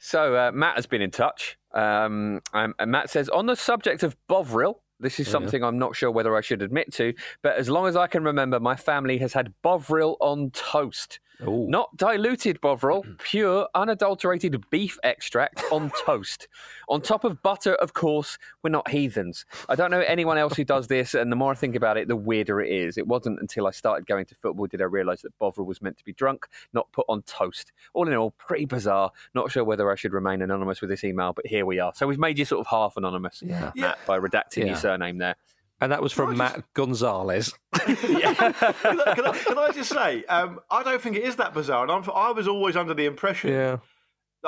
So 0.00 0.36
uh, 0.36 0.52
Matt 0.52 0.76
has 0.76 0.86
been 0.86 1.02
in 1.02 1.10
touch. 1.10 1.58
Um, 1.74 2.40
um, 2.54 2.74
and 2.78 2.90
Matt 2.90 3.10
says 3.10 3.28
on 3.28 3.46
the 3.46 3.56
subject 3.56 4.02
of 4.02 4.16
Bovril. 4.26 4.82
This 5.00 5.20
is 5.20 5.28
something 5.28 5.62
I'm 5.62 5.78
not 5.78 5.94
sure 5.94 6.10
whether 6.10 6.34
I 6.36 6.40
should 6.40 6.60
admit 6.60 6.92
to, 6.94 7.14
but 7.40 7.56
as 7.56 7.70
long 7.70 7.86
as 7.86 7.94
I 7.94 8.08
can 8.08 8.24
remember, 8.24 8.58
my 8.58 8.74
family 8.74 9.18
has 9.18 9.32
had 9.32 9.54
Bovril 9.62 10.16
on 10.20 10.50
toast. 10.50 11.20
Ooh. 11.46 11.66
Not 11.68 11.96
diluted 11.96 12.60
Bovril, 12.60 13.04
pure, 13.18 13.68
unadulterated 13.74 14.68
beef 14.70 14.98
extract 15.04 15.62
on 15.70 15.90
toast. 16.04 16.48
On 16.88 17.00
top 17.00 17.24
of 17.24 17.42
butter, 17.42 17.74
of 17.76 17.92
course, 17.92 18.38
we're 18.62 18.70
not 18.70 18.88
heathens. 18.90 19.44
I 19.68 19.74
don't 19.76 19.90
know 19.90 20.00
anyone 20.00 20.36
else 20.38 20.56
who 20.56 20.64
does 20.64 20.88
this, 20.88 21.14
and 21.14 21.30
the 21.30 21.36
more 21.36 21.52
I 21.52 21.54
think 21.54 21.76
about 21.76 21.96
it, 21.96 22.08
the 22.08 22.16
weirder 22.16 22.60
it 22.60 22.72
is. 22.72 22.98
It 22.98 23.06
wasn't 23.06 23.40
until 23.40 23.66
I 23.66 23.70
started 23.70 24.06
going 24.06 24.26
to 24.26 24.34
football 24.34 24.66
did 24.66 24.80
I 24.82 24.86
realise 24.86 25.22
that 25.22 25.38
Bovril 25.38 25.66
was 25.66 25.80
meant 25.80 25.96
to 25.98 26.04
be 26.04 26.12
drunk, 26.12 26.46
not 26.72 26.90
put 26.92 27.06
on 27.08 27.22
toast. 27.22 27.72
All 27.94 28.08
in 28.08 28.14
all, 28.14 28.32
pretty 28.32 28.64
bizarre. 28.64 29.10
Not 29.34 29.50
sure 29.52 29.64
whether 29.64 29.90
I 29.92 29.94
should 29.94 30.12
remain 30.12 30.42
anonymous 30.42 30.80
with 30.80 30.90
this 30.90 31.04
email, 31.04 31.32
but 31.32 31.46
here 31.46 31.64
we 31.66 31.78
are. 31.78 31.92
So 31.94 32.06
we've 32.06 32.18
made 32.18 32.38
you 32.38 32.44
sort 32.44 32.60
of 32.60 32.66
half 32.66 32.96
anonymous, 32.96 33.42
Yeah. 33.44 33.70
Matt, 33.76 33.98
by 34.06 34.18
redacting 34.18 34.58
Yeah. 34.62 34.66
your 34.66 34.76
surname 34.76 35.18
there. 35.18 35.36
And 35.80 35.92
that 35.92 36.02
was 36.02 36.12
from 36.12 36.36
Matt 36.36 36.64
Gonzalez. 36.74 37.54
can, 37.72 37.96
I, 37.96 38.52
can, 38.52 39.26
I, 39.26 39.38
can 39.46 39.58
I 39.58 39.70
just 39.72 39.90
say, 39.90 40.24
um, 40.24 40.58
I 40.70 40.82
don't 40.82 41.00
think 41.00 41.16
it 41.16 41.22
is 41.22 41.36
that 41.36 41.54
bizarre. 41.54 41.82
And 41.84 41.92
I'm, 41.92 42.02
I 42.14 42.32
was 42.32 42.48
always 42.48 42.76
under 42.76 42.94
the 42.94 43.06
impression 43.06 43.52
Yeah. 43.52 43.76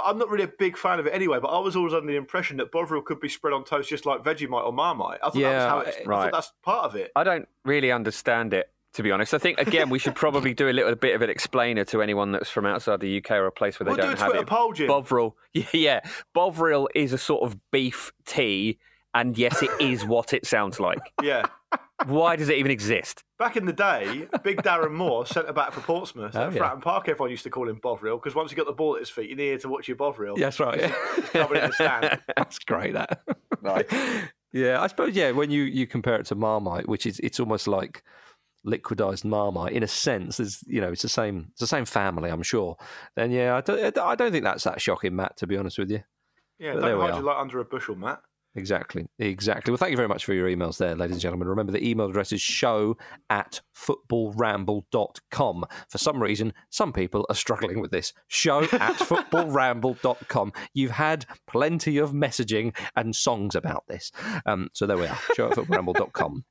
I'm 0.04 0.18
not 0.18 0.28
really 0.28 0.44
a 0.44 0.52
big 0.58 0.76
fan 0.76 1.00
of 1.00 1.06
it 1.06 1.10
anyway, 1.12 1.38
but 1.40 1.48
I 1.48 1.58
was 1.58 1.74
always 1.74 1.92
under 1.92 2.06
the 2.06 2.16
impression 2.16 2.56
that 2.58 2.70
Bovril 2.70 3.02
could 3.02 3.18
be 3.20 3.28
spread 3.28 3.52
on 3.52 3.64
toast 3.64 3.88
just 3.88 4.06
like 4.06 4.22
Vegemite 4.22 4.64
or 4.64 4.72
Marmite. 4.72 5.18
I 5.22 5.26
thought 5.30 5.34
that 5.34 5.38
was 5.40 5.42
Yeah, 5.42 5.68
how 5.68 5.78
it's, 5.80 5.96
I 5.96 6.02
right. 6.04 6.22
thought 6.24 6.32
that's 6.32 6.52
part 6.62 6.84
of 6.84 6.94
it. 6.94 7.10
I 7.16 7.24
don't 7.24 7.48
really 7.64 7.90
understand 7.90 8.54
it, 8.54 8.70
to 8.94 9.02
be 9.02 9.10
honest. 9.10 9.34
I 9.34 9.38
think, 9.38 9.58
again, 9.58 9.90
we 9.90 9.98
should 9.98 10.14
probably 10.14 10.54
do 10.54 10.68
a 10.68 10.72
little 10.72 10.94
bit 10.94 11.16
of 11.16 11.22
an 11.22 11.30
explainer 11.30 11.84
to 11.86 12.02
anyone 12.02 12.30
that's 12.30 12.48
from 12.48 12.66
outside 12.66 13.00
the 13.00 13.18
UK 13.18 13.32
or 13.32 13.46
a 13.46 13.52
place 13.52 13.80
where 13.80 13.84
they 13.86 13.90
We'll 13.90 13.96
do 13.96 14.02
don't 14.02 14.14
a 14.14 14.18
have 14.18 14.28
Twitter 14.30 14.42
it. 14.44 14.48
poll, 14.48 14.72
Jim. 14.72 14.86
Bovril, 14.86 15.36
yeah, 15.54 15.64
yeah. 15.72 16.00
Bovril 16.34 16.88
is 16.94 17.12
a 17.12 17.18
sort 17.18 17.42
of 17.42 17.56
beef 17.72 18.12
tea, 18.26 18.78
and 19.14 19.36
yes, 19.38 19.62
it 19.62 19.70
is 19.80 20.04
what 20.04 20.32
it 20.32 20.46
sounds 20.46 20.80
like. 20.80 21.00
Yeah. 21.22 21.46
Why 22.06 22.34
does 22.34 22.48
it 22.48 22.56
even 22.56 22.70
exist? 22.70 23.22
Back 23.38 23.58
in 23.58 23.66
the 23.66 23.74
day, 23.74 24.26
Big 24.42 24.62
Darren 24.62 24.92
Moore, 24.92 25.26
centre 25.26 25.52
back 25.52 25.72
for 25.72 25.82
Portsmouth, 25.82 26.34
Oh, 26.34 26.46
at 26.46 26.52
yeah. 26.54 26.58
Fratton 26.58 26.80
Park, 26.80 27.10
everyone 27.10 27.30
used 27.30 27.42
to 27.42 27.50
call 27.50 27.68
him 27.68 27.78
Bovril 27.82 28.16
because 28.16 28.34
once 28.34 28.50
he 28.50 28.56
got 28.56 28.66
the 28.66 28.72
ball 28.72 28.94
at 28.94 29.00
his 29.00 29.10
feet, 29.10 29.28
you 29.28 29.36
needed 29.36 29.60
to 29.60 29.68
watch 29.68 29.86
your 29.86 29.98
Bovril. 29.98 30.38
Yes, 30.38 30.58
right. 30.58 30.80
the. 30.80 32.20
That's 32.36 32.58
great. 32.60 32.94
That. 32.94 33.20
Yeah, 34.52 34.80
I 34.82 34.86
suppose. 34.88 35.14
Yeah, 35.14 35.30
when 35.30 35.50
you 35.50 35.62
you 35.62 35.86
compare 35.86 36.16
it 36.16 36.26
to 36.26 36.34
Marmite, 36.34 36.88
which 36.88 37.06
is 37.06 37.20
it's 37.20 37.38
almost 37.38 37.68
like 37.68 38.02
liquidized 38.66 39.24
Marmite 39.24 39.72
in 39.72 39.82
a 39.82 39.86
sense. 39.88 40.40
It's 40.40 40.64
you 40.66 40.80
know 40.80 40.90
it's 40.90 41.02
the 41.02 41.08
same 41.08 41.48
it's 41.52 41.60
the 41.60 41.66
same 41.66 41.84
family, 41.84 42.30
I'm 42.30 42.42
sure. 42.42 42.76
Then 43.14 43.30
yeah, 43.30 43.54
I 43.56 43.60
don't 43.60 43.98
I 43.98 44.14
don't 44.16 44.32
think 44.32 44.44
that's 44.44 44.64
that 44.64 44.80
shocking, 44.80 45.14
Matt. 45.14 45.36
To 45.36 45.46
be 45.46 45.56
honest 45.56 45.78
with 45.78 45.90
you. 45.90 46.00
Yeah, 46.58 46.74
But 46.74 46.80
don't 46.80 47.00
hide 47.00 47.14
your 47.14 47.22
light 47.22 47.40
under 47.40 47.60
a 47.60 47.64
bushel, 47.64 47.94
Matt. 47.94 48.20
Exactly. 48.56 49.06
Exactly. 49.18 49.70
Well, 49.70 49.78
thank 49.78 49.92
you 49.92 49.96
very 49.96 50.08
much 50.08 50.24
for 50.24 50.34
your 50.34 50.48
emails 50.48 50.76
there, 50.78 50.96
ladies 50.96 51.16
and 51.16 51.20
gentlemen. 51.20 51.46
Remember, 51.46 51.70
the 51.70 51.86
email 51.86 52.08
address 52.08 52.32
is 52.32 52.40
show 52.40 52.96
at 53.28 53.60
footballramble.com. 53.76 55.64
For 55.88 55.98
some 55.98 56.20
reason, 56.20 56.52
some 56.68 56.92
people 56.92 57.24
are 57.28 57.36
struggling 57.36 57.80
with 57.80 57.92
this. 57.92 58.12
Show 58.26 58.64
at 58.64 58.68
footballramble.com. 58.96 60.52
You've 60.74 60.90
had 60.90 61.26
plenty 61.46 61.98
of 61.98 62.10
messaging 62.10 62.76
and 62.96 63.14
songs 63.14 63.54
about 63.54 63.84
this. 63.86 64.10
Um, 64.44 64.68
so 64.72 64.84
there 64.86 64.98
we 64.98 65.06
are. 65.06 65.18
Show 65.34 65.48
at 65.48 65.56
footballramble.com. 65.56 66.44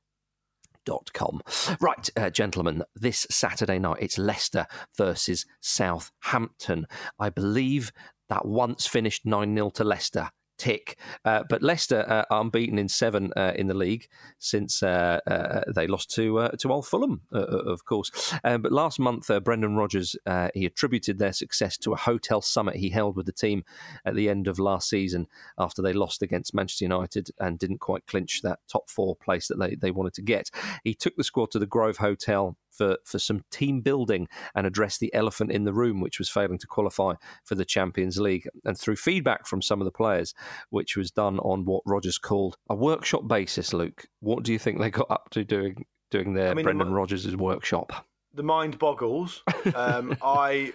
Dot 0.86 1.10
com. 1.12 1.42
Right, 1.78 2.08
uh, 2.16 2.30
gentlemen, 2.30 2.82
this 2.94 3.26
Saturday 3.30 3.78
night 3.78 3.98
it's 4.00 4.16
Leicester 4.16 4.66
versus 4.96 5.44
Southampton. 5.60 6.86
I 7.18 7.28
believe 7.28 7.92
that 8.30 8.46
once 8.46 8.86
finished 8.86 9.26
9 9.26 9.54
0 9.54 9.70
to 9.70 9.84
Leicester. 9.84 10.30
Tick. 10.60 10.98
Uh, 11.24 11.42
but 11.48 11.62
Leicester 11.62 12.04
uh, 12.06 12.24
are 12.30 12.42
unbeaten 12.42 12.78
in 12.78 12.86
seven 12.86 13.32
uh, 13.34 13.54
in 13.56 13.66
the 13.66 13.74
league 13.74 14.08
since 14.38 14.82
uh, 14.82 15.18
uh, 15.26 15.62
they 15.74 15.86
lost 15.86 16.10
to 16.16 16.38
uh, 16.38 16.50
to 16.50 16.70
Old 16.70 16.86
Fulham, 16.86 17.22
of 17.32 17.86
course. 17.86 18.34
Uh, 18.44 18.58
but 18.58 18.70
last 18.70 18.98
month, 18.98 19.30
Brendan 19.42 19.76
Rodgers 19.76 20.16
he 20.52 20.66
attributed 20.66 21.18
their 21.18 21.32
success 21.32 21.78
to 21.78 21.94
a 21.94 21.96
hotel 21.96 22.42
summit 22.42 22.76
he 22.76 22.90
held 22.90 23.16
with 23.16 23.24
the 23.24 23.32
team 23.32 23.64
at 24.04 24.14
the 24.14 24.28
end 24.28 24.46
of 24.48 24.58
last 24.58 24.90
season 24.90 25.26
after 25.58 25.80
they 25.80 25.94
lost 25.94 26.20
against 26.20 26.52
Manchester 26.52 26.84
United 26.84 27.30
and 27.38 27.58
didn't 27.58 27.80
quite 27.80 28.06
clinch 28.06 28.42
that 28.42 28.58
top 28.68 28.90
four 28.90 29.16
place 29.16 29.48
that 29.48 29.58
they, 29.58 29.76
they 29.76 29.90
wanted 29.90 30.12
to 30.12 30.22
get. 30.22 30.50
He 30.84 30.92
took 30.92 31.16
the 31.16 31.24
squad 31.24 31.50
to 31.52 31.58
the 31.58 31.66
Grove 31.66 31.96
Hotel 31.96 32.58
for, 32.80 32.96
for 33.04 33.18
some 33.18 33.44
team 33.50 33.82
building 33.82 34.26
and 34.54 34.66
address 34.66 34.96
the 34.96 35.12
elephant 35.12 35.52
in 35.52 35.64
the 35.64 35.72
room, 35.74 36.00
which 36.00 36.18
was 36.18 36.30
failing 36.30 36.56
to 36.56 36.66
qualify 36.66 37.12
for 37.44 37.54
the 37.54 37.64
Champions 37.66 38.18
League. 38.18 38.48
And 38.64 38.78
through 38.78 38.96
feedback 38.96 39.46
from 39.46 39.60
some 39.60 39.82
of 39.82 39.84
the 39.84 39.90
players, 39.90 40.32
which 40.70 40.96
was 40.96 41.10
done 41.10 41.38
on 41.40 41.66
what 41.66 41.82
Rodgers 41.84 42.16
called 42.16 42.56
a 42.70 42.74
workshop 42.74 43.28
basis, 43.28 43.74
Luke, 43.74 44.06
what 44.20 44.44
do 44.44 44.52
you 44.54 44.58
think 44.58 44.78
they 44.78 44.90
got 44.90 45.10
up 45.10 45.28
to 45.32 45.44
doing 45.44 45.84
doing 46.10 46.32
their 46.32 46.52
I 46.52 46.54
mean, 46.54 46.64
Brendan 46.64 46.88
the- 46.88 46.94
Rodgers' 46.94 47.36
workshop? 47.36 48.06
the 48.32 48.42
mind 48.42 48.78
boggles. 48.78 49.42
Um, 49.74 50.16
I. 50.22 50.72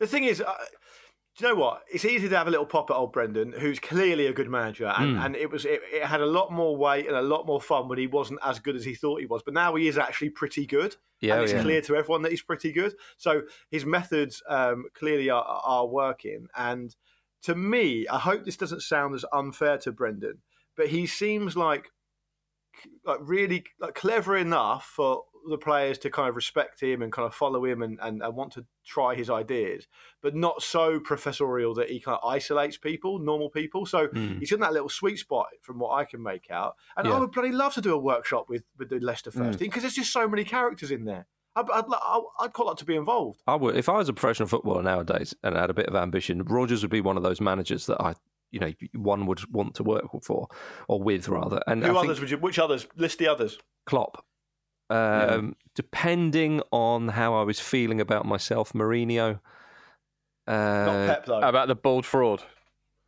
The 0.00 0.06
thing 0.08 0.24
is, 0.24 0.42
do 1.38 1.46
you 1.46 1.54
know 1.54 1.60
what? 1.60 1.84
It's 1.88 2.04
easy 2.04 2.28
to 2.28 2.36
have 2.36 2.48
a 2.48 2.50
little 2.50 2.66
pop 2.66 2.90
at 2.90 2.94
old 2.96 3.12
Brendan, 3.12 3.52
who's 3.52 3.78
clearly 3.78 4.26
a 4.26 4.32
good 4.32 4.48
manager, 4.50 4.86
and, 4.86 5.16
Mm. 5.16 5.24
and 5.24 5.36
it 5.36 5.48
was 5.50 5.64
it, 5.64 5.80
it 5.92 6.02
had 6.04 6.20
a 6.20 6.26
lot 6.26 6.50
more 6.52 6.76
weight 6.76 7.06
and 7.06 7.16
a 7.16 7.22
lot 7.22 7.46
more 7.46 7.60
fun 7.60 7.86
when 7.88 7.96
he 7.98 8.08
wasn't 8.08 8.40
as 8.42 8.58
good 8.58 8.74
as 8.74 8.84
he 8.84 8.94
thought 8.96 9.20
he 9.20 9.26
was. 9.26 9.42
But 9.44 9.54
now 9.54 9.76
he 9.76 9.86
is 9.86 9.96
actually 9.96 10.30
pretty 10.30 10.66
good, 10.66 10.96
Yeah, 11.20 11.34
and 11.34 11.44
it's 11.44 11.52
yeah. 11.52 11.62
clear 11.62 11.80
to 11.82 11.94
everyone 11.96 12.22
that 12.22 12.32
he's 12.32 12.42
pretty 12.42 12.72
good. 12.72 12.94
So 13.18 13.42
his 13.70 13.86
methods 13.86 14.42
um, 14.48 14.86
clearly 14.94 15.30
are, 15.30 15.44
are 15.44 15.86
working, 15.86 16.48
and 16.56 16.94
to 17.42 17.54
me, 17.54 18.08
I 18.08 18.18
hope 18.18 18.44
this 18.44 18.56
doesn't 18.56 18.82
sound 18.82 19.14
as 19.14 19.24
unfair 19.32 19.78
to 19.78 19.92
Brendan, 19.92 20.42
but 20.76 20.88
he 20.88 21.06
seems 21.06 21.56
like 21.56 21.92
like 23.04 23.18
really 23.22 23.64
like 23.80 23.94
clever 23.94 24.36
enough 24.36 24.84
for 24.84 25.22
the 25.50 25.58
players 25.58 25.98
to 25.98 26.10
kind 26.10 26.28
of 26.28 26.36
respect 26.36 26.80
him 26.80 27.02
and 27.02 27.12
kind 27.12 27.26
of 27.26 27.34
follow 27.34 27.64
him 27.64 27.82
and, 27.82 27.98
and, 28.02 28.22
and 28.22 28.34
want 28.36 28.52
to 28.52 28.64
try 28.84 29.14
his 29.14 29.28
ideas, 29.30 29.86
but 30.22 30.34
not 30.34 30.62
so 30.62 30.98
professorial 31.00 31.74
that 31.74 31.90
he 31.90 32.00
kind 32.00 32.18
of 32.22 32.28
isolates 32.28 32.76
people, 32.76 33.18
normal 33.18 33.50
people. 33.50 33.84
So 33.86 34.08
Mm. 34.08 34.38
he's 34.38 34.52
in 34.52 34.60
that 34.60 34.72
little 34.72 34.88
sweet 34.88 35.18
spot 35.18 35.46
from 35.62 35.78
what 35.78 35.90
I 35.92 36.04
can 36.04 36.22
make 36.22 36.50
out. 36.50 36.76
And 36.96 37.06
Yeah. 37.06 37.14
I 37.14 37.18
would 37.20 37.32
bloody 37.32 37.52
love 37.52 37.74
to 37.74 37.80
do 37.80 37.92
a 37.94 37.98
workshop 37.98 38.48
with, 38.48 38.62
with 38.78 38.88
the 38.90 38.98
Leicester 39.00 39.30
first 39.30 39.56
Mm. 39.56 39.58
team 39.60 39.68
because 39.68 39.82
there's 39.82 39.94
just 39.94 40.12
so 40.12 40.28
many 40.28 40.44
characters 40.44 40.90
in 40.90 41.04
there. 41.04 41.26
I'd, 41.56 41.68
I'd, 41.70 41.84
I'd, 42.40 42.52
quite 42.52 42.66
like 42.66 42.76
to 42.76 42.84
be 42.84 42.94
involved. 42.94 43.42
I 43.46 43.56
would, 43.56 43.76
if 43.76 43.88
I 43.88 43.94
was 43.98 44.08
a 44.08 44.12
professional 44.12 44.48
footballer 44.48 44.82
nowadays 44.82 45.34
and 45.42 45.56
had 45.56 45.70
a 45.70 45.74
bit 45.74 45.86
of 45.86 45.96
ambition, 45.96 46.42
Rodgers 46.44 46.82
would 46.82 46.90
be 46.90 47.00
one 47.00 47.16
of 47.16 47.22
those 47.24 47.40
managers 47.40 47.86
that 47.86 48.00
I, 48.00 48.14
you 48.52 48.60
know, 48.60 48.72
one 48.94 49.26
would 49.26 49.40
want 49.52 49.74
to 49.74 49.82
work 49.82 50.04
for 50.22 50.46
or 50.86 51.02
with 51.02 51.28
rather. 51.28 51.60
And 51.66 51.82
Who 51.82 51.90
I 51.90 51.94
think 51.94 52.04
others 52.04 52.20
would 52.20 52.30
you? 52.30 52.38
Which 52.38 52.58
others? 52.60 52.86
List 52.96 53.18
the 53.18 53.26
others. 53.26 53.58
Klopp. 53.86 54.24
Um, 54.90 55.56
Depending 55.74 56.60
on 56.72 57.08
how 57.08 57.34
I 57.34 57.42
was 57.44 57.60
feeling 57.60 58.00
about 58.00 58.26
myself, 58.26 58.72
Mourinho. 58.72 59.38
Uh, 60.46 60.52
Not 60.52 61.06
Pep 61.06 61.26
though. 61.26 61.40
About 61.40 61.68
the 61.68 61.74
bald 61.76 62.04
fraud. 62.04 62.42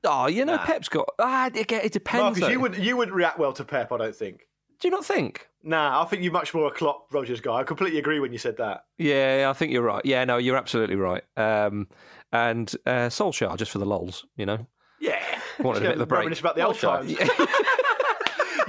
Oh, 0.05 0.28
you 0.28 0.45
know, 0.45 0.57
Nah. 0.57 0.64
Pep's 0.64 0.89
got. 0.89 1.09
Ah, 1.18 1.51
it, 1.53 1.70
it 1.72 1.93
depends. 1.93 2.39
Marcus, 2.41 2.53
you 2.55 2.61
would 2.61 2.76
you 2.78 2.97
wouldn't 2.97 3.14
react 3.16 3.39
well 3.39 3.53
to 3.55 3.64
Pep, 3.64 3.91
I 3.93 3.97
don't 3.99 4.14
think. 4.14 4.47
Do 4.81 4.89
you 4.89 4.93
not 4.93 5.05
think? 5.05 5.49
Nah, 5.62 6.01
I 6.01 6.07
think 6.07 6.22
you're 6.22 6.33
much 6.33 6.55
more 6.55 6.68
a 6.68 6.70
Klopp 6.70 7.12
Rodgers 7.12 7.41
guy. 7.41 7.57
I 7.57 7.64
completely 7.64 7.99
agree 7.99 8.18
when 8.20 8.33
you 8.33 8.39
said 8.39 8.57
that. 8.59 8.85
Yeah, 8.97 9.49
I 9.51 9.53
think 9.53 9.72
you're 9.72 9.83
right. 9.83 10.05
Yeah, 10.07 10.24
no, 10.24 10.39
you're 10.39 10.57
absolutely 10.57 10.97
right. 10.97 11.22
Um, 11.37 11.87
and 12.33 12.72
uh, 12.87 13.09
Solskjaer, 13.11 13.57
just 13.59 13.70
for 13.70 13.78
the 13.78 13.85
lols, 13.85 14.24
you 14.37 14.47
know. 14.47 14.66
Yeah. 15.01 15.20
Wanted 15.59 15.83
a 15.83 15.89
bit 15.89 15.95
of 15.97 16.01
a 16.01 16.07
break. 16.07 16.20
Reminisce 16.20 16.41
about 16.41 16.57
the 16.57 16.62
old 16.62 16.76
Solskjaer. 16.76 17.18
times. 17.37 17.49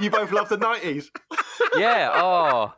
you 0.00 0.10
both 0.10 0.32
love 0.32 0.48
the 0.50 0.58
nineties. 0.58 1.10
Yeah. 1.76 2.10
Oh. 2.14 2.74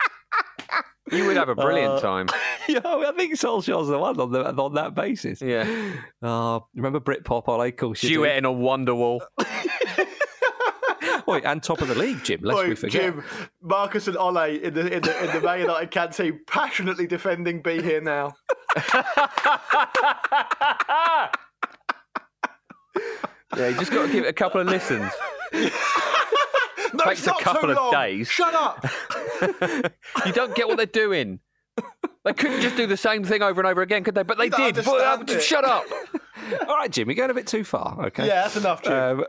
You 1.12 1.26
would 1.26 1.36
have 1.36 1.50
a 1.50 1.54
brilliant 1.54 1.94
Uh, 1.94 2.00
time. 2.00 2.28
yeah, 2.68 2.80
I 2.84 3.12
think 3.16 3.34
Solskjaer's 3.34 3.88
the 3.88 3.98
one 3.98 4.18
on, 4.18 4.32
the, 4.32 4.54
on 4.54 4.74
that 4.74 4.94
basis. 4.94 5.42
Yeah. 5.42 5.92
Oh, 6.22 6.66
remember 6.74 6.98
Britpop? 7.00 7.46
Ole, 7.46 7.60
of 7.68 7.76
course 7.76 8.02
you 8.02 8.08
do. 8.08 8.14
Duet 8.16 8.38
in 8.38 8.44
a 8.46 8.50
Wonderwall. 8.50 9.20
Wait, 11.26 11.44
and 11.48 11.62
top 11.62 11.82
of 11.82 11.88
the 11.88 11.94
league, 11.94 12.24
Jim. 12.24 12.40
Lest 12.42 12.58
Oi, 12.58 12.68
we 12.68 12.74
forget. 12.74 13.02
Jim, 13.02 13.22
Marcus 13.60 14.08
and 14.08 14.16
Ole 14.16 14.38
in 14.38 14.72
the 14.72 14.94
in 14.94 15.02
the 15.02 15.24
in 15.24 15.30
the 15.32 15.40
Man 15.42 15.60
United 15.60 15.90
camp 15.90 16.12
team 16.12 16.40
passionately 16.46 17.06
defending 17.06 17.60
Be 17.60 17.82
Here 17.82 18.00
Now. 18.00 18.32
Yeah, 23.56 23.68
you 23.68 23.78
just 23.78 23.92
got 23.92 24.06
to 24.06 24.12
give 24.12 24.24
it 24.24 24.28
a 24.28 24.32
couple 24.32 24.60
of 24.60 24.66
listens. 24.66 25.10
No, 26.98 27.04
Takes 27.04 27.20
it's 27.20 27.26
a 27.26 27.30
not 27.30 27.40
couple 27.40 27.62
too 27.62 27.70
of 27.70 27.76
long. 27.76 27.92
days. 27.92 28.28
Shut 28.28 28.54
up. 28.54 28.84
You 30.26 30.32
don't 30.32 30.54
get 30.54 30.68
what 30.68 30.76
they're 30.76 30.86
doing. 30.86 31.40
They 32.24 32.32
couldn't 32.32 32.60
just 32.62 32.76
do 32.76 32.86
the 32.86 32.96
same 32.96 33.24
thing 33.24 33.42
over 33.42 33.60
and 33.60 33.68
over 33.68 33.82
again, 33.82 34.04
could 34.04 34.14
they? 34.14 34.22
But 34.22 34.38
they 34.38 34.44
You 34.44 34.50
did. 34.50 34.76
But, 34.84 35.28
uh, 35.28 35.40
shut 35.40 35.64
up. 35.64 35.84
All 36.68 36.76
right, 36.76 36.90
Jim, 36.90 37.08
you're 37.08 37.16
going 37.16 37.30
a 37.30 37.34
bit 37.34 37.46
too 37.46 37.64
far. 37.64 38.06
Okay. 38.06 38.26
Yeah, 38.26 38.42
that's 38.42 38.56
enough, 38.56 38.82
Jim. 38.82 38.92
Um, 38.92 39.24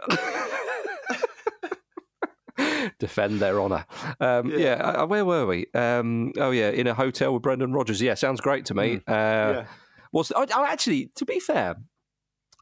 defend 3.00 3.40
their 3.40 3.60
honour. 3.60 3.86
Um, 4.20 4.50
yeah. 4.52 4.58
Yeah. 4.58 4.74
uh, 5.02 5.06
where 5.08 5.26
were 5.26 5.46
we? 5.46 5.66
Um, 5.74 6.32
oh, 6.38 6.52
yeah, 6.52 6.70
in 6.70 6.88
a 6.88 6.94
hotel 6.94 7.34
with 7.34 7.42
Brendan 7.42 7.74
Rodgers. 7.74 8.02
Yeah, 8.02 8.14
sounds 8.14 8.40
great 8.42 8.66
to 8.66 8.74
me. 8.74 9.02
Uh, 9.08 9.12
yeah. 9.12 9.66
was 10.12 10.32
actually, 10.38 11.12
to 11.16 11.26
be 11.26 11.40
fair, 11.40 11.76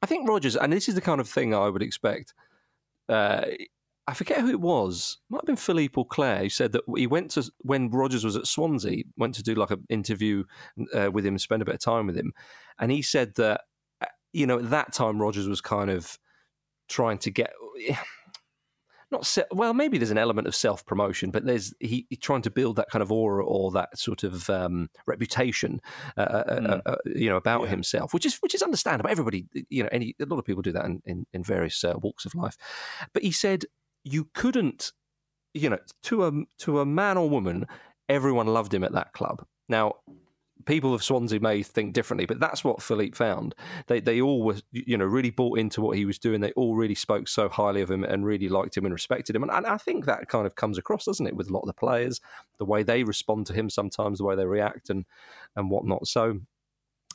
I 0.01 0.05
think 0.05 0.27
Rodgers, 0.27 0.55
and 0.55 0.73
this 0.73 0.89
is 0.89 0.95
the 0.95 1.01
kind 1.01 1.21
of 1.21 1.29
thing 1.29 1.53
I 1.53 1.69
would 1.69 1.83
expect. 1.83 2.33
Uh, 3.07 3.45
I 4.05 4.13
forget 4.13 4.41
who 4.41 4.49
it 4.49 4.59
was. 4.59 5.17
Might 5.29 5.39
have 5.41 5.45
been 5.45 5.55
Philippe 5.55 5.93
Auclair 5.99 6.39
who 6.39 6.49
said 6.49 6.73
that 6.73 6.83
he 6.97 7.07
went 7.07 7.31
to 7.31 7.49
when 7.59 7.89
Rodgers 7.89 8.25
was 8.25 8.35
at 8.35 8.47
Swansea, 8.47 9.03
went 9.17 9.35
to 9.35 9.43
do 9.43 9.55
like 9.55 9.71
an 9.71 9.85
interview 9.89 10.43
uh, 10.93 11.09
with 11.11 11.25
him, 11.25 11.37
spend 11.37 11.61
a 11.61 11.65
bit 11.65 11.75
of 11.75 11.81
time 11.81 12.07
with 12.07 12.17
him, 12.17 12.33
and 12.79 12.91
he 12.91 13.01
said 13.01 13.35
that 13.35 13.61
uh, 14.01 14.07
you 14.33 14.45
know 14.45 14.59
at 14.59 14.69
that 14.71 14.91
time 14.93 15.21
Rodgers 15.21 15.47
was 15.47 15.61
kind 15.61 15.89
of 15.89 16.17
trying 16.89 17.17
to 17.19 17.31
get. 17.31 17.53
Not 19.11 19.27
se- 19.27 19.45
well, 19.51 19.75
maybe 19.75 19.99
there's 19.99 20.09
an 20.09 20.17
element 20.17 20.47
of 20.47 20.55
self 20.55 20.83
promotion, 20.87 21.29
but 21.29 21.45
there's 21.45 21.71
he, 21.79 22.07
he 22.09 22.15
trying 22.15 22.41
to 22.41 22.49
build 22.49 22.77
that 22.77 22.89
kind 22.89 23.03
of 23.03 23.11
aura 23.11 23.45
or 23.45 23.69
that 23.73 23.95
sort 23.95 24.23
of 24.23 24.49
um, 24.49 24.89
reputation, 25.05 25.81
uh, 26.17 26.21
uh, 26.21 26.81
uh, 26.87 26.95
you 27.05 27.29
know, 27.29 27.35
about 27.35 27.61
Yeah. 27.65 27.69
himself, 27.69 28.11
which 28.11 28.25
is 28.25 28.37
which 28.37 28.55
is 28.55 28.63
understandable. 28.63 29.11
Everybody, 29.11 29.45
you 29.69 29.83
know, 29.83 29.89
any 29.91 30.15
a 30.19 30.25
lot 30.25 30.39
of 30.39 30.45
people 30.45 30.63
do 30.63 30.71
that 30.71 30.85
in 30.85 31.03
in, 31.05 31.27
in 31.31 31.43
various 31.43 31.83
uh, 31.83 31.93
walks 32.01 32.25
of 32.25 32.33
life. 32.33 32.57
But 33.13 33.21
he 33.21 33.31
said 33.31 33.65
you 34.03 34.29
couldn't, 34.33 34.91
you 35.53 35.69
know, 35.69 35.79
to 36.03 36.25
a 36.25 36.31
to 36.59 36.79
a 36.79 36.85
man 36.85 37.17
or 37.17 37.29
woman, 37.29 37.67
everyone 38.09 38.47
loved 38.47 38.73
him 38.73 38.83
at 38.83 38.93
that 38.93 39.13
club. 39.13 39.45
Now, 39.69 39.95
people 40.65 40.93
of 40.93 41.03
Swansea 41.03 41.39
may 41.39 41.63
think 41.63 41.93
differently, 41.93 42.25
but 42.25 42.39
that's 42.39 42.63
what 42.63 42.81
Philippe 42.81 43.15
found. 43.15 43.55
They 43.87 43.99
they 43.99 44.21
all 44.21 44.43
were, 44.43 44.57
you 44.71 44.97
know, 44.97 45.05
really 45.05 45.29
bought 45.29 45.59
into 45.59 45.81
what 45.81 45.97
he 45.97 46.05
was 46.05 46.19
doing. 46.19 46.41
They 46.41 46.51
all 46.53 46.75
really 46.75 46.95
spoke 46.95 47.27
so 47.27 47.49
highly 47.49 47.81
of 47.81 47.91
him 47.91 48.03
and 48.03 48.25
really 48.25 48.49
liked 48.49 48.77
him 48.77 48.85
and 48.85 48.93
respected 48.93 49.35
him. 49.35 49.43
And, 49.43 49.51
and 49.51 49.65
I 49.65 49.77
think 49.77 50.05
that 50.05 50.27
kind 50.27 50.45
of 50.45 50.55
comes 50.55 50.77
across, 50.77 51.05
doesn't 51.05 51.27
it, 51.27 51.35
with 51.35 51.49
a 51.49 51.53
lot 51.53 51.61
of 51.61 51.67
the 51.67 51.73
players, 51.73 52.21
the 52.59 52.65
way 52.65 52.83
they 52.83 53.03
respond 53.03 53.47
to 53.47 53.53
him 53.53 53.69
sometimes, 53.69 54.17
the 54.17 54.25
way 54.25 54.35
they 54.35 54.45
react 54.45 54.89
and 54.89 55.05
and 55.55 55.69
whatnot. 55.69 56.07
So. 56.07 56.39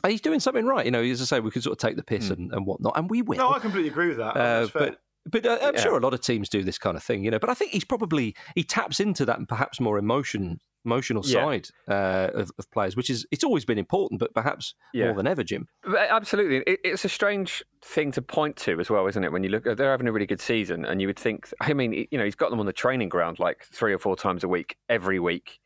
He's 0.06 0.20
doing 0.20 0.38
something 0.38 0.64
right, 0.64 0.84
you 0.84 0.92
know. 0.92 1.02
As 1.02 1.20
I 1.20 1.24
say, 1.24 1.40
we 1.40 1.50
could 1.50 1.64
sort 1.64 1.72
of 1.72 1.78
take 1.78 1.96
the 1.96 2.04
piss 2.04 2.30
and, 2.30 2.52
and 2.52 2.64
whatnot, 2.64 2.96
and 2.96 3.10
we 3.10 3.20
will. 3.20 3.36
No, 3.36 3.50
I 3.50 3.58
completely 3.58 3.90
agree 3.90 4.06
with 4.06 4.18
that. 4.18 4.36
Uh, 4.36 4.68
but 4.72 5.00
but 5.30 5.46
uh, 5.46 5.58
I'm 5.62 5.74
Yeah. 5.74 5.80
sure 5.82 5.96
a 5.96 6.00
lot 6.00 6.14
of 6.14 6.20
teams 6.20 6.48
do 6.48 6.62
this 6.62 6.78
kind 6.78 6.96
of 6.96 7.02
thing, 7.02 7.24
you 7.24 7.30
know. 7.30 7.38
But 7.38 7.50
I 7.50 7.54
think 7.54 7.72
he's 7.72 7.84
probably 7.84 8.34
he 8.54 8.62
taps 8.64 9.00
into 9.00 9.24
that 9.26 9.38
perhaps 9.48 9.80
more 9.80 9.98
emotion 9.98 10.60
emotional 10.84 11.22
Yeah. 11.26 11.44
side 11.44 11.68
uh, 11.88 12.30
of, 12.32 12.50
of 12.58 12.70
players, 12.70 12.96
which 12.96 13.10
is 13.10 13.26
it's 13.30 13.44
always 13.44 13.64
been 13.64 13.78
important, 13.78 14.20
but 14.20 14.32
perhaps 14.32 14.74
Yeah. 14.94 15.06
more 15.06 15.14
than 15.16 15.26
ever, 15.26 15.42
Jim. 15.44 15.68
But 15.82 16.08
absolutely, 16.08 16.58
it, 16.72 16.80
it's 16.84 17.04
a 17.04 17.08
strange 17.10 17.62
thing 17.82 18.10
to 18.12 18.22
point 18.22 18.56
to 18.58 18.80
as 18.80 18.88
well, 18.88 19.06
isn't 19.06 19.22
it? 19.22 19.30
When 19.32 19.42
you 19.42 19.50
look, 19.50 19.64
they're 19.64 19.90
having 19.90 20.06
a 20.08 20.12
really 20.12 20.24
good 20.26 20.40
season, 20.40 20.84
and 20.84 21.00
you 21.00 21.06
would 21.08 21.18
think, 21.18 21.52
I 21.60 21.74
mean, 21.74 21.92
you 22.10 22.16
know, 22.18 22.24
he's 22.24 22.36
got 22.36 22.50
them 22.50 22.60
on 22.60 22.66
the 22.66 22.72
training 22.72 23.08
ground 23.10 23.38
like 23.38 23.64
three 23.72 23.92
or 23.92 23.98
four 23.98 24.16
times 24.16 24.44
a 24.44 24.48
week, 24.48 24.76
every 24.88 25.18
week, 25.18 25.58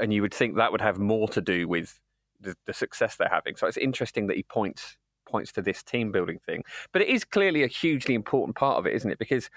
and 0.00 0.12
you 0.12 0.22
would 0.22 0.34
think 0.34 0.56
that 0.56 0.72
would 0.72 0.80
have 0.80 0.98
more 0.98 1.28
to 1.28 1.40
do 1.40 1.68
with 1.68 2.00
the, 2.40 2.56
the 2.66 2.72
success 2.72 3.16
they're 3.16 3.28
having. 3.30 3.54
So 3.54 3.66
it's 3.66 3.76
interesting 3.76 4.26
that 4.28 4.36
he 4.36 4.42
points 4.42 4.96
points 5.28 5.52
to 5.52 5.62
this 5.62 5.82
team 5.82 6.10
building 6.10 6.38
thing, 6.44 6.64
but 6.92 7.02
it 7.02 7.08
is 7.08 7.24
clearly 7.24 7.62
a 7.62 7.68
hugely 7.68 8.14
important 8.14 8.56
part 8.56 8.78
of 8.78 8.86
it, 8.86 8.94
isn't 8.94 9.10
it? 9.10 9.18
Because 9.18 9.50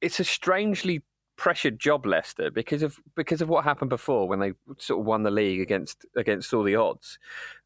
it's 0.00 0.20
a 0.20 0.24
strangely 0.24 1.02
pressured 1.40 1.78
job, 1.78 2.04
Leicester, 2.04 2.50
because 2.50 2.82
of 2.82 2.98
because 3.16 3.40
of 3.40 3.48
what 3.48 3.64
happened 3.64 3.88
before 3.88 4.28
when 4.28 4.40
they 4.40 4.52
sort 4.78 5.00
of 5.00 5.06
won 5.06 5.22
the 5.22 5.30
league 5.30 5.60
against 5.60 6.04
against 6.16 6.52
all 6.52 6.62
the 6.62 6.76
odds. 6.76 7.18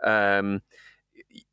Um, 0.05 0.62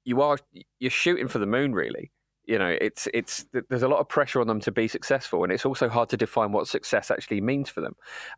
you 0.05 0.21
are 0.21 0.37
you're 0.79 0.91
shooting 0.91 1.27
for 1.27 1.39
the 1.39 1.47
moon, 1.47 1.73
really. 1.73 2.11
You 2.45 2.59
know, 2.59 2.75
it's 2.79 3.07
it's 3.13 3.45
there's 3.69 3.83
a 3.83 3.87
lot 3.87 3.99
of 3.99 4.07
pressure 4.07 4.39
on 4.39 4.47
them 4.47 4.59
to 4.61 4.71
be 4.71 4.87
successful, 4.87 5.43
and 5.43 5.51
it's 5.51 5.65
also 5.65 5.89
hard 5.89 6.09
to 6.09 6.17
define 6.17 6.51
what 6.51 6.67
success 6.67 7.09
actually 7.09 7.41
means 7.41 7.69
for 7.69 7.81
them. 7.81 7.95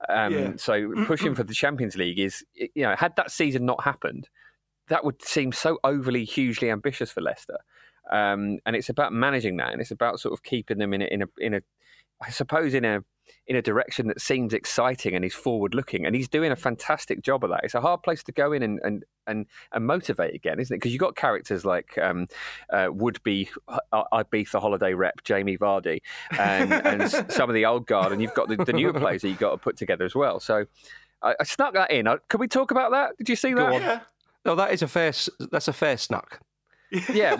Um, 0.08 0.34
Yeah. 0.34 0.52
So 0.56 0.94
pushing 1.06 1.36
for 1.40 1.44
the 1.44 1.54
Champions 1.54 1.98
League 1.98 2.20
is, 2.20 2.46
you 2.54 2.84
know, 2.84 2.96
had 2.96 3.16
that 3.18 3.32
season 3.32 3.66
not 3.66 3.84
happened, 3.84 4.30
that 4.90 5.06
would 5.06 5.22
seem 5.22 5.52
so 5.52 5.80
overly 5.84 6.26
hugely 6.26 6.70
ambitious 6.70 7.12
for 7.12 7.22
Leicester. 7.22 7.58
Um, 8.12 8.60
and 8.66 8.76
it's 8.76 8.90
about 8.90 9.14
managing 9.14 9.58
that, 9.58 9.72
and 9.72 9.82
it's 9.82 9.92
about 9.92 10.20
sort 10.20 10.34
of 10.34 10.44
keeping 10.44 10.78
them 10.78 10.94
in 10.94 11.02
a, 11.02 11.06
in 11.06 11.22
a 11.22 11.26
in 11.38 11.54
a 11.54 11.62
I 12.22 12.30
suppose 12.30 12.74
in 12.74 12.86
a 12.86 13.04
in 13.48 13.56
a 13.56 13.62
direction 13.62 14.08
that 14.08 14.20
seems 14.22 14.54
exciting 14.54 15.16
and 15.16 15.24
is 15.24 15.34
forward 15.34 15.74
looking, 15.74 16.06
and 16.06 16.16
he's 16.16 16.28
doing 16.28 16.52
a 16.52 16.56
fantastic 16.56 17.22
job 17.22 17.44
of 17.44 17.50
that. 17.50 17.62
It's 17.64 17.76
a 17.76 17.82
hard 17.82 18.04
place 18.04 18.24
to 18.24 18.32
go 18.32 18.52
in 18.52 18.64
and 18.64 18.80
and 18.84 19.06
and, 19.26 19.46
and 19.72 19.88
motivate 19.88 20.36
again, 20.36 20.60
isn't 20.60 20.74
it? 20.74 20.78
Because 20.80 20.92
you've 20.92 21.00
got 21.00 21.16
characters 21.16 21.64
like 21.64 21.98
um, 21.98 22.28
uh, 22.72 22.90
would 22.92 23.24
be 23.24 23.50
Ibiza 23.94 24.60
holiday 24.60 24.94
rep 24.94 25.24
Jamie 25.24 25.58
Vardy 25.58 26.02
and, 26.38 26.74
and 26.74 27.10
some 27.32 27.50
of 27.50 27.54
the 27.54 27.66
old 27.66 27.88
guard, 27.88 28.12
and 28.12 28.22
you've 28.22 28.34
got 28.34 28.50
the, 28.50 28.58
the 28.58 28.74
newer 28.74 28.94
players 28.94 29.22
that 29.22 29.30
you've 29.30 29.40
got 29.40 29.52
to 29.52 29.58
put 29.58 29.78
together 29.78 30.04
as 30.04 30.14
well. 30.14 30.42
So 30.42 30.66
I, 31.22 31.36
I 31.40 31.44
snuck 31.44 31.74
that 31.74 31.92
in. 31.92 32.08
Uh, 32.08 32.18
Can 32.30 32.40
we 32.40 32.48
talk 32.48 32.72
about 32.72 32.92
that? 32.92 33.18
Did 33.18 33.30
you 33.30 33.36
see 33.36 33.54
that? 33.54 33.74
Yeah. 33.82 34.00
No, 34.46 34.56
that 34.56 34.72
is 34.74 34.82
a 34.82 34.88
fair 34.88 35.14
that's 35.52 35.68
a 35.68 35.74
fair 35.74 35.98
snuck. 35.98 36.40
Yeah, 37.12 37.36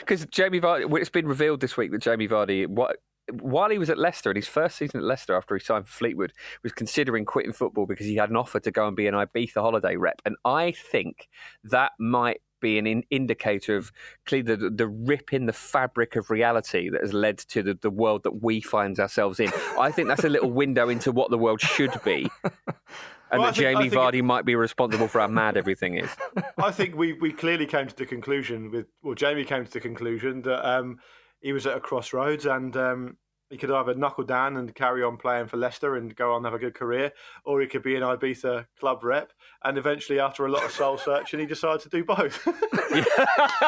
because 0.00 0.24
Jamie 0.30 0.58
Vardy. 0.58 0.86
well, 0.88 1.00
It's 1.02 1.10
been 1.10 1.28
revealed 1.28 1.60
this 1.60 1.76
week 1.76 1.90
that 1.92 2.00
Jamie 2.00 2.26
Vardy, 2.26 2.66
what, 2.66 2.96
while 3.30 3.68
he 3.68 3.76
was 3.76 3.90
at 3.90 3.98
Leicester 3.98 4.30
in 4.30 4.36
his 4.36 4.48
first 4.48 4.78
season 4.78 5.00
at 5.00 5.04
Leicester 5.04 5.34
after 5.36 5.54
he 5.54 5.62
signed 5.62 5.86
for 5.86 5.92
Fleetwood, 5.92 6.32
was 6.62 6.72
considering 6.72 7.26
quitting 7.26 7.52
football 7.52 7.84
because 7.84 8.06
he 8.06 8.16
had 8.16 8.30
an 8.30 8.36
offer 8.36 8.58
to 8.60 8.70
go 8.70 8.86
and 8.86 8.96
be 8.96 9.06
an 9.06 9.12
Ibiza 9.12 9.60
holiday 9.60 9.96
rep. 9.96 10.22
And 10.24 10.36
I 10.46 10.72
think 10.72 11.28
that 11.64 11.92
might 11.98 12.40
be 12.60 12.78
an 12.78 12.86
in- 12.86 13.04
indicator 13.10 13.76
of 13.76 13.92
clearly 14.24 14.56
the, 14.56 14.70
the 14.70 14.86
rip 14.88 15.34
in 15.34 15.44
the 15.44 15.52
fabric 15.52 16.16
of 16.16 16.30
reality 16.30 16.88
that 16.88 17.02
has 17.02 17.12
led 17.12 17.36
to 17.36 17.62
the, 17.62 17.74
the 17.82 17.90
world 17.90 18.22
that 18.22 18.42
we 18.42 18.62
find 18.62 18.98
ourselves 18.98 19.38
in. 19.40 19.50
I 19.78 19.90
think 19.90 20.08
that's 20.08 20.24
a 20.24 20.30
little 20.30 20.50
window 20.50 20.88
into 20.88 21.12
what 21.12 21.30
the 21.30 21.36
world 21.36 21.60
should 21.60 22.00
be. 22.02 22.30
And 23.30 23.40
Well, 23.40 23.50
that 23.50 23.56
think- 23.56 23.78
Jamie 23.78 23.90
Vardy 23.90 24.22
might 24.22 24.44
be 24.44 24.54
responsible 24.54 25.08
for 25.08 25.20
how 25.20 25.28
mad 25.28 25.56
everything 25.56 25.96
is. 25.98 26.10
I 26.58 26.70
think 26.70 26.94
we, 26.96 27.14
we 27.14 27.32
clearly 27.32 27.66
came 27.66 27.86
to 27.88 27.96
the 27.96 28.06
conclusion 28.06 28.70
with 28.70 28.86
well, 29.02 29.14
Jamie 29.14 29.44
came 29.44 29.64
to 29.64 29.70
the 29.70 29.80
conclusion 29.80 30.42
that 30.42 30.68
um, 30.68 30.98
he 31.40 31.52
was 31.52 31.66
at 31.66 31.76
a 31.76 31.80
crossroads 31.80 32.46
and 32.46 32.76
um, 32.76 33.16
he 33.50 33.56
could 33.56 33.70
either 33.70 33.94
knuckle 33.94 34.24
down 34.24 34.56
and 34.56 34.74
carry 34.74 35.02
on 35.04 35.16
playing 35.16 35.46
for 35.46 35.56
Leicester 35.56 35.96
and 35.96 36.14
go 36.16 36.32
on 36.32 36.38
and 36.38 36.46
have 36.46 36.54
a 36.54 36.58
good 36.58 36.74
career, 36.74 37.12
or 37.44 37.60
he 37.60 37.68
could 37.68 37.82
be 37.82 37.94
an 37.94 38.02
Ibiza 38.02 38.66
club 38.80 39.04
rep. 39.04 39.32
And 39.64 39.78
eventually, 39.78 40.18
after 40.18 40.46
a 40.46 40.50
lot 40.50 40.64
of 40.64 40.72
soul 40.72 40.98
searching, 40.98 41.38
he 41.38 41.46
decided 41.46 41.80
to 41.82 41.88
do 41.88 42.04
both. 42.04 42.44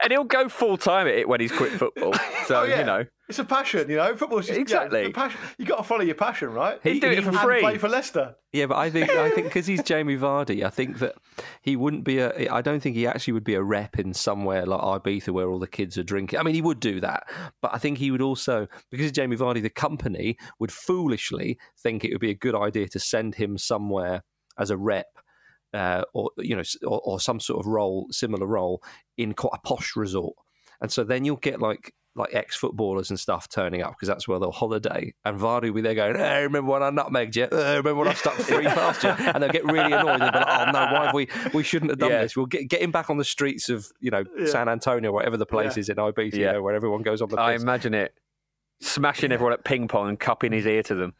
and 0.00 0.12
he'll 0.12 0.24
go 0.24 0.48
full 0.48 0.76
time 0.76 1.06
at 1.06 1.14
it 1.14 1.28
when 1.28 1.40
he's 1.40 1.52
quit 1.52 1.72
football. 1.72 2.14
So 2.46 2.60
Oh, 2.60 2.64
yeah. 2.64 2.78
you 2.80 2.84
know, 2.86 3.04
it's 3.28 3.38
a 3.38 3.44
passion, 3.44 3.90
you 3.90 3.96
know. 3.96 4.16
Football's 4.16 4.46
just 4.46 4.58
Exactly. 4.58 5.02
Yeah, 5.02 5.10
passion. 5.12 5.38
You 5.58 5.66
got 5.66 5.76
to 5.76 5.82
follow 5.82 6.00
your 6.00 6.14
passion, 6.14 6.50
right? 6.50 6.80
He'd 6.82 7.00
do 7.00 7.10
it 7.10 7.22
for 7.22 7.32
free. 7.32 7.60
Play 7.60 7.76
for 7.76 7.88
Leicester. 7.88 8.36
Yeah, 8.52 8.66
but 8.66 8.78
I 8.78 8.88
think 8.88 9.10
I 9.10 9.30
think 9.30 9.46
because 9.48 9.66
he's 9.66 9.82
Jamie 9.82 10.16
Vardy, 10.16 10.64
I 10.64 10.70
think 10.70 11.00
that 11.00 11.14
he 11.60 11.76
wouldn't 11.76 12.04
be 12.04 12.18
a. 12.18 12.50
I 12.50 12.62
don't 12.62 12.80
think 12.80 12.96
he 12.96 13.06
actually 13.06 13.34
would 13.34 13.44
be 13.44 13.54
a 13.54 13.62
rep 13.62 13.98
in 13.98 14.14
somewhere 14.14 14.64
like 14.64 14.80
Ibiza 14.80 15.28
where 15.30 15.50
all 15.50 15.58
the 15.58 15.66
kids 15.66 15.98
are 15.98 16.02
drinking. 16.02 16.38
I 16.38 16.42
mean, 16.42 16.54
he 16.54 16.62
would 16.62 16.80
do 16.80 17.00
that, 17.00 17.28
but 17.60 17.74
I 17.74 17.78
think 17.78 17.98
he 17.98 18.10
would 18.10 18.22
also 18.22 18.66
because 18.90 19.04
he's 19.04 19.12
Jamie 19.12 19.36
Vardy, 19.36 19.60
the 19.60 19.68
company 19.68 20.38
would 20.58 20.72
foolishly 20.72 21.58
think 21.78 22.04
it 22.04 22.12
would 22.12 22.20
be 22.20 22.30
a 22.30 22.34
good 22.34 22.54
idea 22.54 22.88
to 22.88 22.98
send 22.98 23.34
him 23.34 23.58
somewhere 23.58 24.24
as 24.58 24.70
a 24.70 24.76
rep. 24.76 25.06
Uh, 25.74 26.02
or 26.14 26.30
you 26.38 26.56
know, 26.56 26.62
or, 26.86 27.02
or 27.04 27.20
some 27.20 27.38
sort 27.38 27.60
of 27.60 27.66
role, 27.66 28.06
similar 28.10 28.46
role 28.46 28.82
in 29.18 29.34
quite 29.34 29.52
a 29.52 29.68
posh 29.68 29.96
resort, 29.96 30.34
and 30.80 30.90
so 30.90 31.04
then 31.04 31.26
you'll 31.26 31.36
get 31.36 31.60
like 31.60 31.92
like 32.14 32.34
ex 32.34 32.56
footballers 32.56 33.10
and 33.10 33.20
stuff 33.20 33.48
turning 33.48 33.80
up 33.82 33.92
because 33.92 34.08
that's 34.08 34.26
where 34.26 34.38
they'll 34.40 34.50
holiday. 34.50 35.14
And 35.24 35.38
Vardy 35.38 35.64
will 35.68 35.74
be 35.74 35.80
there 35.82 35.94
going, 35.94 36.16
hey, 36.16 36.42
remember 36.42 36.72
when 36.72 36.82
I 36.82 36.90
nutmegged 36.90 37.36
you? 37.36 37.44
Uh, 37.44 37.76
remember 37.76 37.94
when 37.96 38.08
I 38.08 38.14
stuck 38.14 38.34
three 38.34 38.64
past 38.66 39.04
you? 39.04 39.10
And 39.10 39.42
they'll 39.42 39.50
get 39.50 39.64
really 39.64 39.92
annoyed. 39.92 40.20
They'll 40.20 40.32
be 40.32 40.38
like, 40.38 40.46
oh 40.68 40.70
no, 40.72 40.92
why 40.92 41.04
have 41.06 41.14
we? 41.14 41.28
We 41.54 41.62
shouldn't 41.62 41.90
have 41.92 41.98
done 42.00 42.10
Yeah. 42.10 42.22
this. 42.22 42.36
We'll 42.36 42.46
get, 42.46 42.68
get 42.68 42.82
him 42.82 42.90
back 42.90 43.08
on 43.10 43.18
the 43.18 43.24
streets 43.24 43.68
of 43.68 43.86
you 44.00 44.10
know 44.10 44.24
Yeah. 44.36 44.46
San 44.46 44.68
Antonio, 44.68 45.12
whatever 45.12 45.36
the 45.36 45.46
place 45.46 45.76
Yeah. 45.76 45.80
is 45.80 45.88
in 45.90 45.96
Ibiza, 45.96 46.34
you 46.34 46.44
know, 46.46 46.62
where 46.62 46.74
everyone 46.74 47.02
goes 47.02 47.22
on 47.22 47.28
the 47.28 47.36
I 47.38 47.54
imagine 47.54 47.94
it 47.94 48.14
smashing 48.80 49.32
everyone 49.32 49.52
at 49.52 49.64
ping 49.64 49.88
pong 49.88 50.08
and 50.08 50.18
cupping 50.20 50.52
his 50.52 50.66
ear 50.66 50.82
to 50.84 50.94
them. 50.94 51.14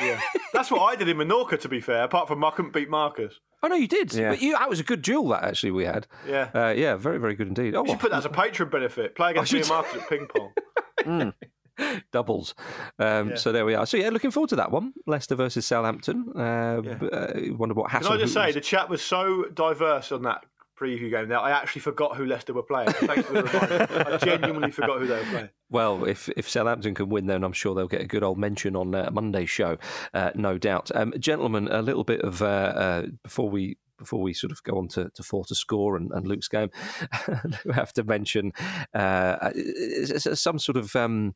Yeah, 0.00 0.20
that's 0.52 0.70
what 0.70 0.80
I 0.82 0.96
did 0.96 1.08
in 1.08 1.16
Menorca. 1.16 1.58
To 1.60 1.68
be 1.68 1.80
fair, 1.80 2.04
apart 2.04 2.28
from 2.28 2.42
I 2.44 2.50
couldn't 2.50 2.72
beat 2.72 2.88
Marcus. 2.88 3.38
Oh 3.62 3.68
no, 3.68 3.74
you 3.76 3.86
did. 3.88 4.12
Yeah. 4.14 4.30
But 4.30 4.40
you, 4.42 4.52
that 4.56 4.70
was 4.70 4.80
a 4.80 4.84
good 4.84 5.02
duel 5.02 5.28
that 5.28 5.44
actually 5.44 5.72
we 5.72 5.84
had. 5.84 6.06
Yeah. 6.26 6.48
Uh, 6.54 6.68
yeah, 6.76 6.96
very 6.96 7.18
very 7.18 7.34
good 7.34 7.48
indeed. 7.48 7.74
Oh, 7.74 7.84
You 7.84 7.90
should 7.90 8.00
put 8.00 8.10
that 8.10 8.18
as 8.18 8.24
a 8.24 8.30
patron 8.30 8.70
benefit. 8.70 9.14
Play 9.14 9.32
against 9.32 9.52
I 9.52 9.56
me 9.56 9.60
and 9.60 9.68
Marcus 9.68 10.02
at 10.02 10.08
ping 10.08 10.26
pong. 10.34 11.32
doubles. 12.12 12.54
Um, 12.98 13.30
Yeah. 13.30 13.34
So 13.36 13.52
there 13.52 13.64
we 13.64 13.74
are. 13.74 13.86
So 13.86 13.96
yeah, 13.96 14.10
looking 14.10 14.30
forward 14.30 14.50
to 14.50 14.56
that 14.56 14.70
one. 14.70 14.92
Leicester 15.06 15.34
versus 15.34 15.66
Southampton. 15.66 16.32
Uh, 16.36 16.80
Yeah. 16.84 16.92
uh, 17.08 17.32
wonder 17.56 17.74
what 17.74 17.90
happens. 17.90 18.08
Can 18.08 18.16
I 18.16 18.20
just 18.20 18.34
say 18.34 18.40
Hooters- 18.40 18.54
the 18.54 18.60
chat 18.60 18.88
was 18.88 19.02
so 19.02 19.44
diverse 19.54 20.12
on 20.12 20.22
that 20.22 20.44
preview 20.80 21.10
game 21.10 21.28
that 21.28 21.40
I 21.40 21.50
actually 21.50 21.82
forgot 21.82 22.16
who 22.16 22.24
Leicester 22.24 22.52
were 22.52 22.62
playing. 22.62 22.90
Thanks 22.90 23.26
for 23.26 23.34
the 23.34 23.42
reminder. 23.42 24.14
I 24.14 24.16
genuinely 24.18 24.70
forgot 24.70 24.98
who 24.98 25.06
they 25.06 25.18
were 25.18 25.24
playing. 25.24 25.48
Well, 25.68 26.04
if 26.04 26.28
if 26.36 26.48
Southampton 26.48 26.94
can 26.94 27.08
win, 27.08 27.26
then 27.26 27.44
I'm 27.44 27.52
sure 27.52 27.74
they'll 27.74 27.88
get 27.88 28.00
a 28.00 28.06
good 28.06 28.22
old 28.22 28.38
mention 28.38 28.74
on 28.74 28.94
uh, 28.94 29.10
Monday's 29.12 29.50
show, 29.50 29.78
uh, 30.14 30.30
no 30.34 30.58
doubt. 30.58 30.90
Um, 30.94 31.12
gentlemen, 31.18 31.68
a 31.70 31.82
little 31.82 32.04
bit 32.04 32.22
of 32.22 32.42
uh, 32.42 32.44
uh, 32.44 33.06
before 33.22 33.50
we 33.50 33.76
before 34.00 34.20
we 34.20 34.32
sort 34.32 34.50
of 34.50 34.62
go 34.64 34.78
on 34.78 34.88
to, 34.88 35.10
to 35.14 35.22
four 35.22 35.44
to 35.44 35.54
score 35.54 35.96
and, 35.96 36.10
and 36.10 36.26
Luke's 36.26 36.48
game, 36.48 36.70
we 37.64 37.74
have 37.74 37.92
to 37.92 38.02
mention 38.02 38.52
uh, 38.94 39.50
s- 39.54 40.40
some 40.40 40.58
sort 40.58 40.76
of 40.76 40.96
um, 40.96 41.34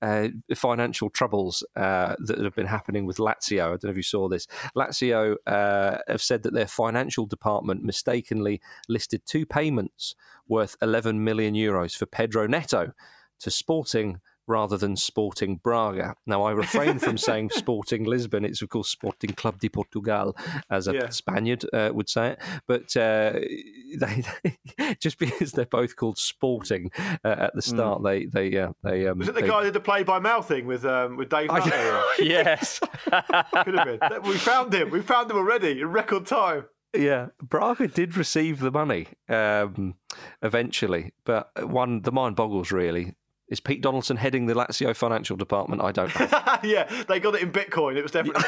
uh, 0.00 0.28
financial 0.54 1.10
troubles 1.10 1.62
uh, 1.76 2.14
that 2.20 2.38
have 2.38 2.54
been 2.54 2.66
happening 2.66 3.04
with 3.04 3.18
Lazio. 3.18 3.64
I 3.64 3.68
don't 3.70 3.84
know 3.84 3.90
if 3.90 3.96
you 3.96 4.02
saw 4.02 4.28
this. 4.28 4.46
Lazio 4.76 5.36
uh, 5.46 5.98
have 6.08 6.22
said 6.22 6.44
that 6.44 6.54
their 6.54 6.68
financial 6.68 7.26
department 7.26 7.82
mistakenly 7.82 8.60
listed 8.88 9.22
two 9.26 9.44
payments 9.44 10.14
worth 10.48 10.76
11 10.80 11.22
million 11.22 11.54
euros 11.54 11.96
for 11.96 12.06
Pedro 12.06 12.46
Neto 12.46 12.92
to 13.40 13.50
Sporting 13.50 14.20
rather 14.46 14.76
than 14.76 14.96
Sporting 14.96 15.56
Braga. 15.56 16.14
Now, 16.26 16.42
I 16.42 16.52
refrain 16.52 16.98
from 16.98 17.16
saying 17.28 17.50
Sporting 17.50 18.04
Lisbon. 18.04 18.44
It's, 18.44 18.62
of 18.62 18.68
course, 18.68 18.88
Sporting 18.88 19.30
Club 19.32 19.58
de 19.60 19.68
Portugal, 19.68 20.36
as 20.70 20.86
a 20.88 20.94
Yeah. 20.94 21.08
Spaniard 21.10 21.64
uh, 21.72 21.90
would 21.92 22.08
say 22.08 22.32
it. 22.32 22.38
But 22.66 22.96
uh, 22.96 23.32
they, 23.98 24.24
just 25.00 25.18
because 25.18 25.52
they're 25.52 25.66
both 25.66 25.96
called 25.96 26.18
Sporting 26.18 26.90
uh, 27.24 27.28
at 27.38 27.54
the 27.54 27.62
start, 27.62 28.02
they 28.02 28.26
they 28.26 28.56
uh, 28.58 28.72
they 28.82 29.06
um, 29.06 29.18
Was 29.18 29.28
it 29.28 29.34
the 29.34 29.40
they- 29.42 29.46
guy 29.48 29.60
that 29.60 29.64
did 29.66 29.74
the 29.74 29.80
play 29.80 30.02
by 30.02 30.18
mouth 30.18 30.46
thing 30.46 30.66
with 30.66 30.84
um, 30.84 31.16
with 31.16 31.28
Dave 31.28 31.48
Nutter? 31.48 32.02
yes. 32.18 32.80
Could 32.80 33.74
have 33.74 34.00
been. 34.00 34.22
We 34.22 34.36
found 34.38 34.72
him. 34.74 34.90
We 34.90 35.00
found 35.02 35.30
him 35.30 35.36
already 35.36 35.80
in 35.80 35.88
record 35.90 36.26
time. 36.26 36.66
Yeah, 36.96 37.28
Braga 37.42 37.88
did 37.88 38.16
receive 38.16 38.60
the 38.60 38.70
money 38.70 39.08
um, 39.28 39.94
eventually, 40.42 41.12
but 41.24 41.50
one 41.68 42.02
the 42.02 42.12
mind 42.12 42.36
boggles 42.36 42.70
really. 42.70 43.14
Is 43.48 43.60
Pete 43.60 43.82
Donaldson 43.82 44.16
heading 44.16 44.46
the 44.46 44.54
Lazio 44.54 44.96
financial 44.96 45.36
department? 45.36 45.82
I 45.82 45.92
don't 45.92 46.18
know. 46.18 46.26
yeah, 46.62 47.04
they 47.08 47.20
got 47.20 47.34
it 47.34 47.42
in 47.42 47.52
Bitcoin. 47.52 47.96
It 47.96 48.02
was 48.02 48.12
definitely 48.12 48.42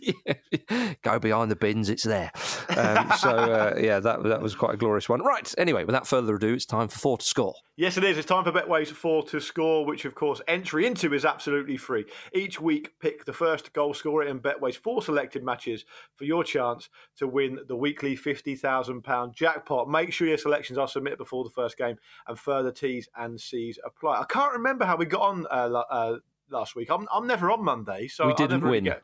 Pete. 0.00 1.02
Go 1.02 1.18
behind 1.18 1.50
the 1.50 1.56
bins, 1.56 1.90
it's 1.90 2.04
there. 2.04 2.30
Um, 2.70 3.12
so, 3.18 3.30
uh, 3.30 3.74
yeah, 3.78 4.00
that, 4.00 4.22
that 4.22 4.40
was 4.40 4.54
quite 4.54 4.74
a 4.74 4.76
glorious 4.78 5.10
one. 5.10 5.20
Right, 5.22 5.52
anyway, 5.58 5.84
without 5.84 6.06
further 6.06 6.36
ado, 6.36 6.54
it's 6.54 6.64
time 6.64 6.88
for 6.88 6.98
four 6.98 7.18
to 7.18 7.24
score. 7.24 7.54
Yes, 7.78 7.96
it 7.96 8.02
is. 8.02 8.18
It's 8.18 8.26
time 8.26 8.42
for 8.42 8.50
Betway's 8.50 8.90
four 8.90 9.22
to 9.26 9.38
score, 9.38 9.86
which 9.86 10.04
of 10.04 10.16
course 10.16 10.40
entry 10.48 10.84
into 10.84 11.14
is 11.14 11.24
absolutely 11.24 11.76
free. 11.76 12.06
Each 12.34 12.60
week, 12.60 12.98
pick 12.98 13.24
the 13.24 13.32
first 13.32 13.72
goal 13.72 13.94
scorer 13.94 14.24
in 14.24 14.40
Betway's 14.40 14.74
four 14.74 15.00
selected 15.00 15.44
matches 15.44 15.84
for 16.16 16.24
your 16.24 16.42
chance 16.42 16.88
to 17.18 17.28
win 17.28 17.60
the 17.68 17.76
weekly 17.76 18.16
fifty 18.16 18.56
thousand 18.56 19.02
pound 19.02 19.34
jackpot. 19.34 19.88
Make 19.88 20.12
sure 20.12 20.26
your 20.26 20.38
selections 20.38 20.76
are 20.76 20.88
submitted 20.88 21.18
before 21.18 21.44
the 21.44 21.50
first 21.50 21.78
game, 21.78 21.98
and 22.26 22.36
further 22.36 22.72
T's 22.72 23.08
and 23.16 23.40
C's 23.40 23.78
apply. 23.98 24.20
I 24.20 24.24
can't 24.24 24.52
remember 24.54 24.84
how 24.84 24.96
we 24.96 25.06
got 25.06 25.20
on 25.22 25.46
uh, 25.50 25.82
uh, 25.90 26.16
last 26.50 26.76
week. 26.76 26.90
I'm, 26.90 27.06
I'm 27.12 27.26
never 27.26 27.50
on 27.50 27.62
Monday, 27.64 28.08
so 28.08 28.26
We 28.26 28.34
didn't 28.34 28.60
never 28.60 28.66
really 28.66 28.76
win. 28.78 28.84
get- 28.84 29.02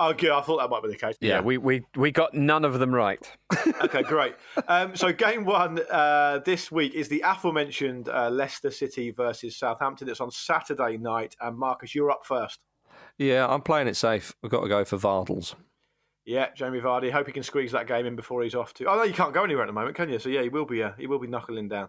Oh, 0.00 0.12
good. 0.12 0.30
I 0.30 0.40
thought 0.42 0.58
that 0.58 0.70
might 0.70 0.80
be 0.84 0.90
the 0.90 0.96
case. 0.96 1.16
Yeah, 1.20 1.40
we, 1.40 1.58
we, 1.58 1.84
we 1.96 2.12
got 2.12 2.32
none 2.32 2.64
of 2.64 2.78
them 2.78 2.94
right. 2.94 3.20
okay, 3.82 4.04
great. 4.04 4.36
Um, 4.68 4.94
so 4.94 5.12
game 5.12 5.44
one 5.44 5.80
uh, 5.90 6.38
this 6.44 6.70
week 6.70 6.94
is 6.94 7.08
the 7.08 7.20
aforementioned 7.26 8.08
uh, 8.08 8.30
Leicester 8.30 8.70
City 8.70 9.10
versus 9.10 9.56
Southampton. 9.56 10.08
It's 10.08 10.20
on 10.20 10.30
Saturday 10.30 10.98
night, 10.98 11.34
and 11.40 11.58
Marcus, 11.58 11.96
you're 11.96 12.12
up 12.12 12.24
first. 12.24 12.60
Yeah, 13.18 13.48
I'm 13.48 13.60
playing 13.60 13.88
it 13.88 13.96
safe. 13.96 14.32
We've 14.40 14.52
got 14.52 14.60
to 14.60 14.68
go 14.68 14.84
for 14.84 14.98
Vardels. 14.98 15.56
Yeah, 16.24 16.50
Jamie 16.54 16.78
Vardy. 16.80 17.10
Hope 17.10 17.26
he 17.26 17.32
can 17.32 17.42
squeeze 17.42 17.72
that 17.72 17.88
game 17.88 18.06
in 18.06 18.14
before 18.14 18.44
he's 18.44 18.54
off 18.54 18.72
to. 18.74 18.84
Oh 18.84 18.94
no, 18.98 19.02
you 19.02 19.14
can't 19.14 19.34
go 19.34 19.42
anywhere 19.42 19.64
at 19.64 19.66
the 19.66 19.72
moment, 19.72 19.96
can 19.96 20.10
you? 20.10 20.20
So 20.20 20.28
yeah, 20.28 20.42
he 20.42 20.48
will 20.48 20.66
be. 20.66 20.80
Uh, 20.80 20.92
he 20.96 21.08
will 21.08 21.18
be 21.18 21.26
knuckling 21.26 21.66
down. 21.68 21.88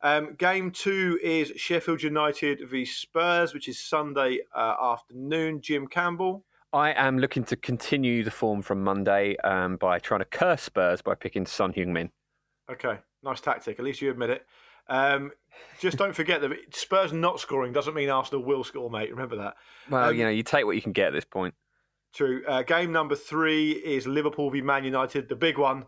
Um, 0.00 0.34
game 0.34 0.70
two 0.70 1.18
is 1.22 1.52
Sheffield 1.56 2.02
United 2.02 2.60
v 2.68 2.84
Spurs, 2.84 3.52
which 3.52 3.68
is 3.68 3.80
Sunday 3.80 4.40
uh, 4.54 4.74
afternoon. 4.80 5.60
Jim 5.60 5.86
Campbell. 5.86 6.44
I 6.72 6.92
am 6.92 7.18
looking 7.18 7.44
to 7.44 7.56
continue 7.56 8.22
the 8.22 8.30
form 8.30 8.62
from 8.62 8.84
Monday 8.84 9.36
um, 9.38 9.76
by 9.76 9.98
trying 9.98 10.20
to 10.20 10.26
curse 10.26 10.62
Spurs 10.62 11.00
by 11.00 11.14
picking 11.14 11.46
Son 11.46 11.72
Heung-min. 11.72 12.10
Okay, 12.70 12.98
nice 13.22 13.40
tactic. 13.40 13.78
At 13.78 13.84
least 13.84 14.02
you 14.02 14.10
admit 14.10 14.30
it. 14.30 14.46
Um, 14.88 15.32
just 15.80 15.96
don't 15.96 16.14
forget 16.14 16.40
that 16.42 16.52
Spurs 16.74 17.12
not 17.12 17.40
scoring 17.40 17.72
doesn't 17.72 17.94
mean 17.94 18.10
Arsenal 18.10 18.44
will 18.44 18.64
score, 18.64 18.90
mate. 18.90 19.10
Remember 19.10 19.36
that. 19.36 19.54
Well, 19.90 20.10
Um, 20.10 20.14
you 20.14 20.24
know, 20.24 20.30
you 20.30 20.42
take 20.42 20.66
what 20.66 20.76
you 20.76 20.82
can 20.82 20.92
get 20.92 21.08
at 21.08 21.12
this 21.14 21.24
point. 21.24 21.54
True. 22.14 22.42
Uh, 22.46 22.62
game 22.62 22.92
number 22.92 23.14
three 23.14 23.72
is 23.72 24.06
Liverpool 24.06 24.50
v 24.50 24.60
Man 24.60 24.84
United, 24.84 25.28
the 25.28 25.36
big 25.36 25.58
one. 25.58 25.86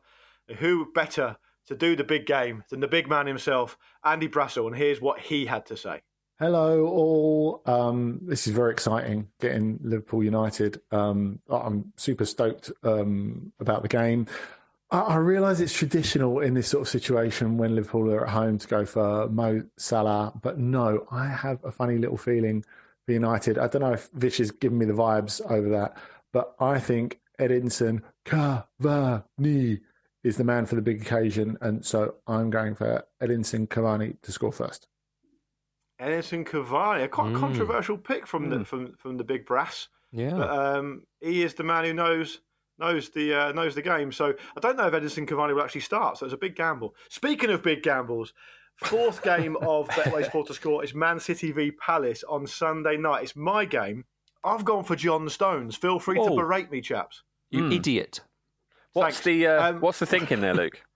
Who 0.58 0.90
better 0.92 1.36
to 1.66 1.74
do 1.74 1.96
the 1.96 2.04
big 2.04 2.26
game 2.26 2.64
than 2.70 2.80
the 2.80 2.88
big 2.88 3.08
man 3.08 3.26
himself, 3.26 3.76
Andy 4.04 4.28
Brassell? 4.28 4.66
And 4.66 4.76
here's 4.76 5.00
what 5.00 5.20
he 5.20 5.46
had 5.46 5.66
to 5.66 5.76
say. 5.76 6.02
Hello, 6.40 6.86
all. 6.86 7.62
Um, 7.66 8.20
this 8.22 8.46
is 8.46 8.54
very 8.54 8.72
exciting 8.72 9.28
getting 9.40 9.78
Liverpool 9.82 10.24
United. 10.24 10.80
Um, 10.90 11.40
I'm 11.50 11.92
super 11.96 12.24
stoked 12.24 12.72
um, 12.82 13.52
about 13.60 13.82
the 13.82 13.88
game. 13.88 14.26
I, 14.90 15.00
I 15.00 15.16
realise 15.16 15.60
it's 15.60 15.74
traditional 15.74 16.40
in 16.40 16.54
this 16.54 16.68
sort 16.68 16.80
of 16.80 16.88
situation 16.88 17.58
when 17.58 17.74
Liverpool 17.74 18.10
are 18.10 18.24
at 18.24 18.32
home 18.32 18.56
to 18.56 18.66
go 18.66 18.86
for 18.86 19.28
Mo 19.28 19.64
Salah, 19.76 20.32
but 20.40 20.58
no, 20.58 21.06
I 21.10 21.26
have 21.26 21.62
a 21.62 21.70
funny 21.70 21.98
little 21.98 22.16
feeling 22.16 22.64
for 23.04 23.12
United. 23.12 23.58
I 23.58 23.68
don't 23.68 23.82
know 23.82 23.92
if 23.92 24.08
Vish 24.14 24.40
is 24.40 24.50
giving 24.50 24.78
me 24.78 24.86
the 24.86 24.94
vibes 24.94 25.40
over 25.50 25.68
that, 25.68 25.98
but 26.32 26.54
I 26.58 26.78
think 26.78 27.20
Edinson 27.38 28.02
Cavani 28.24 29.80
is 30.24 30.36
the 30.36 30.44
man 30.44 30.66
for 30.66 30.74
the 30.74 30.82
big 30.82 31.00
occasion, 31.02 31.56
and 31.60 31.84
so 31.84 32.14
I'm 32.26 32.50
going 32.50 32.74
for 32.74 33.04
Edinson 33.22 33.66
Cavani 33.68 34.20
to 34.22 34.32
score 34.32 34.52
first. 34.52 34.86
Edinson 36.00 36.44
Cavani, 36.46 37.04
a 37.04 37.08
quite 37.08 37.32
Mm. 37.32 37.40
controversial 37.40 37.98
pick 37.98 38.26
from 38.26 38.48
the 38.48 38.64
from 38.64 38.94
from 38.96 39.16
the 39.16 39.24
big 39.24 39.44
brass. 39.46 39.88
Yeah. 40.12 40.34
But 40.34 40.50
um, 40.50 41.02
he 41.20 41.42
is 41.42 41.54
the 41.54 41.62
man 41.64 41.84
who 41.84 41.92
knows 41.94 42.40
knows 42.78 43.10
the 43.10 43.34
uh, 43.34 43.52
knows 43.52 43.74
the 43.74 43.82
game. 43.82 44.10
So 44.12 44.34
I 44.56 44.60
don't 44.60 44.76
know 44.76 44.86
if 44.88 44.94
Edinson 44.94 45.26
Cavani 45.28 45.54
will 45.54 45.62
actually 45.62 45.82
start. 45.82 46.18
So 46.18 46.24
it's 46.26 46.34
a 46.34 46.38
big 46.38 46.56
gamble. 46.56 46.94
Speaking 47.10 47.50
of 47.50 47.62
big 47.62 47.82
gambles, 47.82 48.32
fourth 48.76 49.22
game 49.32 49.56
of 49.58 49.88
Betway's 49.90 50.28
four 50.28 50.44
to 50.46 50.54
score 50.54 50.82
is 50.82 50.94
Man 50.94 51.20
City 51.20 51.52
v 51.52 51.70
Palace 51.72 52.24
on 52.24 52.46
Sunday 52.46 52.96
night. 52.96 53.24
It's 53.24 53.36
my 53.36 53.64
game. 53.66 54.04
I've 54.42 54.64
gone 54.64 54.84
for 54.84 54.96
John 54.96 55.28
Stones. 55.28 55.76
Feel 55.76 55.98
free 55.98 56.16
to 56.16 56.22
Oh. 56.22 56.36
berate 56.36 56.70
me, 56.70 56.80
chaps. 56.80 57.22
You 57.50 57.66
Hmm. 57.66 57.72
idiot. 57.72 58.20
What's 58.92 59.16
Thanks. 59.20 59.24
the 59.24 59.46
uh, 59.46 59.70
Um, 59.70 59.80
what's 59.80 59.98
the 59.98 60.06
thinking 60.06 60.40
there, 60.40 60.54
Luke? 60.54 60.80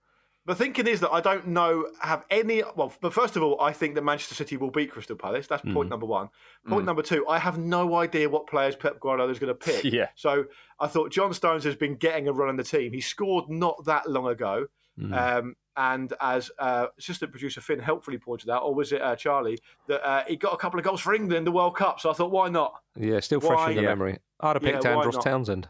The 0.47 0.53
thinking 0.53 0.85
is 0.85 0.99
that 0.99 1.09
I 1.09 1.21
don't 1.21 1.47
know 1.47 1.87
have 2.01 2.23
any. 2.29 2.61
Well, 2.75 2.93
but 3.01 3.15
first 3.15 3.35
of 3.35 3.41
all, 3.41 3.59
I 3.59 3.73
think 3.73 3.95
that 3.95 4.03
Manchester 4.03 4.35
City 4.35 4.57
will 4.57 4.69
beat 4.69 4.91
Crystal 4.91 5.15
Palace. 5.15 5.47
That's 5.47 5.63
point 5.63 5.87
Mm. 5.87 5.89
number 5.89 6.05
one. 6.05 6.29
Point 6.67 6.83
Mm. 6.83 6.85
number 6.85 7.01
two, 7.01 7.27
I 7.27 7.39
have 7.39 7.57
no 7.57 7.95
idea 7.95 8.29
what 8.29 8.45
players 8.45 8.75
Pep 8.75 8.99
Guardiola 8.99 9.31
is 9.31 9.39
going 9.39 9.47
to 9.47 9.55
pick. 9.55 9.83
Yeah. 9.91 10.09
So 10.13 10.45
I 10.79 10.85
thought 10.85 11.11
John 11.11 11.33
Stones 11.33 11.63
has 11.63 11.75
been 11.75 11.95
getting 11.95 12.27
a 12.27 12.31
run 12.31 12.49
in 12.49 12.57
the 12.57 12.63
team. 12.63 12.93
He 12.93 13.01
scored 13.01 13.49
not 13.49 13.83
that 13.85 14.07
long 14.07 14.27
ago. 14.27 14.67
Mm. 14.99 15.13
Um, 15.39 15.55
and 15.77 16.13
as 16.21 16.51
uh, 16.59 16.87
assistant 16.99 17.31
producer 17.31 17.59
Finn 17.59 17.79
helpfully 17.79 18.19
pointed 18.19 18.51
out, 18.51 18.61
or 18.61 18.75
was 18.75 18.91
it 18.91 19.01
uh, 19.01 19.15
Charlie, 19.15 19.57
that 19.87 20.07
uh, 20.07 20.23
he 20.27 20.35
got 20.35 20.53
a 20.53 20.57
couple 20.57 20.79
of 20.79 20.85
goals 20.85 21.01
for 21.01 21.15
England 21.15 21.33
in 21.39 21.43
the 21.43 21.51
World 21.51 21.75
Cup. 21.75 21.99
So 21.99 22.11
I 22.11 22.13
thought, 22.13 22.29
why 22.29 22.49
not? 22.49 22.83
Yeah, 22.95 23.19
still 23.21 23.41
fresh 23.41 23.57
Why- 23.57 23.71
in 23.71 23.77
the 23.77 23.81
Yeah. 23.81 23.87
memory. 23.89 24.19
I'd 24.41 24.57
have 24.57 24.61
picked 24.61 24.83
why 24.83 24.91
Andros? 24.91 25.17
Townsend. 25.23 25.69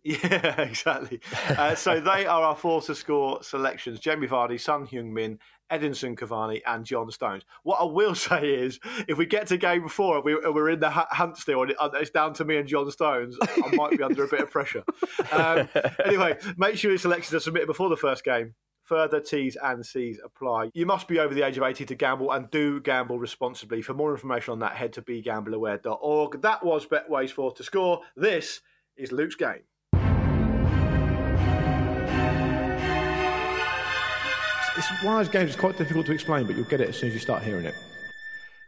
Yeah, 0.04 0.60
exactly. 0.62 1.20
Uh, 1.48 1.74
so 1.74 2.00
they 2.00 2.24
are 2.26 2.42
our 2.42 2.56
four 2.56 2.80
to 2.82 2.94
score 2.94 3.42
selections: 3.42 4.00
Jamie 4.00 4.26
Vardy, 4.26 4.58
Son 4.58 4.86
Heung-min, 4.86 5.38
Edinson 5.70 6.16
Cavani, 6.16 6.60
and 6.66 6.84
John 6.84 7.10
Stones. 7.10 7.44
What 7.62 7.80
I 7.80 7.84
will 7.84 8.14
say 8.30 8.48
is, 8.48 8.78
if 9.08 9.18
we 9.18 9.26
get 9.26 9.46
to 9.48 9.56
game 9.56 9.88
four 9.88 10.16
and 10.16 10.24
we, 10.24 10.34
we're 10.36 10.70
in 10.70 10.80
the 10.80 10.90
hunt 10.90 11.36
still, 11.36 11.62
and 11.62 11.74
uh, 11.78 11.90
it's 11.94 12.10
down 12.10 12.32
to 12.34 12.44
me 12.44 12.56
and 12.56 12.68
John 12.68 12.90
Stones, 12.90 13.36
I 13.42 13.74
might 13.74 13.96
be 13.96 14.02
under 14.02 14.24
a 14.24 14.28
bit 14.28 14.40
of 14.40 14.50
pressure. 14.50 14.84
Um, 15.32 15.68
anyway, 16.04 16.38
make 16.56 16.76
sure 16.76 16.90
your 16.90 16.98
selections 16.98 17.34
are 17.34 17.40
submitted 17.40 17.66
before 17.66 17.88
the 17.88 17.96
first 17.96 18.24
game. 18.24 18.54
Further 18.84 19.20
T's 19.20 19.56
and 19.62 19.86
C's 19.86 20.18
apply. 20.24 20.70
You 20.74 20.84
must 20.84 21.06
be 21.06 21.20
over 21.20 21.32
the 21.32 21.42
age 21.42 21.56
of 21.56 21.62
80 21.62 21.84
to 21.84 21.94
gamble 21.94 22.32
and 22.32 22.50
do 22.50 22.80
gamble 22.80 23.20
responsibly. 23.20 23.82
For 23.82 23.94
more 23.94 24.12
information 24.12 24.50
on 24.50 24.58
that, 24.60 24.74
head 24.74 24.92
to 24.94 25.02
begambleaware.org. 25.02 26.42
That 26.42 26.64
was 26.64 26.86
Betway's 26.86 27.30
4 27.30 27.52
to 27.52 27.62
score. 27.62 28.00
This 28.16 28.62
is 28.96 29.12
Luke's 29.12 29.36
game. 29.36 29.60
One 35.02 35.14
of 35.18 35.24
those 35.26 35.32
games 35.32 35.50
that's 35.50 35.60
quite 35.60 35.78
difficult 35.78 36.04
to 36.06 36.12
explain, 36.12 36.46
but 36.46 36.56
you'll 36.56 36.66
get 36.66 36.82
it 36.82 36.88
as 36.90 36.96
soon 36.98 37.08
as 37.08 37.14
you 37.14 37.20
start 37.20 37.42
hearing 37.42 37.64
it. 37.64 37.74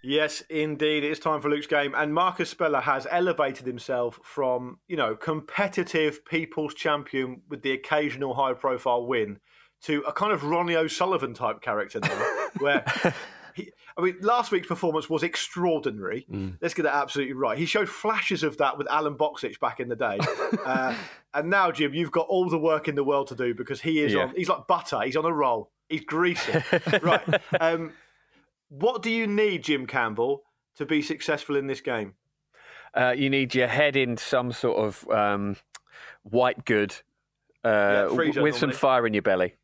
Yes, 0.02 0.42
indeed. 0.48 1.04
It's 1.04 1.20
time 1.20 1.42
for 1.42 1.50
Luke's 1.50 1.66
game. 1.66 1.94
And 1.94 2.12
Marcus 2.14 2.48
Speller 2.48 2.80
has 2.80 3.06
elevated 3.10 3.66
himself 3.66 4.18
from, 4.24 4.78
you 4.88 4.96
know, 4.96 5.14
competitive 5.14 6.24
people's 6.24 6.72
champion 6.74 7.42
with 7.50 7.62
the 7.62 7.72
occasional 7.72 8.32
high 8.34 8.54
profile 8.54 9.06
win 9.06 9.40
to 9.82 10.00
a 10.06 10.12
kind 10.12 10.32
of 10.32 10.42
Ronnie 10.44 10.74
O'Sullivan 10.76 11.34
type 11.34 11.60
character 11.60 12.00
now, 12.00 12.26
where. 12.58 12.84
He, 13.54 13.70
I 13.98 14.00
mean, 14.00 14.16
last 14.22 14.50
week's 14.50 14.66
performance 14.68 15.10
was 15.10 15.22
extraordinary. 15.22 16.26
Let's 16.62 16.72
get 16.72 16.84
that 16.84 16.94
absolutely 16.94 17.34
right. 17.34 17.58
He 17.58 17.66
showed 17.66 17.86
flashes 17.86 18.42
of 18.42 18.56
that 18.56 18.78
with 18.78 18.86
Alen 18.86 19.18
Boksic 19.18 19.60
back 19.60 19.78
in 19.78 19.90
the 19.90 19.96
day, 19.96 20.18
uh, 20.64 20.94
and 21.34 21.50
now 21.50 21.70
Jim, 21.70 21.92
you've 21.92 22.10
got 22.10 22.26
all 22.28 22.48
the 22.48 22.56
work 22.58 22.88
in 22.88 22.94
the 22.94 23.04
world 23.04 23.26
to 23.26 23.34
do 23.34 23.52
because 23.54 23.82
he 23.82 24.00
is 24.00 24.14
Yeah. 24.14 24.20
on. 24.22 24.34
He's 24.34 24.48
like 24.48 24.66
butter. 24.66 25.02
He's 25.02 25.16
on 25.16 25.26
a 25.26 25.32
roll. 25.32 25.70
He's 25.92 26.04
greasy. 26.04 26.52
right. 27.02 27.22
Um, 27.60 27.92
what 28.70 29.02
do 29.02 29.10
you 29.10 29.26
need, 29.26 29.62
Jim 29.62 29.86
Campbell, 29.86 30.42
to 30.76 30.86
be 30.86 31.02
successful 31.02 31.56
in 31.56 31.66
this 31.66 31.82
game? 31.82 32.14
Uh, 32.94 33.14
you 33.14 33.28
need 33.28 33.54
your 33.54 33.66
head 33.66 33.94
in 33.94 34.16
some 34.16 34.52
sort 34.52 34.78
of 34.78 35.08
um, 35.10 35.56
white 36.22 36.64
good 36.64 36.94
uh, 37.62 38.08
Yeah, 38.10 38.40
with 38.40 38.56
some 38.56 38.72
fire 38.72 39.06
in 39.06 39.12
your 39.12 39.22
belly. 39.22 39.54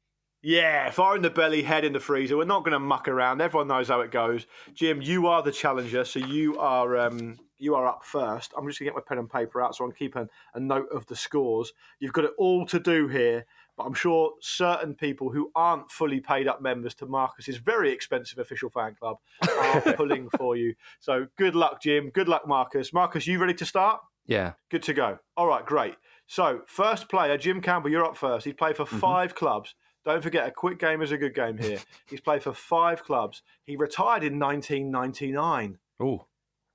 Yeah, 0.42 0.90
fire 0.90 1.16
in 1.16 1.22
the 1.22 1.30
belly, 1.30 1.62
head 1.62 1.84
in 1.84 1.94
the 1.94 2.00
freezer. 2.00 2.36
We're 2.36 2.44
not 2.44 2.60
going 2.60 2.72
to 2.72 2.78
muck 2.78 3.08
around. 3.08 3.40
Everyone 3.40 3.66
knows 3.66 3.88
how 3.88 4.02
it 4.02 4.10
goes. 4.10 4.46
Jim, 4.74 5.00
you 5.00 5.26
are 5.26 5.42
the 5.42 5.50
challenger, 5.50 6.04
so 6.04 6.20
you 6.20 6.58
are 6.58 6.96
um, 6.96 7.38
you 7.58 7.74
are 7.74 7.86
up 7.86 8.04
first. 8.04 8.52
I'm 8.56 8.66
just 8.68 8.78
going 8.78 8.86
to 8.86 8.92
get 8.92 8.94
my 8.94 9.02
pen 9.06 9.18
and 9.18 9.30
paper 9.30 9.60
out 9.60 9.74
so 9.74 9.84
I 9.84 9.88
can 9.88 9.96
keep 9.96 10.14
a, 10.14 10.28
a 10.54 10.60
note 10.60 10.88
of 10.92 11.06
the 11.06 11.16
scores. 11.16 11.72
You've 11.98 12.12
got 12.12 12.24
it 12.24 12.32
all 12.38 12.66
to 12.66 12.78
do 12.78 13.08
here, 13.08 13.46
but 13.78 13.84
I'm 13.84 13.94
sure 13.94 14.32
certain 14.40 14.94
people 14.94 15.30
who 15.30 15.50
aren't 15.54 15.90
fully 15.90 16.20
paid 16.20 16.46
up 16.48 16.60
members 16.60 16.94
to 16.96 17.06
Marcus's 17.06 17.56
very 17.56 17.90
expensive 17.90 18.38
official 18.38 18.68
fan 18.68 18.94
club 19.00 19.16
are 19.58 19.80
pulling 19.96 20.28
for 20.36 20.56
you. 20.56 20.74
So 21.00 21.26
good 21.38 21.54
luck, 21.54 21.80
Jim. 21.80 22.10
Good 22.10 22.28
luck, 22.28 22.46
Marcus. 22.46 22.92
Marcus, 22.92 23.26
you 23.26 23.38
ready 23.38 23.54
to 23.54 23.64
start? 23.64 24.00
Yeah. 24.26 24.52
Good 24.70 24.82
to 24.82 24.92
go. 24.92 25.18
All 25.36 25.46
right, 25.46 25.64
great. 25.64 25.94
So, 26.26 26.60
first 26.66 27.08
player, 27.08 27.38
Jim 27.38 27.62
Campbell, 27.62 27.88
you're 27.90 28.04
up 28.04 28.16
first. 28.18 28.44
He's 28.44 28.52
played 28.52 28.76
for 28.76 28.84
five 28.84 29.34
clubs. 29.34 29.74
Don't 30.04 30.22
forget, 30.22 30.46
a 30.46 30.50
quick 30.50 30.78
game 30.78 31.00
is 31.00 31.10
a 31.12 31.16
good 31.16 31.34
game 31.34 31.56
here. 31.56 31.78
He's 32.06 32.20
played 32.20 32.42
for 32.42 32.52
five 32.52 33.02
clubs. 33.04 33.42
He 33.64 33.76
retired 33.76 34.22
in 34.24 34.38
1999. 34.38 35.78
Oh, 36.00 36.26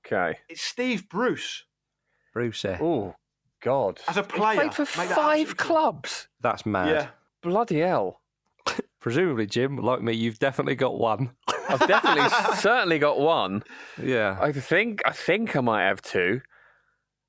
Okay. 0.05 0.37
It's 0.49 0.61
Steve 0.61 1.07
Bruce. 1.07 1.63
Bruce. 2.33 2.65
eh? 2.65 2.77
Oh, 2.81 3.15
God. 3.63 3.99
As 4.07 4.17
a 4.17 4.21
He 4.21 4.27
player. 4.27 4.55
played 4.55 4.73
for 4.73 4.81
Make 4.99 5.09
that 5.09 5.15
five 5.15 5.57
clubs. 5.57 6.27
That's 6.41 6.65
mad. 6.65 6.89
Yeah. 6.89 7.07
Bloody 7.41 7.79
hell. 7.79 8.21
Presumably, 8.99 9.45
Jim, 9.45 9.77
like 9.77 10.01
me, 10.01 10.13
you've 10.13 10.39
definitely 10.39 10.75
got 10.75 10.97
one. 10.99 11.31
I've 11.69 11.85
definitely, 11.87 12.29
certainly 12.57 12.99
got 12.99 13.19
one. 13.19 13.63
Yeah. 14.01 14.37
I 14.39 14.51
think, 14.51 15.01
I 15.05 15.11
think 15.11 15.55
I 15.55 15.61
might 15.61 15.83
have 15.87 16.01
two. 16.01 16.41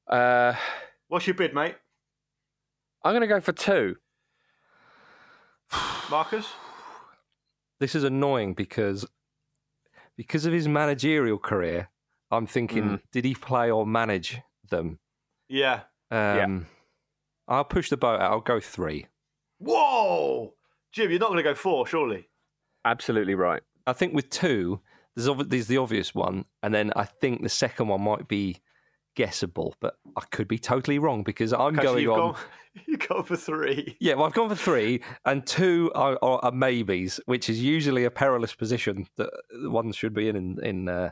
Uh, 0.09 0.55
What's 1.09 1.27
your 1.27 1.35
bid, 1.35 1.55
mate? 1.55 1.75
I'm 3.05 3.13
going 3.13 3.21
to 3.23 3.27
go 3.27 3.41
for 3.41 3.53
two. 3.53 3.97
Marcus? 6.11 6.47
This 7.81 7.95
is 7.95 8.05
annoying 8.05 8.55
because 8.55 9.07
because 10.17 10.47
of 10.47 10.53
his 10.53 10.69
managerial 10.69 11.39
career, 11.39 11.89
I'm 12.31 12.47
thinking, 12.47 12.85
Mm. 12.85 13.01
did 13.13 13.25
he 13.25 13.35
play 13.35 13.71
or 13.71 13.85
manage 13.87 14.39
them? 14.71 14.99
Yeah. 15.49 15.81
Um, 16.11 16.67
I'll 17.49 17.65
push 17.65 17.91
the 17.91 17.97
boat 17.97 18.21
out. 18.21 18.31
I'll 18.33 18.41
go 18.41 18.61
three. 18.61 19.07
Whoa! 19.59 20.55
Jim, 20.93 21.11
you're 21.11 21.19
not 21.21 21.29
going 21.29 21.39
to 21.39 21.43
go 21.43 21.55
four, 21.55 21.87
surely? 21.87 22.29
Absolutely 22.85 23.35
right. 23.35 23.63
I 23.87 23.93
think 23.93 24.15
with 24.15 24.31
two, 24.31 24.81
there's, 25.17 25.29
obvi- 25.29 25.49
there's 25.49 25.67
the 25.67 25.79
obvious 25.79 26.15
one, 26.15 26.45
and 26.63 26.75
then 26.75 26.93
I 26.97 27.05
think 27.05 27.43
the 27.43 27.49
second 27.49 27.89
one 27.89 28.03
might 28.03 28.29
be 28.29 28.61
guessable, 29.17 29.75
but 29.81 29.95
I 30.17 30.23
could 30.33 30.49
be 30.49 30.59
totally 30.59 30.99
wrong 30.99 31.23
because 31.23 31.53
I'm 31.53 31.61
Okay, 31.61 31.77
so 31.79 31.83
going 31.83 32.03
you've 32.03 32.13
on. 32.13 32.19
Gone, 32.33 32.37
you've 32.87 33.09
gone 33.09 33.25
for 33.25 33.37
three. 33.37 33.97
Yeah, 34.01 34.15
well, 34.15 34.27
I've 34.27 34.35
gone 34.35 34.49
for 34.49 34.55
three, 34.57 35.03
and 35.25 35.47
two 35.47 35.91
are, 35.95 36.19
are, 36.23 36.41
are 36.45 36.53
maybes, 36.53 37.21
which 37.27 37.49
is 37.49 37.63
usually 37.63 38.05
a 38.05 38.11
perilous 38.11 38.55
position 38.55 39.07
that 39.17 39.31
one 39.63 39.93
should 39.93 40.15
be 40.15 40.29
in 40.29 40.37
in, 40.37 40.59
in 40.65 40.89
uh, 40.89 41.11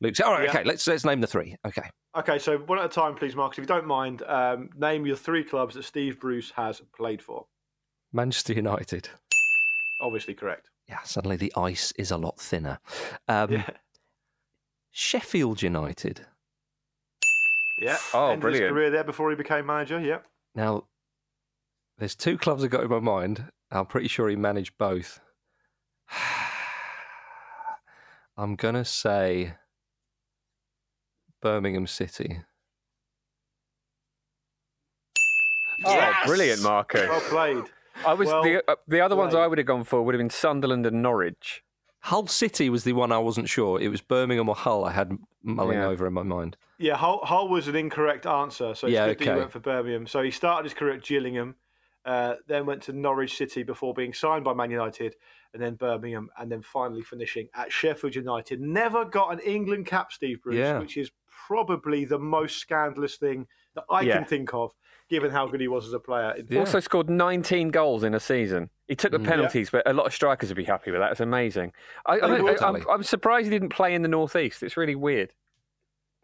Luke's. 0.00 0.20
All 0.20 0.32
right, 0.32 0.44
Yeah. 0.44 0.50
okay, 0.50 0.64
let's 0.64 0.86
let's 0.86 1.04
name 1.04 1.20
the 1.20 1.26
three. 1.26 1.56
Okay, 1.66 1.88
Okay, 2.18 2.38
so 2.38 2.58
one 2.58 2.78
at 2.78 2.84
a 2.84 2.88
time, 2.88 3.14
please, 3.14 3.36
Marcus. 3.36 3.58
If 3.58 3.62
you 3.62 3.66
don't 3.66 3.86
mind, 3.86 4.22
um, 4.26 4.70
name 4.76 5.06
your 5.06 5.16
three 5.16 5.44
clubs 5.44 5.74
that 5.76 5.84
Steve 5.84 6.18
Bruce 6.18 6.50
has 6.52 6.80
played 6.96 7.22
for. 7.22 7.46
Manchester 8.12 8.54
United. 8.54 9.08
Obviously 10.02 10.34
correct. 10.34 10.70
Yeah, 10.88 11.02
suddenly 11.04 11.36
the 11.36 11.52
ice 11.56 11.92
is 11.98 12.10
a 12.10 12.16
lot 12.16 12.40
thinner. 12.40 12.78
Um, 13.28 13.52
Yeah. 13.52 13.68
Sheffield 14.90 15.62
United. 15.62 16.26
Yeah. 17.80 17.98
Oh, 18.12 18.30
Ended 18.30 18.36
his 18.36 18.40
brilliant. 18.58 18.74
career 18.74 18.90
there 18.90 19.04
before 19.04 19.30
he 19.30 19.36
became 19.36 19.66
manager. 19.66 20.00
Yeah. 20.00 20.18
Now, 20.56 20.86
there's 21.98 22.16
two 22.16 22.36
clubs 22.36 22.64
I 22.64 22.68
got 22.68 22.82
in 22.82 22.90
my 22.90 22.98
mind. 22.98 23.44
I'm 23.70 23.86
pretty 23.86 24.08
sure 24.08 24.28
he 24.28 24.34
managed 24.34 24.76
both. 24.78 25.20
I'm 28.36 28.56
gonna 28.56 28.84
say 28.84 29.54
Birmingham 31.40 31.86
City. 31.86 32.40
Oh, 35.84 36.12
brilliant, 36.26 36.62
Marcus. 36.62 37.08
Well 37.08 37.20
played. 37.20 37.64
I 38.06 38.14
was 38.14 38.28
Well 38.28 38.42
the 38.42 38.70
uh, 38.70 38.76
the 38.86 39.00
other 39.00 39.16
ones. 39.16 39.34
I 39.34 39.46
would 39.46 39.58
have 39.58 39.66
gone 39.66 39.84
for 39.84 40.02
would 40.02 40.14
have 40.14 40.20
been 40.20 40.30
Sunderland 40.30 40.86
and 40.86 41.02
Norwich. 41.02 41.62
Hull 42.00 42.26
City 42.28 42.70
was 42.70 42.84
the 42.84 42.92
one 42.92 43.10
I 43.10 43.18
wasn't 43.18 43.48
sure. 43.48 43.80
It 43.80 43.88
was 43.88 44.00
Birmingham 44.00 44.48
or 44.48 44.54
Hull. 44.54 44.84
I 44.84 44.92
had 44.92 45.16
mulling 45.42 45.78
Yeah. 45.78 45.88
over 45.88 46.06
in 46.06 46.12
my 46.12 46.22
mind. 46.22 46.56
Yeah, 46.78 46.94
Hull, 46.96 47.20
Hull 47.24 47.48
was 47.48 47.66
an 47.66 47.74
incorrect 47.74 48.24
answer, 48.24 48.74
so 48.74 48.86
it's 48.86 48.94
Yeah, 48.94 49.06
good 49.08 49.18
that 49.18 49.24
he 49.24 49.30
okay. 49.30 49.38
went 49.40 49.50
for 49.52 49.58
Birmingham. 49.58 50.06
So 50.06 50.22
he 50.22 50.30
started 50.30 50.62
his 50.64 50.74
career 50.74 50.94
at 50.94 51.02
Gillingham, 51.02 51.56
uh, 52.04 52.36
then 52.46 52.66
went 52.66 52.82
to 52.84 52.92
Norwich 52.92 53.36
City 53.36 53.64
before 53.64 53.94
being 53.94 54.14
signed 54.14 54.44
by 54.44 54.54
Man 54.54 54.70
United, 54.70 55.16
and 55.52 55.60
then 55.60 55.74
Birmingham, 55.74 56.30
and 56.38 56.50
then 56.52 56.62
finally 56.62 57.02
finishing 57.02 57.48
at 57.54 57.72
Sheffield 57.72 58.14
United. 58.14 58.60
Never 58.60 59.04
got 59.04 59.32
an 59.32 59.40
England 59.40 59.86
cap, 59.86 60.12
Steve 60.12 60.40
Bruce, 60.40 60.56
Yeah. 60.56 60.78
which 60.78 60.96
is 60.96 61.10
probably 61.46 62.04
the 62.04 62.18
most 62.18 62.58
scandalous 62.58 63.16
thing 63.16 63.46
that 63.74 63.84
I 63.90 64.02
Yeah. 64.02 64.14
can 64.18 64.24
think 64.24 64.52
of, 64.54 64.72
given 65.08 65.30
how 65.30 65.46
good 65.46 65.60
he 65.60 65.68
was 65.68 65.86
as 65.86 65.92
a 65.92 66.00
player. 66.00 66.32
In 66.32 66.46
Yeah. 66.48 66.60
Also 66.60 66.80
scored 66.80 67.08
19 67.08 67.70
goals 67.70 68.02
in 68.04 68.14
a 68.14 68.20
season. 68.20 68.70
He 68.88 68.94
took 68.96 69.12
the 69.12 69.18
Mm. 69.18 69.26
penalties, 69.26 69.70
but 69.70 69.86
a 69.88 69.92
lot 69.92 70.06
of 70.06 70.14
strikers 70.14 70.48
would 70.50 70.56
be 70.56 70.64
happy 70.64 70.90
with 70.90 71.00
that. 71.00 71.12
It's 71.12 71.20
amazing. 71.20 71.72
I, 72.06 72.18
I, 72.18 72.36
I, 72.36 72.68
I'm, 72.68 72.84
I'm 72.90 73.02
surprised 73.02 73.44
he 73.44 73.50
didn't 73.50 73.68
play 73.70 73.94
in 73.94 74.02
the 74.02 74.08
northeast. 74.08 74.62
It's 74.62 74.76
really 74.76 74.94
weird. 74.94 75.32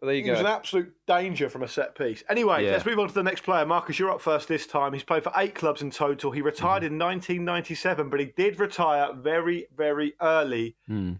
But 0.01 0.07
there 0.07 0.15
you 0.15 0.21
go. 0.23 0.25
He 0.25 0.31
was 0.31 0.39
an 0.41 0.45
absolute 0.47 0.93
danger 1.07 1.47
from 1.49 1.63
a 1.63 1.67
set 1.69 1.95
piece. 1.95 2.21
Anyway, 2.29 2.65
Yeah. 2.65 2.71
let's 2.71 2.85
move 2.85 2.99
on 2.99 3.07
to 3.07 3.13
the 3.13 3.23
next 3.23 3.41
player. 3.43 3.65
Marcus, 3.65 3.97
you're 3.97 4.11
up 4.11 4.19
first 4.19 4.47
this 4.49 4.67
time. 4.67 4.91
He's 4.91 5.03
played 5.05 5.23
for 5.23 5.31
eight 5.37 5.55
clubs 5.55 5.81
in 5.81 5.89
total. 5.89 6.31
He 6.31 6.41
retired 6.41 6.83
Mm-hmm. 6.83 6.93
in 6.93 6.99
1997, 6.99 8.09
but 8.09 8.19
he 8.19 8.25
did 8.25 8.59
retire 8.59 9.13
very, 9.13 9.67
very 9.75 10.13
early. 10.21 10.75
Hmm. 10.87 11.13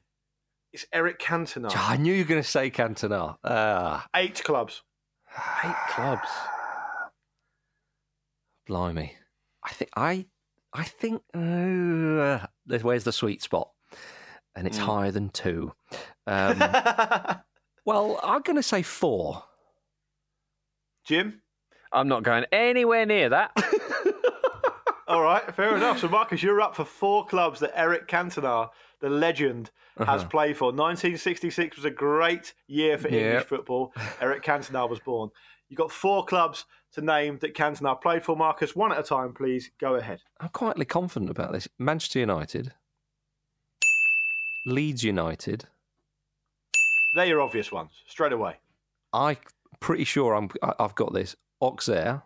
It's 0.76 0.86
Eric 0.92 1.20
Cantona. 1.20 1.72
I 1.74 1.96
knew 1.96 2.12
you 2.14 2.26
were 2.26 2.28
going 2.28 2.42
to 2.44 2.46
say 2.46 2.70
Cantona. 2.70 3.38
Ah, 3.46 4.06
Eight 4.14 4.44
clubs. 4.44 4.84
Eight 5.64 5.74
clubs. 5.92 6.28
blimey. 8.68 9.14
I 9.64 9.70
think 9.72 9.90
I, 9.96 10.26
I 10.74 10.84
think. 10.84 11.22
Uh, 11.34 12.46
where's 12.82 13.06
the 13.06 13.14
sweet 13.14 13.42
spot? 13.42 13.70
And 14.54 14.68
it's 14.68 14.78
Hmm. 14.78 14.84
higher 14.84 15.12
than 15.12 15.30
two. 15.30 15.72
Um, 16.28 16.60
well, 17.86 18.20
I'm 18.22 18.42
going 18.42 18.58
to 18.58 18.62
say 18.64 18.82
four. 18.84 19.46
Jim? 21.06 21.42
I'm 21.94 22.10
not 22.10 22.24
going 22.24 22.44
anywhere 22.52 23.06
near 23.06 23.30
that. 23.30 23.52
All 25.08 25.22
right, 25.22 25.56
fair 25.56 25.78
enough. 25.78 26.00
So, 26.00 26.10
Marcus, 26.10 26.44
you're 26.44 26.60
up 26.60 26.76
for 26.76 26.84
four 26.84 27.26
clubs 27.28 27.62
that 27.62 27.72
Eric 27.80 28.10
Cantona, 28.10 28.72
the 29.02 29.10
legend, 29.10 29.72
has 29.98 30.22
Uh-huh. 30.22 30.28
played 30.30 30.58
for. 30.58 30.72
1966 30.72 31.76
was 31.78 31.86
a 31.86 31.90
great 31.90 32.54
year 32.68 32.98
for 32.98 33.08
English 33.08 33.24
Yep. 33.42 33.48
football. 33.48 33.94
Eric 34.20 34.44
Cantona 34.44 34.90
was 34.90 35.00
born. 35.00 35.30
You've 35.70 35.78
got 35.78 35.92
four 35.92 36.26
clubs 36.26 36.66
to 36.94 37.02
name 37.02 37.38
that 37.40 37.54
Cantona 37.56 38.00
played 38.02 38.24
for. 38.24 38.36
Marcus, 38.36 38.76
one 38.76 38.92
at 38.92 39.00
a 39.00 39.04
time, 39.04 39.34
please. 39.34 39.72
Go 39.80 39.96
ahead. 39.96 40.22
I'm 40.40 40.50
quietly 40.50 40.86
confident 40.86 41.30
about 41.32 41.52
this. 41.52 41.68
Manchester 41.80 42.20
United, 42.20 42.74
Leeds 44.66 45.04
United. 45.04 45.66
They're 47.16 47.26
your 47.26 47.42
obvious 47.42 47.72
ones, 47.72 47.92
straight 48.08 48.34
away. 48.34 48.58
I'm 49.14 49.38
pretty 49.80 50.04
sure 50.04 50.34
I'm. 50.36 50.50
I've 50.80 50.96
got 50.96 51.14
this. 51.14 51.36
Auxerre. 51.62 52.22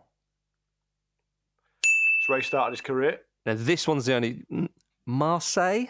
It's 2.19 2.27
where 2.29 2.39
he 2.39 2.43
started 2.43 2.71
his 2.71 2.81
career. 2.81 3.21
Now 3.45 3.53
this 3.55 3.87
one's 3.87 4.05
the 4.05 4.13
only 4.15 4.43
Marseille. 5.05 5.87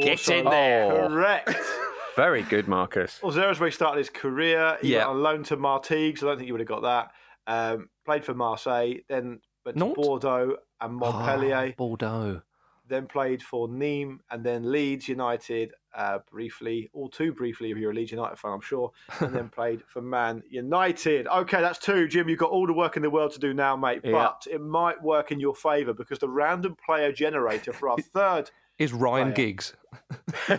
Get 0.00 0.10
Also 0.12 0.38
in 0.38 0.44
there. 0.44 1.08
Correct. 1.08 1.50
Very 2.16 2.42
good, 2.42 2.68
Marcus. 2.68 3.20
Well, 3.22 3.32
Zera's 3.32 3.58
where 3.58 3.68
he 3.68 3.74
started 3.74 3.98
his 3.98 4.10
career. 4.10 4.78
He 4.80 4.92
Yeah. 4.92 4.98
went 4.98 5.10
on 5.10 5.22
loan 5.22 5.42
to 5.44 5.56
Martigues. 5.56 6.22
I 6.22 6.26
don't 6.26 6.36
think 6.36 6.46
you 6.46 6.54
would 6.54 6.60
have 6.60 6.68
got 6.68 6.82
that. 6.82 7.10
Um, 7.46 7.88
played 8.04 8.24
for 8.24 8.34
Marseille, 8.34 8.94
then 9.08 9.40
went 9.64 9.78
to 9.78 9.92
Bordeaux 9.94 10.56
and 10.80 10.94
Montpellier. 10.96 11.70
Ah, 11.72 11.74
Bordeaux. 11.76 12.42
then 12.86 13.06
played 13.06 13.42
for 13.42 13.66
Nîmes 13.66 14.18
and 14.30 14.44
then 14.44 14.70
Leeds 14.70 15.08
United 15.08 15.72
uh, 15.94 16.18
briefly, 16.30 16.90
all 16.92 17.08
too 17.08 17.32
briefly 17.32 17.70
if 17.70 17.78
you're 17.78 17.90
a 17.92 17.94
Leeds 17.94 18.12
United 18.12 18.36
fan, 18.38 18.52
I'm 18.52 18.60
sure, 18.60 18.92
and 19.20 19.34
then 19.34 19.48
played 19.54 19.82
for 19.86 20.02
Man 20.02 20.42
United. 20.50 21.26
Okay, 21.26 21.60
that's 21.62 21.78
two. 21.78 22.06
Jim, 22.08 22.28
you've 22.28 22.38
got 22.38 22.50
all 22.50 22.66
the 22.66 22.72
work 22.74 22.96
in 22.96 23.02
the 23.02 23.08
world 23.10 23.32
to 23.32 23.38
do 23.38 23.54
now, 23.54 23.74
mate, 23.74 24.00
Yeah. 24.04 24.12
but 24.12 24.46
it 24.50 24.60
might 24.60 25.02
work 25.02 25.32
in 25.32 25.40
your 25.40 25.54
favour 25.54 25.94
because 25.94 26.18
the 26.18 26.28
random 26.28 26.76
player 26.84 27.10
generator 27.10 27.72
for 27.72 27.88
our 27.88 27.96
third 28.14 28.50
Is 28.78 28.92
Ryan 28.92 29.32
Player. 29.32 29.46
Giggs? 29.46 29.74
no, 30.48 30.56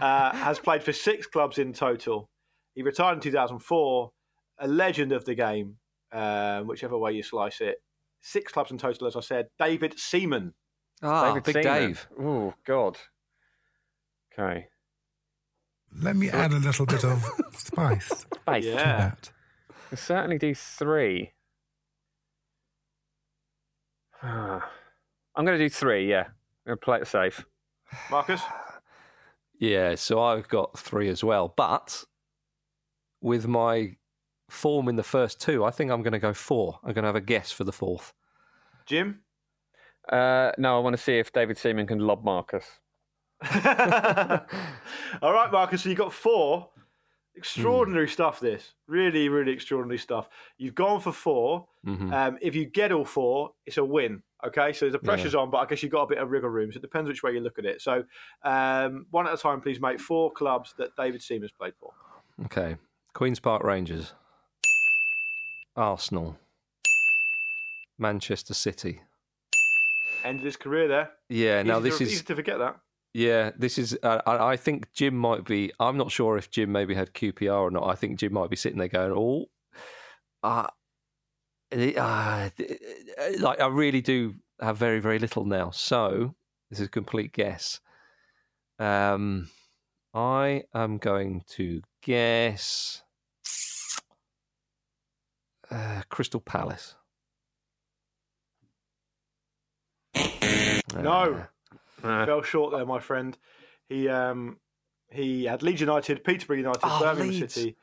uh, 0.00 0.36
has 0.36 0.58
played 0.58 0.82
for 0.82 0.92
six 0.92 1.26
clubs 1.26 1.58
in 1.58 1.72
total. 1.72 2.28
He 2.74 2.82
retired 2.82 3.14
in 3.14 3.20
2004, 3.20 4.10
a 4.60 4.68
legend 4.68 5.12
of 5.12 5.24
the 5.24 5.34
game, 5.34 5.76
um, 6.12 6.66
whichever 6.66 6.96
way 6.98 7.12
you 7.12 7.22
slice 7.22 7.60
it. 7.60 7.76
Six 8.20 8.52
clubs 8.52 8.70
in 8.70 8.78
total, 8.78 9.06
as 9.06 9.16
I 9.16 9.20
said. 9.20 9.46
David 9.58 9.98
Seaman. 9.98 10.52
Ah, 11.02 11.28
David 11.28 11.44
Big 11.44 11.54
Seaman. 11.62 11.80
Dave. 11.80 12.08
Oh, 12.20 12.54
God. 12.66 12.98
Okay. 14.32 14.66
Let 15.98 16.16
me 16.16 16.28
add 16.30 16.52
a 16.52 16.58
little 16.58 16.86
bit 16.86 17.04
of 17.04 17.24
spice 17.52 18.26
Space. 18.42 18.64
to 18.66 18.70
that. 18.72 19.32
I'll 19.90 19.98
certainly 19.98 20.38
do 20.38 20.54
three. 20.54 21.32
I'm 25.40 25.46
going 25.46 25.58
to 25.58 25.64
do 25.64 25.70
three, 25.70 26.06
yeah. 26.06 26.24
I'm 26.26 26.66
going 26.66 26.78
to 26.78 26.84
play 26.84 26.98
it 26.98 27.06
safe. 27.06 27.46
Marcus? 28.10 28.42
Yeah, 29.58 29.94
so 29.94 30.22
I've 30.22 30.46
got 30.48 30.78
three 30.78 31.08
as 31.08 31.24
well. 31.24 31.54
But 31.56 32.04
with 33.22 33.48
my 33.48 33.96
form 34.50 34.90
in 34.90 34.96
the 34.96 35.02
first 35.02 35.40
two, 35.40 35.64
I 35.64 35.70
think 35.70 35.90
I'm 35.90 36.02
going 36.02 36.12
to 36.12 36.18
go 36.18 36.34
four. 36.34 36.78
I'm 36.84 36.92
going 36.92 37.04
to 37.04 37.08
have 37.08 37.16
a 37.16 37.22
guess 37.22 37.50
for 37.50 37.64
the 37.64 37.72
fourth. 37.72 38.12
Jim? 38.84 39.20
Uh, 40.12 40.52
no, 40.58 40.76
I 40.76 40.80
want 40.80 40.94
to 40.94 41.02
see 41.02 41.18
if 41.18 41.32
David 41.32 41.56
Seaman 41.56 41.86
can 41.86 42.00
lob 42.00 42.22
Marcus. 42.22 42.66
All 45.22 45.32
right, 45.32 45.50
Marcus. 45.50 45.84
So 45.84 45.88
you 45.88 45.94
got 45.94 46.12
four. 46.12 46.68
Extraordinary 47.36 48.08
stuff. 48.08 48.40
This 48.40 48.74
really, 48.86 49.28
really 49.28 49.52
extraordinary 49.52 49.98
stuff. 49.98 50.28
You've 50.58 50.74
gone 50.74 51.00
for 51.00 51.12
4 51.12 51.66
Mhm. 51.86 52.12
Um, 52.12 52.38
if 52.42 52.54
you 52.54 52.66
get 52.66 52.92
all 52.92 53.04
four, 53.04 53.54
it's 53.64 53.78
a 53.78 53.84
win. 53.84 54.22
Okay, 54.44 54.72
so 54.72 54.88
the 54.90 54.98
pressure's 54.98 55.34
on, 55.34 55.50
but 55.50 55.58
I 55.58 55.66
guess 55.66 55.82
you've 55.82 55.92
got 55.92 56.02
a 56.02 56.06
bit 56.06 56.18
of 56.18 56.30
wriggle 56.30 56.48
room. 56.50 56.72
So 56.72 56.78
it 56.78 56.82
depends 56.82 57.08
which 57.08 57.22
way 57.22 57.32
you 57.32 57.40
look 57.40 57.58
at 57.58 57.64
it. 57.64 57.80
So 57.82 58.04
um, 58.42 59.06
one 59.10 59.26
at 59.26 59.34
a 59.34 59.36
time, 59.36 59.60
please, 59.60 59.80
mate. 59.80 60.00
Four 60.00 60.30
clubs 60.32 60.74
that 60.78 60.94
David 60.96 61.22
Seaman's 61.22 61.52
played 61.52 61.74
for. 61.78 61.92
Okay. 62.46 62.76
Queen's 63.12 63.40
Park 63.40 63.62
Rangers, 63.64 64.14
Arsenal, 65.76 66.38
Manchester 67.98 68.54
City, 68.54 69.02
Ended 70.22 70.44
his 70.44 70.56
career 70.56 70.86
there. 70.86 71.10
Yeah, 71.28 71.62
now 71.62 71.80
this 71.80 71.98
to, 71.98 72.04
is 72.04 72.12
easy 72.12 72.24
to 72.24 72.36
forget 72.36 72.58
that. 72.58 72.78
Yeah, 73.12 73.50
this 73.58 73.78
is. 73.78 73.98
Uh, 74.02 74.20
I 74.26 74.52
I 74.52 74.56
think 74.56 74.92
Jim 74.92 75.16
might 75.16 75.44
be. 75.44 75.72
I'm 75.80 75.96
not 75.96 76.12
sure 76.12 76.36
if 76.36 76.50
Jim 76.50 76.70
maybe 76.70 76.94
had 76.94 77.12
QPR 77.12 77.60
or 77.60 77.70
not. 77.70 77.88
I 77.88 77.94
think 77.94 78.18
Jim 78.18 78.32
might 78.32 78.50
be 78.50 78.56
sitting 78.56 78.78
there 78.78 78.88
going, 78.88 79.12
"Oh, 79.12 79.46
uh, 80.42 80.68
uh, 81.72 82.50
like 83.40 83.60
I 83.60 83.66
really 83.66 84.00
do 84.00 84.34
have 84.60 84.76
very 84.76 85.00
very 85.00 85.18
little 85.18 85.44
now." 85.44 85.70
So 85.70 86.34
this 86.70 86.78
is 86.78 86.86
a 86.86 86.90
complete 86.90 87.32
guess. 87.32 87.80
Um, 88.78 89.50
I 90.14 90.64
am 90.72 90.98
going 90.98 91.42
to 91.50 91.82
guess 92.02 93.02
uh, 95.70 96.02
Crystal 96.08 96.40
Palace. 96.40 96.94
No, 100.96 101.46
Uh, 102.02 102.26
fell 102.26 102.42
short 102.42 102.72
there, 102.72 102.84
my 102.86 103.00
friend. 103.00 103.36
He 103.88 104.08
um, 104.08 104.58
he 105.10 105.44
had 105.44 105.62
Leeds 105.62 105.80
United, 105.80 106.22
Peterborough 106.24 106.56
United, 106.58 106.80
Oh, 106.82 107.00
Birmingham 107.00 107.40
Leeds. 107.40 107.54
City, 107.54 107.76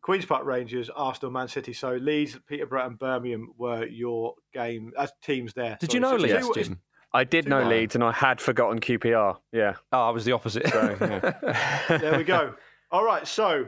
Queens 0.00 0.24
Park 0.24 0.44
Rangers, 0.44 0.88
Arsenal, 0.90 1.30
Man 1.32 1.48
City. 1.48 1.72
So 1.72 1.92
Leeds, 1.94 2.38
Peterborough, 2.46 2.86
and 2.86 2.98
Birmingham 2.98 3.52
were 3.58 3.86
your 3.86 4.34
game 4.52 4.92
as 4.98 5.12
teams 5.22 5.52
there. 5.54 5.76
Did 5.80 5.90
Sorry, 5.90 5.96
you 5.96 6.00
know 6.00 6.16
so- 6.18 6.22
Leeds, 6.22 6.46
so 6.46 6.54
Jim? 6.54 6.80
I 7.14 7.24
did 7.24 7.46
know 7.46 7.62
Two- 7.62 7.68
Leeds, 7.68 7.94
and 7.94 8.02
I 8.02 8.10
had 8.12 8.40
forgotten 8.40 8.80
QPR. 8.80 9.36
Yeah. 9.52 9.74
Oh, 9.92 10.08
I 10.08 10.10
was 10.10 10.24
the 10.24 10.32
opposite. 10.32 10.66
So, 10.68 10.96
yeah. 11.00 11.98
There 11.98 12.16
we 12.16 12.24
go. 12.24 12.54
All 12.90 13.04
right, 13.04 13.26
so 13.28 13.66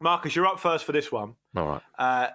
Marcus, 0.00 0.36
you're 0.36 0.46
up 0.46 0.60
first 0.60 0.84
for 0.84 0.92
this 0.92 1.10
one. 1.10 1.34
All 1.56 1.66
right. 1.66 1.82
Uh, 1.98 2.28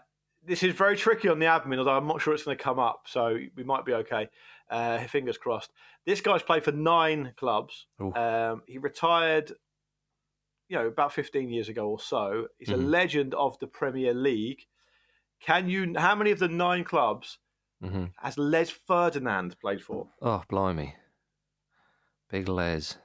this 0.46 0.64
is 0.64 0.74
very 0.74 0.98
tricky 0.98 1.30
on 1.30 1.40
the 1.40 1.46
admin, 1.46 1.78
although 1.78 1.96
I'm 1.96 2.08
not 2.08 2.22
sure 2.22 2.34
it's 2.34 2.44
going 2.44 2.58
to 2.58 2.64
come 2.64 2.80
up, 2.80 3.04
so 3.08 3.38
we 3.56 3.64
might 3.64 3.86
be 3.86 3.94
okay. 3.94 4.28
Uh, 4.72 5.06
fingers 5.08 5.38
crossed. 5.38 5.72
This 6.06 6.22
guy's 6.22 6.42
played 6.44 6.64
for 6.64 6.72
nine 6.72 7.34
clubs. 7.36 7.88
Um, 8.00 8.64
he 8.66 8.78
retired, 8.78 9.52
you 10.70 10.78
know, 10.78 10.88
about 10.88 11.12
15 11.14 11.50
years 11.50 11.68
ago 11.68 11.90
or 11.90 12.00
so. 12.00 12.48
He's 12.58 12.70
a 12.70 12.76
Mhm. 12.76 12.90
legend 12.90 13.34
of 13.36 13.60
the 13.60 13.68
Premier 13.68 14.14
League. 14.14 14.66
Can 15.42 15.68
you? 15.70 15.94
How 15.98 16.16
many 16.16 16.32
of 16.32 16.40
the 16.40 16.48
nine 16.48 16.84
clubs 16.86 17.38
hmm 17.82 18.06
has 18.20 18.38
Les 18.38 18.70
Ferdinand 18.70 19.60
played 19.60 19.84
for? 19.84 20.08
Oh, 20.22 20.44
blimey. 20.48 20.96
Big 22.30 22.48
Les. 22.48 22.98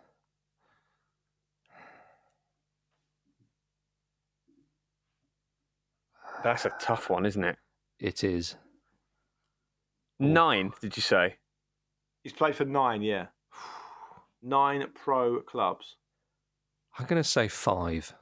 That's 6.43 6.65
a 6.65 6.71
tough 6.79 7.11
one, 7.11 7.27
isn't 7.27 7.43
it? 7.43 7.57
It 7.99 8.23
is. 8.23 8.57
Nine, 10.19 10.73
did 10.81 10.97
you 10.97 11.03
say? 11.03 11.37
He's 12.27 12.33
played 12.33 12.57
for 12.57 12.65
nine, 12.65 13.03
yeah, 13.03 13.27
nine 14.43 14.85
pro 14.97 15.39
clubs. 15.43 15.95
I'm 16.99 17.07
going 17.07 17.23
to 17.23 17.29
say 17.29 17.47
five. 17.47 18.13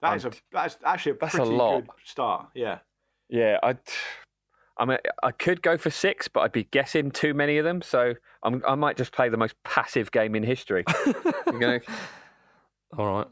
That 0.00 0.16
is 0.16 0.26
a 0.26 0.30
that's 0.52 0.78
actually 0.84 1.10
a 1.10 1.14
That's 1.20 1.34
a 1.34 1.38
pretty 1.38 1.50
lot. 1.50 1.80
good 1.88 1.90
start. 2.04 2.50
Yeah. 2.54 2.78
Yeah, 3.28 3.58
I. 3.64 3.78
I 4.78 4.84
mean, 4.84 4.98
I 5.24 5.32
could 5.32 5.60
go 5.60 5.76
for 5.76 5.90
six, 5.90 6.28
but 6.28 6.42
I'd 6.42 6.52
be 6.52 6.68
guessing 6.70 7.10
too 7.10 7.34
many 7.34 7.58
of 7.58 7.64
them. 7.64 7.82
So 7.82 8.14
I'm, 8.44 8.62
I 8.64 8.76
might 8.76 8.96
just 8.96 9.10
play 9.10 9.28
the 9.28 9.36
most 9.36 9.56
passive 9.64 10.12
game 10.12 10.36
in 10.36 10.44
history. 10.44 10.84
Gonna 11.46 11.80
All 12.96 13.06
right. 13.06 13.26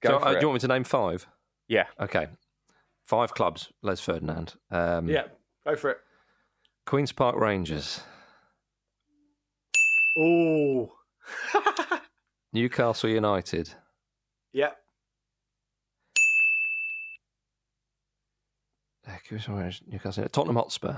Go 0.00 0.08
so, 0.08 0.16
uh, 0.16 0.32
do 0.32 0.40
you 0.40 0.48
want 0.48 0.54
me 0.54 0.60
to 0.60 0.68
name 0.68 0.82
five? 0.82 1.28
Yeah. 1.68 1.84
Okay. 2.00 2.26
Five 3.04 3.32
clubs. 3.32 3.70
Les 3.80 4.00
Ferdinand. 4.00 4.56
Um, 4.72 5.08
Yeah, 5.08 5.26
go 5.64 5.76
for 5.76 5.90
it. 5.90 5.98
Queens 6.86 7.12
Park 7.12 7.36
Rangers. 7.36 8.00
Oh, 10.18 10.92
Newcastle 12.52 13.10
United. 13.10 13.70
yeah. 14.52 14.70
Queens 19.28 19.44
Park 19.46 19.58
Rangers, 19.60 19.82
Newcastle. 19.86 20.28
Tottenham 20.28 20.56
Hotspur. 20.56 20.96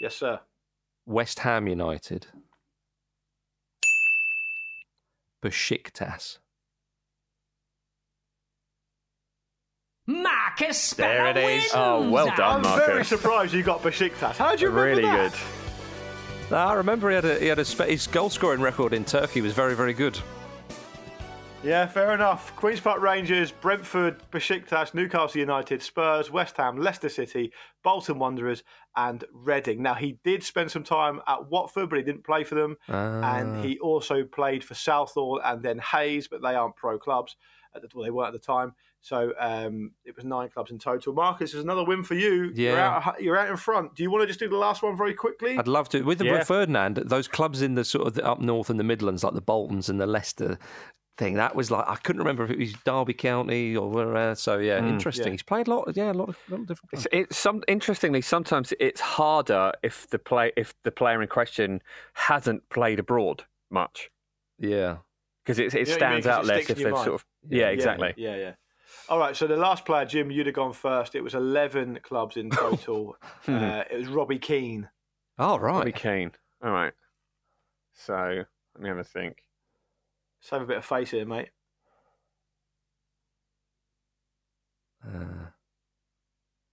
Yes, 0.00 0.16
sir. 0.16 0.40
West 1.06 1.38
Ham 1.40 1.66
United. 1.68 2.26
Besiktas. 5.42 6.38
Marcus 10.06 10.92
There 10.94 11.26
it 11.28 11.36
is. 11.36 11.70
Oh, 11.74 12.08
well 12.10 12.26
done, 12.36 12.62
Marcus. 12.62 12.70
I'm 12.82 12.86
very 12.86 13.04
surprised 13.04 13.52
you 13.52 13.62
got 13.62 13.82
Besiktas. 13.82 14.36
How 14.36 14.52
did 14.52 14.60
you 14.60 14.68
remember 14.68 14.86
Really 14.88 15.02
that? 15.02 15.32
good. 15.32 15.40
Ah, 16.52 16.68
I 16.70 16.74
remember 16.74 17.08
he 17.08 17.16
had 17.16 17.24
a 17.24 17.38
he 17.40 17.46
had 17.46 17.58
a 17.58 17.64
spe- 17.64 17.88
his 17.88 18.06
goal 18.06 18.30
scoring 18.30 18.60
record 18.60 18.92
in 18.92 19.04
Turkey 19.04 19.40
was 19.40 19.52
very 19.52 19.74
very 19.74 19.92
good. 19.92 20.16
Yeah, 21.64 21.86
fair 21.86 22.14
enough. 22.14 22.54
Queens 22.54 22.78
Park 22.78 23.00
Rangers, 23.00 23.50
Brentford, 23.50 24.22
Besiktas, 24.30 24.94
Newcastle 24.94 25.40
United, 25.40 25.82
Spurs, 25.82 26.30
West 26.30 26.56
Ham, 26.58 26.76
Leicester 26.76 27.08
City, 27.08 27.52
Bolton 27.82 28.20
Wanderers, 28.20 28.62
and 28.94 29.24
Reading. 29.32 29.82
Now, 29.82 29.94
he 29.94 30.18
did 30.22 30.44
spend 30.44 30.70
some 30.70 30.84
time 30.84 31.20
at 31.26 31.50
Watford, 31.50 31.88
but 31.90 31.96
he 31.96 32.04
didn't 32.04 32.22
play 32.24 32.44
for 32.44 32.54
them. 32.54 32.76
Ah. 32.88 33.38
And 33.38 33.64
he 33.64 33.80
also 33.80 34.22
played 34.22 34.62
for 34.62 34.74
Southall 34.74 35.40
and 35.44 35.60
then 35.60 35.78
Hayes, 35.80 36.28
but 36.28 36.40
they 36.40 36.54
aren't 36.54 36.76
pro 36.76 37.00
clubs. 37.00 37.34
At 37.74 37.82
the, 37.82 37.88
well, 37.92 38.04
they 38.04 38.10
weren't 38.12 38.32
at 38.32 38.40
the 38.40 38.46
time. 38.46 38.74
So 39.00 39.32
um, 39.38 39.92
it 40.04 40.16
was 40.16 40.24
nine 40.24 40.48
clubs 40.48 40.70
in 40.72 40.78
total. 40.78 41.12
Marcus, 41.12 41.52
there's 41.52 41.62
another 41.62 41.84
win 41.84 42.02
for 42.02 42.14
you. 42.14 42.50
You're 42.54 42.74
Yeah. 42.76 43.02
out, 43.06 43.22
you're 43.22 43.36
out 43.38 43.48
in 43.48 43.56
front. 43.56 43.94
Do 43.94 44.02
you 44.02 44.10
want 44.10 44.22
to 44.22 44.26
just 44.26 44.40
do 44.40 44.48
the 44.48 44.56
last 44.56 44.82
one 44.82 44.96
very 44.96 45.14
quickly? 45.14 45.56
I'd 45.56 45.68
love 45.68 45.88
to. 45.90 46.02
With 46.02 46.18
the 46.18 46.24
Yeah. 46.24 46.42
Ferdinand, 46.42 46.96
those 46.96 47.28
clubs 47.28 47.62
in 47.62 47.74
the 47.76 47.84
sort 47.84 48.06
of 48.08 48.14
the 48.14 48.24
up 48.26 48.40
north 48.40 48.68
and 48.68 48.80
the 48.80 48.84
Midlands, 48.84 49.22
like 49.22 49.34
the 49.34 49.40
Boltons 49.40 49.88
and 49.88 50.00
the 50.00 50.06
Leicester 50.08 50.58
thing, 51.18 51.34
that 51.34 51.54
was 51.54 51.70
like 51.70 51.84
I 51.88 51.94
couldn't 51.96 52.18
remember 52.18 52.42
if 52.44 52.50
it 52.50 52.58
was 52.58 52.72
Derby 52.84 53.14
County 53.14 53.76
or 53.76 53.88
where. 53.88 54.34
So 54.34 54.58
yeah, 54.58 54.80
Mm. 54.80 54.88
interesting. 54.88 55.26
Yeah. 55.26 55.30
He's 55.32 55.42
played 55.44 55.68
a 55.68 55.70
lot. 55.70 55.96
Yeah, 55.96 56.10
a 56.10 56.12
lot 56.12 56.30
of, 56.30 56.38
lot 56.48 56.60
of 56.60 56.66
different. 56.66 56.90
Clubs. 56.90 57.06
it's 57.12 57.36
some 57.38 57.62
interestingly 57.68 58.22
sometimes 58.22 58.72
it's 58.80 59.00
harder 59.00 59.70
if 59.84 60.08
the 60.10 60.18
play 60.18 60.50
if 60.56 60.74
the 60.82 60.90
player 60.90 61.22
in 61.22 61.28
question 61.28 61.80
hasn't 62.14 62.68
played 62.70 62.98
abroad 62.98 63.44
much 63.70 64.10
Yeah, 64.58 64.96
because 65.44 65.58
it, 65.60 65.72
it 65.74 65.80
You 65.80 65.86
know 65.86 65.92
stands 65.96 66.26
mean? 66.26 66.34
'Cause 66.34 66.38
out 66.38 66.44
less 66.46 66.68
if 66.70 66.76
they've 66.76 66.90
mind. 66.90 67.04
sort 67.04 67.14
of 67.14 67.24
yeah, 67.48 67.68
exactly 67.68 68.12
Yeah, 68.16 68.36
yeah. 68.36 68.54
All 69.08 69.18
right, 69.18 69.36
so 69.36 69.46
the 69.46 69.56
last 69.56 69.84
player, 69.84 70.04
Jim, 70.04 70.30
you'd 70.32 70.46
have 70.46 70.54
gone 70.54 70.72
first. 70.72 71.14
It 71.14 71.22
was 71.22 71.34
11 71.34 72.00
clubs 72.02 72.36
in 72.36 72.50
total. 72.50 73.16
uh, 73.48 73.84
it 73.90 73.96
was 73.96 74.08
Robbie 74.08 74.38
Keane. 74.38 74.88
Oh 75.38 75.58
right, 75.58 75.76
Robbie 75.78 75.92
Keane. 75.92 76.32
All 76.64 76.72
right. 76.72 76.92
So 77.94 78.14
let 78.74 78.82
me 78.82 78.88
have 78.88 78.98
a 78.98 79.04
think. 79.04 79.38
Save 80.40 80.62
a 80.62 80.66
bit 80.66 80.76
of 80.78 80.84
face 80.84 81.10
here, 81.10 81.24
mate. 81.26 81.50
Uh, 85.06 85.50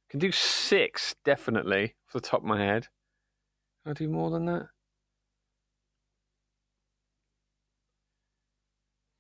Can 0.09 0.19
do 0.19 0.31
six 0.31 1.15
definitely 1.23 1.93
off 2.07 2.13
the 2.13 2.19
top 2.21 2.41
of 2.41 2.45
my 2.47 2.59
head. 2.59 2.87
Can 3.83 3.91
I 3.91 3.93
do 3.93 4.07
more 4.09 4.31
than 4.31 4.45
that? 4.45 4.63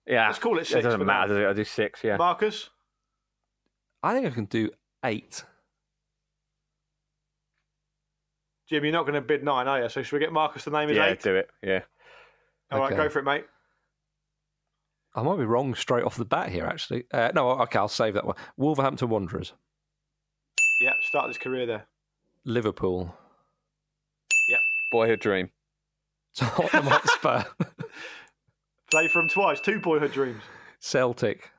Yeah, 0.07 0.27
Let's 0.27 0.39
call 0.39 0.57
it 0.57 0.61
It 0.63 0.67
six 0.67 0.83
doesn't 0.83 0.99
for 0.99 1.05
matter. 1.05 1.27
does 1.29 1.37
it? 1.37 1.47
I 1.47 1.53
do 1.53 1.63
six. 1.63 2.03
Yeah. 2.03 2.17
Marcus? 2.17 2.69
I 4.03 4.13
think 4.13 4.27
I 4.27 4.29
can 4.31 4.45
do 4.45 4.69
eight. 5.05 5.43
Jim, 8.69 8.83
you're 8.83 8.93
not 8.93 9.03
going 9.03 9.15
to 9.15 9.21
bid 9.21 9.43
nine, 9.43 9.67
are 9.67 9.83
you? 9.83 9.89
So 9.89 10.03
should 10.03 10.13
we 10.13 10.19
get 10.19 10.31
Marcus 10.33 10.63
to 10.65 10.69
name 10.69 10.89
his 10.89 10.97
yeah, 10.97 11.09
eight? 11.11 11.21
do 11.21 11.35
it. 11.35 11.49
Yeah. 11.61 11.81
All 12.71 12.79
right, 12.79 12.87
Okay. 12.91 12.95
go 13.03 13.09
for 13.09 13.19
it, 13.19 13.23
mate. 13.25 13.45
I 15.15 15.21
might 15.21 15.37
be 15.37 15.45
wrong 15.45 15.75
straight 15.75 16.03
off 16.03 16.15
the 16.15 16.25
bat 16.25 16.49
here. 16.49 16.65
Actually, 16.65 17.05
uh, 17.13 17.31
no. 17.35 17.49
Okay, 17.61 17.77
I'll 17.77 17.87
save 17.87 18.15
that 18.15 18.25
one. 18.25 18.35
Wolverhampton 18.57 19.09
Wanderers, 19.09 19.53
Yeah, 20.81 20.93
started 21.01 21.27
his 21.29 21.37
career 21.37 21.65
there. 21.67 21.85
Liverpool, 22.45 23.15
Yeah. 24.49 24.57
Boyhood 24.91 25.19
dream. 25.19 25.51
Tottenham 26.35 26.85
Hotspur, 26.87 27.43
Play 28.91 29.07
for 29.07 29.19
him 29.19 29.29
twice. 29.29 29.59
Two 29.61 29.79
boyhood 29.79 30.11
dreams. 30.13 30.41
Celtic. 30.79 31.51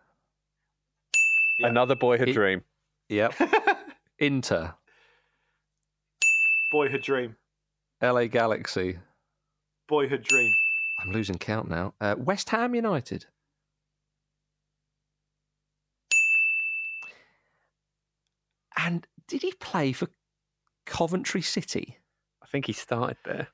Yeah. 1.59 1.69
Another 1.69 1.95
boyhood 1.95 2.29
It- 2.29 2.33
dream. 2.35 2.63
Yep. 3.09 3.35
Inter, 4.19 4.75
Boyhood 6.73 7.03
dream. 7.03 7.37
LA 8.03 8.27
Galaxy. 8.27 8.99
Boyhood 9.89 10.23
dream. 10.23 10.53
I'm 11.01 11.13
losing 11.13 11.37
count 11.37 11.69
now. 11.69 11.95
Uh, 12.01 12.15
West 12.19 12.51
Ham 12.51 12.75
United. 12.75 13.27
And 18.77 19.07
did 19.29 19.43
he 19.43 19.53
play 19.53 19.93
for 19.93 20.09
Coventry 20.87 21.43
City? 21.43 21.99
I 22.43 22.47
think 22.47 22.67
he 22.67 22.73
started 22.73 23.17
there. 23.25 23.49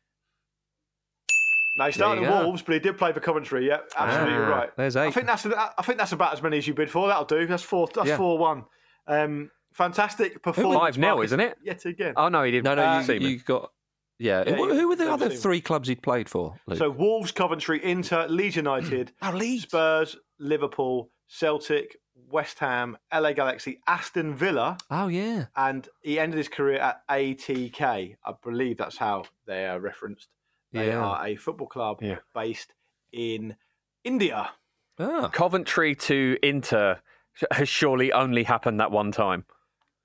No, 1.76 1.86
he 1.86 1.92
started 1.92 2.22
you 2.22 2.26
at. 2.26 2.44
Wolves, 2.44 2.62
but 2.62 2.72
he 2.74 2.78
did 2.80 2.98
play 2.98 3.12
for 3.12 3.20
Coventry. 3.20 3.66
Yeah, 3.66 3.78
absolutely 3.96 4.34
Ah, 4.44 4.48
right. 4.48 4.76
there's 4.76 4.96
I 4.96 5.10
think 5.10 5.26
that's 5.26 5.46
I 5.46 5.82
think 5.82 5.98
that's 5.98 6.12
about 6.12 6.32
as 6.32 6.42
many 6.42 6.58
as 6.58 6.66
you 6.66 6.74
bid 6.74 6.90
for. 6.90 7.06
That'll 7.08 7.24
do. 7.24 7.46
That's 7.46 7.62
four. 7.62 7.88
That's 7.94 8.08
Yeah. 8.08 8.16
four 8.16 8.38
one. 8.38 8.64
Um, 9.06 9.50
fantastic 9.72 10.42
performance. 10.42 10.80
Five 10.80 10.98
nil, 10.98 11.20
isn't 11.22 11.40
it? 11.40 11.56
Yet 11.64 11.84
again. 11.86 12.14
Oh 12.16 12.28
no, 12.28 12.42
he 12.42 12.50
didn't. 12.50 12.64
No, 12.64 12.74
no, 12.74 12.82
Uh, 12.84 12.98
you, 12.98 13.04
see 13.06 13.18
me. 13.18 13.28
you 13.30 13.38
got. 13.38 13.70
Yeah. 14.18 14.42
Yeah, 14.46 14.54
who, 14.56 14.66
you- 14.68 14.74
who 14.80 14.88
were 14.88 14.96
the 14.96 15.10
other 15.10 15.30
seen 15.30 15.38
three 15.38 15.60
clubs 15.60 15.88
he'd 15.88 16.02
played 16.02 16.28
for? 16.28 16.54
Luke? 16.66 16.78
So 16.78 16.90
Wolves, 16.90 17.30
Coventry, 17.32 17.82
Inter, 17.82 18.26
Leeds 18.28 18.56
United, 18.56 19.12
oh, 19.22 19.30
Leeds. 19.30 19.62
Spurs, 19.62 20.16
Liverpool, 20.38 21.10
Celtic, 21.28 21.96
West 22.28 22.58
Ham, 22.58 22.98
LA 23.14 23.32
Galaxy, 23.32 23.80
Aston 23.86 24.34
Villa, 24.34 24.76
Oh 24.90 25.08
yeah. 25.08 25.46
and 25.56 25.88
he 26.02 26.18
ended 26.18 26.36
his 26.36 26.48
career 26.48 26.78
at 26.80 27.00
ATK. 27.08 28.16
I 28.24 28.32
believe 28.42 28.76
that's 28.76 28.98
how 28.98 29.24
they 29.46 29.66
are 29.66 29.80
referenced. 29.80 30.28
They 30.72 30.88
Yeah. 30.88 31.00
are 31.04 31.26
a 31.26 31.36
football 31.36 31.66
club 31.66 31.98
Yeah. 32.02 32.18
based 32.34 32.72
in 33.12 33.56
India. 34.04 34.50
Ah. 34.98 35.28
Coventry 35.28 35.94
to 35.94 36.36
Inter 36.42 37.00
has 37.52 37.68
surely 37.68 38.12
only 38.12 38.44
happened 38.44 38.80
that 38.80 38.90
one 38.90 39.12
time. 39.12 39.44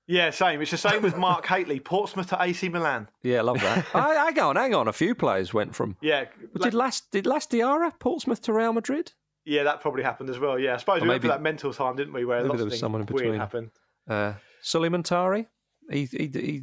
Yeah, 0.08 0.30
same. 0.30 0.62
It's 0.62 0.70
the 0.70 0.76
same 0.76 1.02
with 1.02 1.16
Mark 1.16 1.46
Hateley, 1.46 1.80
Portsmouth 1.80 2.28
to 2.28 2.40
AC 2.40 2.68
Milan. 2.68 3.08
Yeah, 3.24 3.42
love 3.42 3.60
that. 3.60 3.86
I, 3.94 4.14
hang 4.26 4.38
on, 4.38 4.54
hang 4.56 4.72
on. 4.74 4.86
A 4.86 4.92
few 4.92 5.16
players 5.16 5.52
went 5.52 5.74
from. 5.74 5.96
Yeah, 6.00 6.26
Did 6.60 6.74
last 6.74 7.10
did 7.10 7.26
Lass 7.26 7.46
Diarra 7.48 7.92
Portsmouth 7.98 8.40
to 8.42 8.52
Real 8.52 8.72
Madrid? 8.72 9.12
yeah, 9.44 9.64
that 9.64 9.80
probably 9.80 10.02
happened 10.04 10.30
as 10.30 10.38
well. 10.38 10.58
Yeah, 10.58 10.74
I 10.74 10.76
suppose 10.78 10.98
Or 11.00 11.04
we 11.04 11.08
went 11.08 11.22
maybe- 11.22 11.28
for 11.32 11.34
that 11.36 11.42
mental 11.42 11.72
time, 11.72 11.96
didn't 11.96 12.12
we? 12.12 12.24
Where 12.24 12.38
maybe 12.38 12.48
lots 12.48 12.58
there 12.58 12.62
of 12.62 12.66
was 12.66 12.72
things 12.74 12.80
someone 12.80 13.00
in 13.02 13.06
weird 13.08 13.16
between. 13.24 13.38
happened. 13.40 13.70
Uh, 14.08 14.34
Sulley 14.62 14.88
Muntari. 14.88 15.46
He, 15.90 16.04
he, 16.06 16.26
he, 16.32 16.62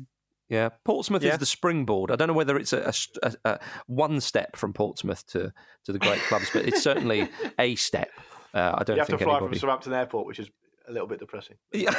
yeah. 0.53 0.69
Portsmouth 0.85 1.23
Yeah. 1.23 1.33
is 1.33 1.39
the 1.39 1.45
springboard. 1.45 2.11
I 2.11 2.15
don't 2.15 2.27
know 2.27 2.33
whether 2.33 2.57
it's 2.57 2.73
a, 2.73 2.81
a 2.83 2.93
a, 3.27 3.33
a 3.53 3.59
one 3.87 4.21
step 4.21 4.55
from 4.55 4.71
Portsmouth 4.73 5.25
to, 5.27 5.51
to 5.85 5.91
the 5.91 5.99
great 5.99 6.19
clubs, 6.29 6.49
but 6.53 6.65
it's 6.65 6.81
certainly 6.83 7.27
a 7.59 7.75
step. 7.75 8.09
Uh, 8.53 8.75
I 8.77 8.83
don't 8.83 8.95
You 8.97 9.01
have 9.01 9.09
to 9.09 9.17
fly 9.17 9.37
anybody. 9.37 9.57
from 9.57 9.59
Southampton 9.59 9.93
Airport, 9.93 10.27
which 10.27 10.39
is 10.39 10.49
a 10.87 10.91
little 10.91 11.07
bit 11.07 11.17
depressing. 11.19 11.55
Yeah, 11.71 11.93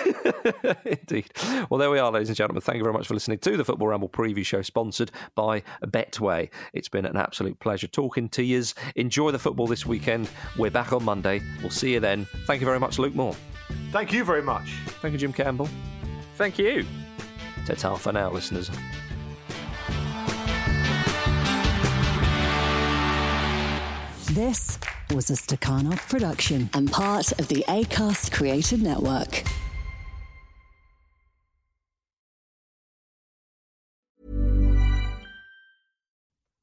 indeed. 0.85 1.27
Well, 1.71 1.79
there 1.79 1.91
we 1.91 1.99
are, 1.99 2.13
ladies 2.13 2.29
and 2.29 2.37
gentlemen. 2.37 2.61
Thank 2.61 2.77
you 2.77 2.83
very 2.85 2.93
much 2.93 3.07
for 3.07 3.15
listening 3.15 3.39
to 3.39 3.57
the 3.57 3.65
Football 3.65 3.89
Ramble 3.89 4.11
preview 4.11 4.45
show, 4.45 4.61
sponsored 4.63 5.11
by 5.35 5.63
Betway. 5.87 6.51
It's 6.75 6.89
been 6.91 7.07
an 7.07 7.17
absolute 7.17 7.59
pleasure 7.61 7.87
talking 7.87 8.29
to 8.31 8.43
you. 8.43 8.63
Enjoy 8.95 9.31
the 9.31 9.39
football 9.39 9.67
this 9.67 9.85
weekend. 9.87 10.29
We're 10.59 10.71
back 10.71 10.93
on 10.93 11.03
Monday. 11.03 11.41
We'll 11.63 11.71
see 11.71 11.95
you 11.95 12.01
then. 12.01 12.27
Thank 12.47 12.61
you 12.61 12.67
very 12.67 12.79
much, 12.79 12.99
Luke 12.99 13.15
Moore. 13.15 13.35
Thank 13.91 14.13
you 14.13 14.23
very 14.23 14.43
much. 14.43 14.69
Thank 15.01 15.13
you, 15.13 15.19
Jim 15.19 15.33
Campbell. 15.33 15.69
Thank 16.37 16.59
you. 16.59 16.85
Ta-ta 17.67 17.97
for 17.97 18.13
now, 18.13 18.31
listeners. 18.31 18.71
This 24.35 24.79
was 25.15 25.31
a 25.31 25.35
Stakhanov 25.35 26.09
production 26.09 26.69
and 26.75 26.91
part 26.91 27.31
of 27.39 27.49
the 27.49 27.65
ACAST 27.69 28.33
Creative 28.33 28.83
Network. 28.83 29.45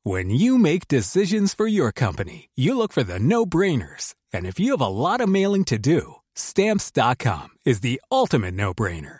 When 0.04 0.32
you 0.32 0.58
make 0.58 0.88
decisions 0.88 1.54
for 1.54 1.68
your 1.68 1.92
company, 1.92 2.50
you 2.56 2.76
look 2.76 2.92
for 2.92 3.04
the 3.04 3.20
no 3.20 3.46
brainers. 3.46 4.16
And 4.34 4.46
if 4.46 4.60
you 4.60 4.72
have 4.72 4.82
a 4.82 4.88
lot 4.88 5.22
of 5.22 5.30
mailing 5.30 5.64
to 5.66 5.78
do, 5.78 6.16
stamps.com 6.36 7.50
is 7.66 7.82
the 7.82 8.02
ultimate 8.12 8.56
no 8.56 8.74
brainer. 8.74 9.20